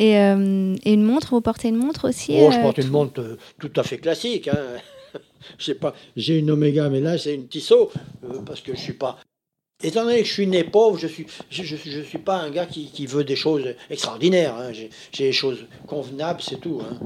Et, 0.00 0.16
euh, 0.18 0.74
et 0.84 0.94
une 0.94 1.02
montre, 1.04 1.28
vous 1.30 1.40
portez 1.42 1.68
une 1.68 1.76
montre 1.76 2.08
aussi 2.08 2.32
Oh, 2.36 2.50
je 2.50 2.56
euh, 2.58 2.62
porte 2.62 2.78
une 2.78 2.88
montre 2.88 3.20
euh, 3.20 3.36
tout 3.58 3.70
à 3.76 3.82
fait 3.82 3.98
classique. 3.98 4.48
Hein. 4.48 4.58
Je 5.58 5.64
sais 5.64 5.74
pas, 5.74 5.94
j'ai 6.16 6.38
une 6.38 6.50
Omega, 6.50 6.88
mais 6.88 7.00
là 7.00 7.18
c'est 7.18 7.34
une 7.34 7.48
Tissot 7.48 7.90
euh, 8.24 8.40
parce 8.46 8.60
que 8.60 8.74
je 8.74 8.80
suis 8.80 8.92
pas. 8.92 9.18
Étant 9.82 10.04
donné 10.04 10.18
que 10.20 10.24
je 10.28 10.32
suis 10.32 10.46
né 10.46 10.62
pauvre, 10.64 10.98
je 10.98 11.06
suis, 11.06 11.26
je, 11.50 11.62
je, 11.64 11.76
je 11.76 12.00
suis 12.02 12.18
pas 12.18 12.36
un 12.36 12.50
gars 12.50 12.66
qui, 12.66 12.86
qui 12.90 13.06
veut 13.06 13.24
des 13.24 13.36
choses 13.36 13.74
extraordinaires. 13.90 14.54
hein. 14.56 14.72
J'ai 14.72 14.90
j'ai 15.12 15.24
des 15.24 15.32
choses 15.32 15.66
convenables, 15.86 16.40
c'est 16.42 16.60
tout. 16.60 16.80
hein. 16.82 16.98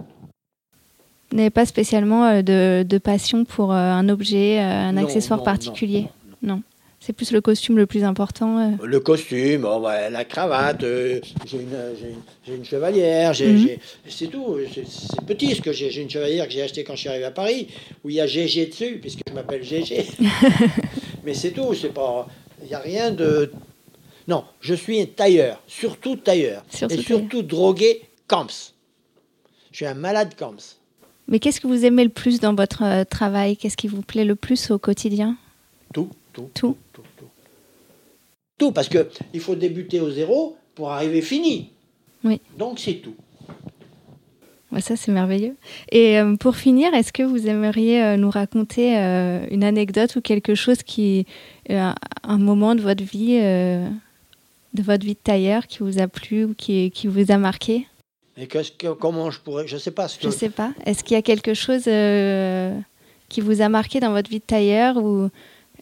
Vous 1.30 1.36
n'avez 1.38 1.50
pas 1.50 1.64
spécialement 1.64 2.42
de, 2.42 2.82
de 2.82 2.98
passion 2.98 3.44
pour 3.44 3.72
un 3.72 4.08
objet, 4.08 4.58
un 4.60 4.92
Non, 4.92 5.02
accessoire 5.04 5.38
non, 5.38 5.44
particulier? 5.44 6.06
non, 6.42 6.56
Non. 6.56 6.62
C'est 7.06 7.12
plus 7.12 7.32
le 7.32 7.42
costume 7.42 7.76
le 7.76 7.84
plus 7.84 8.02
important. 8.02 8.58
euh. 8.58 8.70
Le 8.82 8.98
costume, 8.98 9.66
oh, 9.70 9.78
ouais, 9.80 10.08
la 10.08 10.24
cravate, 10.24 10.82
euh, 10.84 11.20
j'ai 11.44 11.58
une, 11.58 11.68
j'ai 12.46 12.54
une- 12.54 12.64
chevalière, 12.64 13.32
Mhm. 13.38 13.68
c'est 14.08 14.28
tout. 14.28 14.56
C'est 14.72 15.20
petit 15.26 15.54
ce 15.54 15.60
que 15.60 15.70
j'ai. 15.70 15.90
J'ai 15.90 16.00
une 16.00 16.08
chevalière 16.08 16.46
que 16.46 16.52
j'ai 16.54 16.62
achetée 16.62 16.82
quand 16.82 16.94
je 16.94 17.00
suis 17.00 17.08
arrivé 17.10 17.24
à 17.26 17.30
Paris, 17.30 17.68
où 18.02 18.08
il 18.08 18.14
y 18.16 18.20
a 18.22 18.26
GG 18.26 18.66
dessus, 18.66 18.98
puisque 19.02 19.18
je 19.28 19.34
m'appelle 19.34 19.62
GG. 19.62 20.06
Mais 21.24 21.34
c'est 21.34 21.50
tout, 21.50 21.74
c'est 21.74 21.92
pas. 21.92 22.26
Il 22.62 22.68
n'y 22.68 22.74
a 22.74 22.78
rien 22.78 23.10
de. 23.10 23.52
Non, 24.26 24.44
je 24.62 24.72
suis 24.72 24.98
un 25.02 25.04
tailleur, 25.04 25.60
surtout 25.66 26.16
tailleur. 26.16 26.64
Surtout 26.70 26.94
et 26.94 27.02
tailleur. 27.02 27.20
surtout 27.20 27.42
drogué 27.42 28.00
Camps. 28.26 28.72
Je 29.72 29.76
suis 29.76 29.86
un 29.86 29.92
malade 29.92 30.34
Camps. 30.38 30.78
Mais 31.28 31.38
qu'est-ce 31.38 31.60
que 31.60 31.66
vous 31.66 31.84
aimez 31.84 32.04
le 32.04 32.10
plus 32.10 32.40
dans 32.40 32.54
votre 32.54 32.82
euh, 32.82 33.04
travail? 33.04 33.58
Qu'est-ce 33.58 33.76
qui 33.76 33.88
vous 33.88 34.00
plaît 34.00 34.24
le 34.24 34.36
plus 34.36 34.70
au 34.70 34.78
quotidien? 34.78 35.36
Tout, 35.92 36.08
tout, 36.32 36.48
Tout. 36.54 36.76
Tout, 38.58 38.72
parce 38.72 38.88
que 38.88 39.08
il 39.32 39.40
faut 39.40 39.54
débuter 39.54 40.00
au 40.00 40.10
zéro 40.10 40.56
pour 40.74 40.90
arriver 40.90 41.22
fini. 41.22 41.70
Oui. 42.22 42.40
Donc 42.58 42.78
c'est 42.78 42.94
tout. 42.94 43.14
Ça, 44.80 44.96
c'est 44.96 45.12
merveilleux. 45.12 45.54
Et 45.92 46.18
euh, 46.18 46.34
pour 46.34 46.56
finir, 46.56 46.92
est-ce 46.94 47.12
que 47.12 47.22
vous 47.22 47.46
aimeriez 47.46 48.02
euh, 48.02 48.16
nous 48.16 48.28
raconter 48.28 48.98
euh, 48.98 49.46
une 49.52 49.62
anecdote 49.62 50.16
ou 50.16 50.20
quelque 50.20 50.56
chose 50.56 50.82
qui, 50.82 51.26
un 51.68 51.94
moment 52.38 52.74
de 52.74 52.80
votre 52.80 53.04
vie, 53.04 53.38
de 53.38 54.82
votre 54.82 55.06
vie 55.06 55.14
de 55.14 55.18
tailleur 55.22 55.68
qui 55.68 55.78
vous 55.78 56.00
a 56.00 56.08
plu 56.08 56.44
ou 56.46 56.54
qui, 56.54 56.90
qui 56.90 57.06
vous 57.06 57.30
a 57.30 57.38
marqué? 57.38 57.86
Et 58.36 58.46
qu'est-ce 58.46 58.72
que, 58.72 58.88
comment 58.88 59.30
je 59.30 59.40
pourrais, 59.40 59.66
je 59.66 59.76
sais 59.76 59.92
pas 59.92 60.08
ce 60.08 60.18
que. 60.18 60.24
Je 60.24 60.30
sais 60.30 60.50
pas. 60.50 60.72
Est-ce 60.84 61.04
qu'il 61.04 61.14
y 61.14 61.18
a 61.18 61.22
quelque 61.22 61.54
chose 61.54 61.84
euh, 61.86 62.76
qui 63.28 63.40
vous 63.40 63.60
a 63.62 63.68
marqué 63.68 64.00
dans 64.00 64.10
votre 64.10 64.28
vie 64.28 64.40
de 64.40 64.44
tailleur 64.44 64.96
ou 64.96 65.30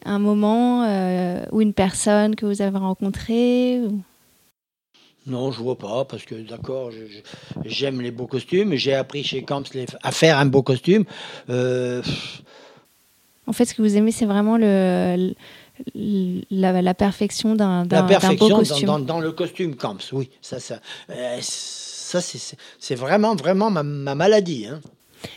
un 0.05 0.19
moment 0.19 0.83
euh, 0.83 1.43
ou 1.51 1.61
une 1.61 1.73
personne 1.73 2.35
que 2.35 2.45
vous 2.45 2.61
avez 2.61 2.77
rencontrée 2.77 3.79
ou- 3.81 4.01
Non, 5.25 5.51
je 5.51 5.59
vois 5.61 5.77
pas 5.77 6.03
parce 6.05 6.25
que 6.25 6.35
d'accord, 6.35 6.91
j'aime 7.65 8.01
les 8.01 8.11
beaux 8.11 8.27
costumes. 8.27 8.75
J'ai 8.75 8.93
appris 8.93 9.23
chez 9.23 9.43
Camps 9.43 9.63
les- 9.73 9.85
à 10.01 10.11
faire 10.11 10.37
un 10.37 10.45
beau 10.45 10.61
costume. 10.63 11.05
Euh, 11.49 12.01
En 13.47 13.53
fait, 13.53 13.65
ce 13.65 13.73
que 13.75 13.81
vous 13.81 13.97
aimez, 13.97 14.11
c'est 14.11 14.25
vraiment 14.25 14.57
le, 14.57 15.33
le- 15.95 16.41
la, 16.51 16.81
la 16.81 16.93
perfection 16.93 17.55
d'un 17.55 17.83
beau 17.83 17.95
dans, 18.49 18.57
costume. 18.59 18.85
dans- 18.87 18.99
dans 18.99 19.19
le 19.19 19.31
costume 19.31 19.75
Camps, 19.75 19.97
oui, 20.13 20.29
ça, 20.41 20.59
ça, 20.59 20.79
euh, 21.09 21.37
Ça, 21.41 22.21
c'est 22.21 22.93
vraiment, 22.95 23.35
vraiment 23.35 23.71
ma, 23.71 23.81
maladie. 24.15 24.67
Hein. 24.67 24.79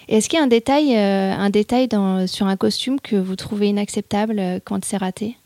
Est-ce 0.09 0.29
qu'il 0.29 0.39
y 0.39 0.41
a 0.41 0.45
un 0.45 0.49
détail, 0.49 0.97
euh, 0.97 1.33
un 1.33 1.51
détail 1.51 1.89
dans, 1.89 2.27
sur 2.27 2.47
un 2.47 2.57
costume 2.57 3.01
que 3.01 3.17
vous 3.17 3.37
trouvez 3.37 3.69
inacceptable 3.69 4.39
euh, 4.39 4.59
quand 4.65 4.85
c'est 4.85 4.97
raté 4.97 5.37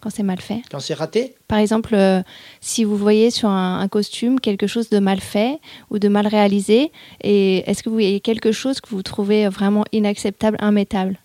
quand 0.00 0.10
c'est 0.10 0.22
mal 0.22 0.38
fait? 0.38 0.60
Quand 0.70 0.80
c'est 0.80 0.92
raté? 0.92 1.34
Par 1.48 1.58
exemple, 1.58 1.94
euh, 1.94 2.20
si 2.60 2.84
vous 2.84 2.94
voyez 2.94 3.30
sur 3.30 3.48
un, 3.48 3.88
costume 3.88 4.38
quelque 4.38 4.66
chose 4.66 4.90
de 4.90 4.98
mal 4.98 5.18
fait 5.18 5.60
ou 5.88 5.98
de 5.98 6.08
mal 6.08 6.26
réalisé, 6.26 6.92
et 7.22 7.68
est-ce 7.70 7.82
que 7.82 7.88
vous 7.88 7.94
voyez 7.94 8.20
quelque 8.20 8.52
chose 8.52 8.82
que 8.82 8.90
vous 8.90 9.02
trouvez 9.02 9.48
vraiment 9.48 9.84
inacceptable, 9.92 10.58
immétable? 10.60 11.18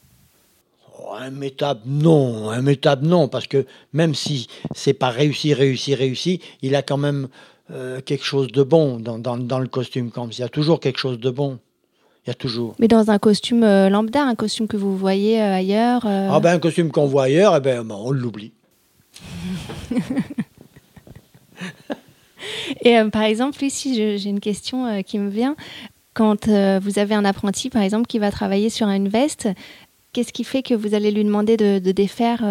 Oh, 0.98 1.14
Immétable, 1.28 1.82
non. 1.86 2.54
Immétable, 2.54 3.06
non. 3.06 3.28
Parce 3.28 3.48
que 3.48 3.66
même 3.92 4.16
si 4.16 4.48
c'est 4.74 4.94
pas 4.94 5.10
réussi, 5.10 5.54
réussi, 5.54 5.94
réussi, 5.94 6.40
il 6.62 6.74
a 6.76 6.82
quand 6.82 6.98
même 6.98 7.28
euh, 7.72 8.02
quelque 8.02 8.26
chose 8.26 8.48
de 8.48 8.64
bon 8.64 9.00
dans, 9.00 9.20
dans, 9.20 9.60
le 9.60 9.68
costume. 9.68 10.10
Il 10.32 10.40
y 10.40 10.44
a 10.44 10.50
toujours 10.50 10.80
quelque 10.80 11.00
chose 11.00 11.20
de 11.20 11.30
bon. 11.30 11.60
Il 12.26 12.30
y 12.30 12.32
a 12.32 12.34
toujours. 12.34 12.76
Mais 12.80 12.88
dans 12.88 13.12
un 13.12 13.20
costume 13.20 13.64
euh, 13.64 13.90
lambda, 13.90 14.24
un 14.24 14.36
costume 14.36 14.68
que 14.68 14.78
vous 14.78 14.98
voyez 14.98 15.40
ailleurs 15.40 16.06
Ah 16.06 16.40
ben 16.40 16.56
un 16.56 16.60
costume 16.60 16.92
qu'on 16.92 17.06
voit 17.06 17.24
ailleurs, 17.24 17.56
eh 17.56 17.60
ben, 17.60 17.90
on 17.90 18.12
l'oublie. 18.12 18.54
Et 22.82 22.98
euh, 22.98 23.10
par 23.10 23.24
exemple, 23.24 23.64
ici, 23.64 23.96
j'ai 23.96 24.30
une 24.30 24.40
question 24.40 24.86
euh, 24.86 25.02
qui 25.02 25.20
me 25.20 25.30
vient. 25.30 25.56
Quand 26.14 26.48
euh, 26.48 26.80
vous 26.82 27.00
avez 27.00 27.16
un 27.16 27.26
apprenti, 27.26 27.70
par 27.70 27.82
exemple, 27.82 28.08
qui 28.08 28.20
va 28.20 28.32
travailler 28.32 28.70
sur 28.70 28.88
une 28.88 29.08
veste, 29.08 29.48
qu'est-ce 30.14 30.34
qui 30.34 30.44
fait 30.44 30.64
que 30.64 30.74
vous 30.74 30.94
allez 30.94 31.12
lui 31.12 31.24
demander 31.24 31.58
de, 31.58 31.92
défaire 31.92 32.44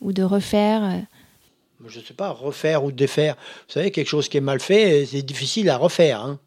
ou 0.00 0.12
de 0.12 0.22
refaire 0.22 1.02
Je 1.86 1.98
ne 1.98 2.04
sais 2.04 2.14
pas, 2.14 2.30
refaire 2.30 2.84
ou 2.84 2.92
défaire. 2.92 3.36
Vous 3.68 3.74
savez, 3.74 3.90
quelque 3.90 4.08
chose 4.08 4.28
qui 4.28 4.36
est 4.36 4.42
mal 4.42 4.60
fait, 4.60 5.06
c'est 5.06 5.22
difficile 5.22 5.70
à 5.70 5.76
refaire. 5.76 6.20
Hein. 6.20 6.38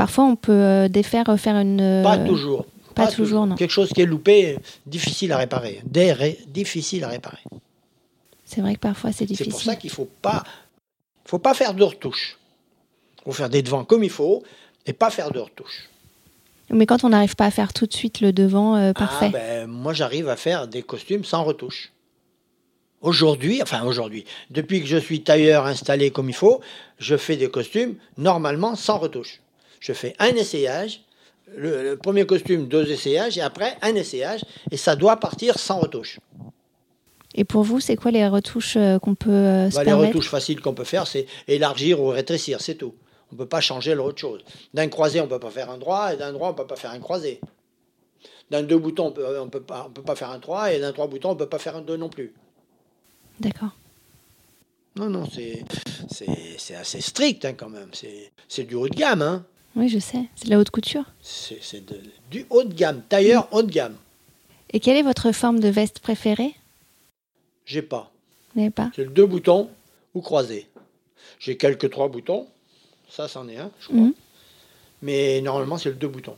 Parfois, 0.00 0.24
on 0.24 0.34
peut 0.34 0.88
défaire, 0.88 1.26
refaire 1.26 1.56
une. 1.56 2.00
Pas 2.02 2.16
toujours. 2.16 2.64
Pas, 2.94 3.08
toujours, 3.08 3.46
non. 3.46 3.54
Quelque 3.54 3.70
chose 3.70 3.90
qui 3.90 4.00
est 4.00 4.06
loupé, 4.06 4.56
difficile 4.86 5.30
à 5.30 5.36
réparer. 5.36 5.82
difficile 6.46 7.04
à 7.04 7.08
réparer. 7.08 7.42
C'est 8.46 8.62
vrai 8.62 8.76
que 8.76 8.80
parfois 8.80 9.12
c'est 9.12 9.26
difficile. 9.26 9.52
C'est 9.52 9.58
pour 9.58 9.60
ça 9.60 9.76
qu'il 9.76 9.90
ne 9.90 9.94
faut 9.94 10.08
pas, 10.22 10.42
faut 11.26 11.38
pas 11.38 11.52
faire 11.52 11.74
de 11.74 11.82
retouches. 11.82 12.38
Il 13.18 13.24
faut 13.24 13.32
faire 13.32 13.50
des 13.50 13.60
devants 13.60 13.84
comme 13.84 14.02
il 14.02 14.08
faut 14.08 14.42
et 14.86 14.94
pas 14.94 15.10
faire 15.10 15.32
de 15.32 15.38
retouches. 15.38 15.90
Mais 16.70 16.86
quand 16.86 17.04
on 17.04 17.10
n'arrive 17.10 17.36
pas 17.36 17.44
à 17.44 17.50
faire 17.50 17.74
tout 17.74 17.84
de 17.84 17.92
suite 17.92 18.22
le 18.22 18.32
devant 18.32 18.76
euh, 18.76 18.94
parfait 18.94 19.26
ah, 19.34 19.66
ben, 19.66 19.66
Moi, 19.66 19.92
j'arrive 19.92 20.30
à 20.30 20.36
faire 20.36 20.66
des 20.66 20.82
costumes 20.82 21.24
sans 21.24 21.44
retouches. 21.44 21.92
Aujourd'hui, 23.02 23.60
enfin 23.60 23.82
aujourd'hui, 23.84 24.24
depuis 24.48 24.80
que 24.80 24.86
je 24.86 24.96
suis 24.96 25.22
tailleur 25.22 25.66
installé 25.66 26.10
comme 26.10 26.30
il 26.30 26.34
faut, 26.34 26.62
je 26.98 27.18
fais 27.18 27.36
des 27.36 27.50
costumes 27.50 27.96
normalement 28.16 28.76
sans 28.76 28.96
retouches. 28.96 29.42
Je 29.80 29.92
fais 29.92 30.14
un 30.18 30.28
essayage, 30.28 31.02
le, 31.56 31.96
premier 31.96 32.26
costume, 32.26 32.68
deux 32.68 32.90
essayages, 32.90 33.38
et 33.38 33.40
après 33.40 33.76
un 33.82 33.94
essayage, 33.94 34.42
et 34.70 34.76
ça 34.76 34.94
doit 34.94 35.16
partir 35.16 35.58
sans 35.58 35.78
retouche. 35.80 36.20
Et 37.34 37.44
pour 37.44 37.62
vous, 37.62 37.80
c'est 37.80 37.96
quoi 37.96 38.10
les 38.10 38.26
retouches 38.28 38.76
euh, 38.76 38.98
qu'on 38.98 39.14
peut 39.14 39.30
euh, 39.30 39.70
se 39.70 39.76
bah, 39.76 39.84
Les 39.84 39.92
retouches 39.92 40.28
faciles 40.28 40.60
qu'on 40.60 40.74
peut 40.74 40.84
faire, 40.84 41.06
c'est 41.06 41.26
élargir 41.48 42.00
ou 42.00 42.08
rétrécir, 42.08 42.60
c'est 42.60 42.74
tout. 42.74 42.94
On 43.30 43.36
ne 43.36 43.38
peut 43.38 43.46
pas 43.46 43.60
changer 43.60 43.94
l'autre 43.94 44.18
chose. 44.18 44.44
D'un 44.74 44.88
croisé, 44.88 45.20
on 45.20 45.24
ne 45.24 45.30
peut 45.30 45.38
pas 45.38 45.50
faire 45.50 45.70
un 45.70 45.78
droit, 45.78 46.12
et 46.12 46.16
d'un 46.16 46.32
droit, 46.32 46.48
on 46.48 46.52
ne 46.52 46.56
peut 46.56 46.66
pas 46.66 46.76
faire 46.76 46.90
un 46.90 46.98
croisé. 46.98 47.40
D'un 48.50 48.62
deux 48.62 48.78
boutons, 48.78 49.06
on 49.06 49.12
peut, 49.12 49.40
ne 49.40 49.48
peut, 49.48 49.62
peut 49.62 50.02
pas 50.02 50.16
faire 50.16 50.30
un 50.30 50.40
trois, 50.40 50.72
et 50.72 50.80
d'un 50.80 50.92
trois 50.92 51.06
boutons, 51.06 51.30
on 51.30 51.34
ne 51.34 51.38
peut 51.38 51.48
pas 51.48 51.58
faire 51.58 51.76
un 51.76 51.82
deux 51.82 51.96
non 51.96 52.08
plus. 52.08 52.34
D'accord. 53.38 53.70
Non, 54.96 55.08
non, 55.08 55.24
c'est 55.30 56.74
assez 56.74 57.00
strict 57.00 57.44
hein, 57.44 57.54
quand 57.54 57.68
même. 57.68 57.90
C'est 58.48 58.64
du 58.64 58.74
haut 58.74 58.88
de 58.88 58.94
gamme. 58.94 59.22
Hein. 59.22 59.46
Oui, 59.76 59.88
je 59.88 59.98
sais. 59.98 60.24
C'est 60.34 60.46
de 60.46 60.50
la 60.50 60.58
haute 60.58 60.70
couture. 60.70 61.04
C'est 61.20 61.60
du 62.30 62.46
haut 62.50 62.64
de 62.64 62.74
gamme, 62.74 63.02
tailleur 63.08 63.48
haut 63.52 63.62
de 63.62 63.70
gamme. 63.70 63.96
Et 64.72 64.80
quelle 64.80 64.96
est 64.96 65.02
votre 65.02 65.32
forme 65.32 65.60
de 65.60 65.68
veste 65.68 66.00
préférée? 66.00 66.54
J'ai 67.64 67.82
pas. 67.82 68.10
pas? 68.74 68.90
C'est 68.94 69.04
le 69.04 69.10
deux 69.10 69.26
boutons 69.26 69.68
ou 70.14 70.20
croisé. 70.20 70.66
J'ai 71.38 71.56
quelques 71.56 71.90
trois 71.90 72.08
boutons. 72.08 72.46
Ça, 73.08 73.28
c'en 73.28 73.48
est 73.48 73.56
un, 73.56 73.70
je 73.80 73.86
crois. 73.86 73.98
Mhm. 73.98 74.14
Mais 75.02 75.40
normalement, 75.40 75.78
c'est 75.78 75.88
le 75.88 75.96
deux 75.96 76.08
boutons. 76.08 76.36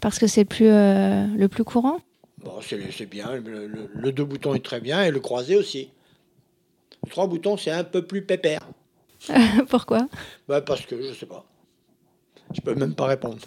Parce 0.00 0.18
que 0.18 0.26
c'est 0.26 0.42
le 0.42 0.46
plus, 0.46 0.68
euh, 0.68 1.26
le 1.26 1.48
plus 1.48 1.64
courant? 1.64 2.00
Bon, 2.38 2.60
c'est 2.62 3.06
bien. 3.06 3.36
Le, 3.36 4.12
deux 4.12 4.24
boutons 4.24 4.54
est 4.54 4.64
très 4.64 4.80
bien 4.80 5.02
et 5.04 5.10
le 5.10 5.20
croisé 5.20 5.56
aussi. 5.56 5.90
Le 7.04 7.10
trois 7.10 7.26
boutons, 7.26 7.56
c'est 7.56 7.70
un 7.70 7.84
peu 7.84 8.02
plus 8.02 8.22
pépère. 8.22 8.66
Pourquoi? 9.68 10.08
Bah 10.48 10.60
Parce 10.60 10.86
que 10.86 11.00
je 11.02 11.12
sais 11.12 11.26
pas. 11.26 11.44
Je 12.54 12.60
peux 12.60 12.74
même 12.74 12.94
pas 12.94 13.06
répondre. 13.06 13.38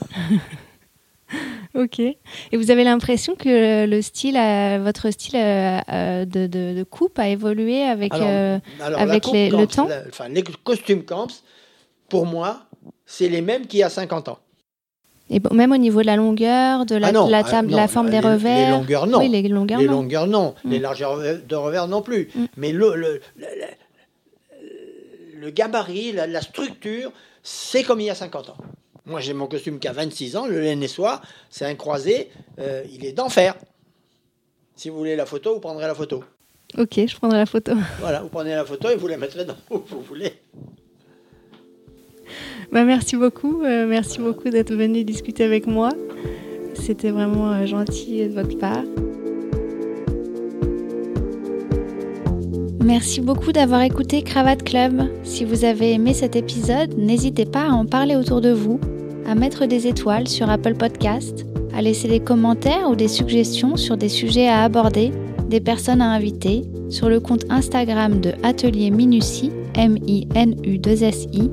ok. 1.75 1.99
Et 1.99 2.17
vous 2.53 2.71
avez 2.71 2.83
l'impression 2.83 3.35
que 3.35 3.85
le 3.85 4.01
style, 4.01 4.39
votre 4.81 5.09
style 5.11 5.35
euh, 5.35 5.79
euh, 5.89 6.25
de, 6.25 6.83
coupe 6.83 7.19
a 7.19 7.27
évolué 7.29 7.83
avec, 7.83 8.13
euh, 8.13 8.59
avec 8.81 9.25
le 9.27 9.65
temps? 9.65 9.89
Enfin, 10.09 10.29
les 10.29 10.43
costumes 10.43 11.03
camps, 11.03 11.27
pour 12.09 12.25
moi, 12.25 12.61
c'est 13.05 13.29
les 13.29 13.41
mêmes 13.41 13.67
qu'il 13.67 13.79
y 13.79 13.83
a 13.83 13.89
50 13.89 14.29
ans. 14.29 14.39
Et 15.29 15.41
même 15.51 15.71
au 15.71 15.77
niveau 15.77 16.01
de 16.01 16.05
la 16.05 16.17
longueur, 16.17 16.85
de 16.85 16.95
la, 16.95 17.07
ah 17.07 17.11
la, 17.11 17.61
la 17.61 17.87
forme 17.87 18.09
des 18.09 18.19
revers 18.19 18.69
Les 18.69 18.77
longueurs, 18.77 19.07
non. 19.07 19.19
Oui, 19.19 19.29
les 19.29 19.41
longueurs, 19.47 19.79
les 19.79 19.87
non. 19.87 19.93
Longueurs, 19.93 20.27
non. 20.27 20.53
Les 20.65 20.79
mm. 20.79 20.81
largeurs 20.81 21.17
de 21.17 21.55
revers, 21.55 21.87
non 21.87 22.01
plus. 22.01 22.29
Mm. 22.35 22.45
Mais 22.57 22.71
le, 22.71 22.95
le, 22.95 23.21
le, 25.35 25.49
gabarit, 25.49 26.11
la 26.11 26.41
structure, 26.41 27.11
c'est 27.41 27.83
comme 27.83 28.01
il 28.01 28.07
y 28.07 28.09
a 28.09 28.15
50 28.15 28.49
ans. 28.49 28.57
Moi, 29.05 29.19
j'ai 29.19 29.33
mon 29.33 29.47
costume 29.47 29.79
qui 29.79 29.87
a 29.87 29.91
26 29.91 30.37
ans, 30.37 30.47
le 30.47 30.61
Lennessois, 30.61 31.21
c'est 31.49 31.65
un 31.65 31.75
croisé, 31.75 32.29
euh, 32.59 32.83
il 32.89 33.05
est 33.05 33.11
d'enfer. 33.11 33.55
Si 34.75 34.89
vous 34.89 34.97
voulez 34.97 35.17
la 35.17 35.25
photo, 35.25 35.53
vous 35.53 35.59
prendrez 35.59 35.87
la 35.87 35.95
photo. 35.95 36.23
Ok, 36.77 36.99
je 37.05 37.15
prendrai 37.17 37.39
la 37.39 37.45
photo. 37.45 37.73
Voilà, 37.99 38.21
vous 38.21 38.29
prenez 38.29 38.55
la 38.55 38.63
photo 38.63 38.89
et 38.89 38.95
vous 38.95 39.07
la 39.07 39.17
mettrez 39.17 39.43
dans 39.43 39.57
où 39.69 39.79
vous 39.85 40.01
voulez. 40.01 40.33
Bah, 42.71 42.85
merci 42.85 43.17
beaucoup, 43.17 43.61
euh, 43.63 43.85
merci 43.85 44.19
beaucoup 44.19 44.49
d'être 44.49 44.73
venu 44.73 45.03
discuter 45.03 45.43
avec 45.43 45.67
moi. 45.67 45.89
C'était 46.73 47.11
vraiment 47.11 47.51
euh, 47.51 47.65
gentil 47.65 48.27
de 48.27 48.33
votre 48.33 48.57
part. 48.57 48.83
Merci 52.83 53.21
beaucoup 53.21 53.51
d'avoir 53.51 53.81
écouté 53.81 54.23
Cravate 54.23 54.63
Club. 54.63 55.03
Si 55.23 55.45
vous 55.45 55.65
avez 55.65 55.93
aimé 55.93 56.13
cet 56.13 56.35
épisode, 56.35 56.97
n'hésitez 56.97 57.45
pas 57.45 57.67
à 57.67 57.71
en 57.71 57.85
parler 57.85 58.15
autour 58.15 58.41
de 58.41 58.51
vous, 58.51 58.79
à 59.27 59.35
mettre 59.35 59.65
des 59.65 59.87
étoiles 59.87 60.27
sur 60.27 60.49
Apple 60.49 60.75
Podcast, 60.75 61.45
à 61.75 61.81
laisser 61.81 62.07
des 62.07 62.19
commentaires 62.19 62.87
ou 62.89 62.95
des 62.95 63.07
suggestions 63.07 63.77
sur 63.77 63.97
des 63.97 64.09
sujets 64.09 64.47
à 64.47 64.63
aborder, 64.63 65.11
des 65.49 65.59
personnes 65.59 66.01
à 66.01 66.11
inviter, 66.11 66.61
sur 66.89 67.09
le 67.09 67.19
compte 67.19 67.45
Instagram 67.49 68.21
de 68.21 68.33
Atelier 68.43 68.91
Minutie, 68.91 69.49
M-I-N-U-2-S-I, 69.75 71.49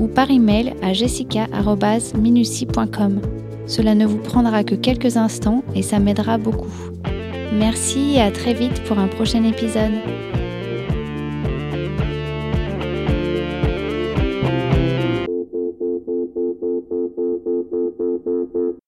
ou 0.00 0.06
par 0.06 0.30
email 0.30 0.74
à 0.82 0.92
jessica.minutie.com. 0.92 3.20
Cela 3.66 3.94
ne 3.94 4.04
vous 4.06 4.18
prendra 4.18 4.62
que 4.64 4.74
quelques 4.74 5.16
instants 5.16 5.62
et 5.74 5.80
ça 5.82 5.98
m'aidera 5.98 6.36
beaucoup. 6.38 6.72
Merci 7.52 8.14
et 8.16 8.20
à 8.20 8.30
très 8.30 8.54
vite 8.54 8.82
pour 8.84 8.98
un 8.98 9.08
prochain 9.08 9.42
épisode. 9.44 9.92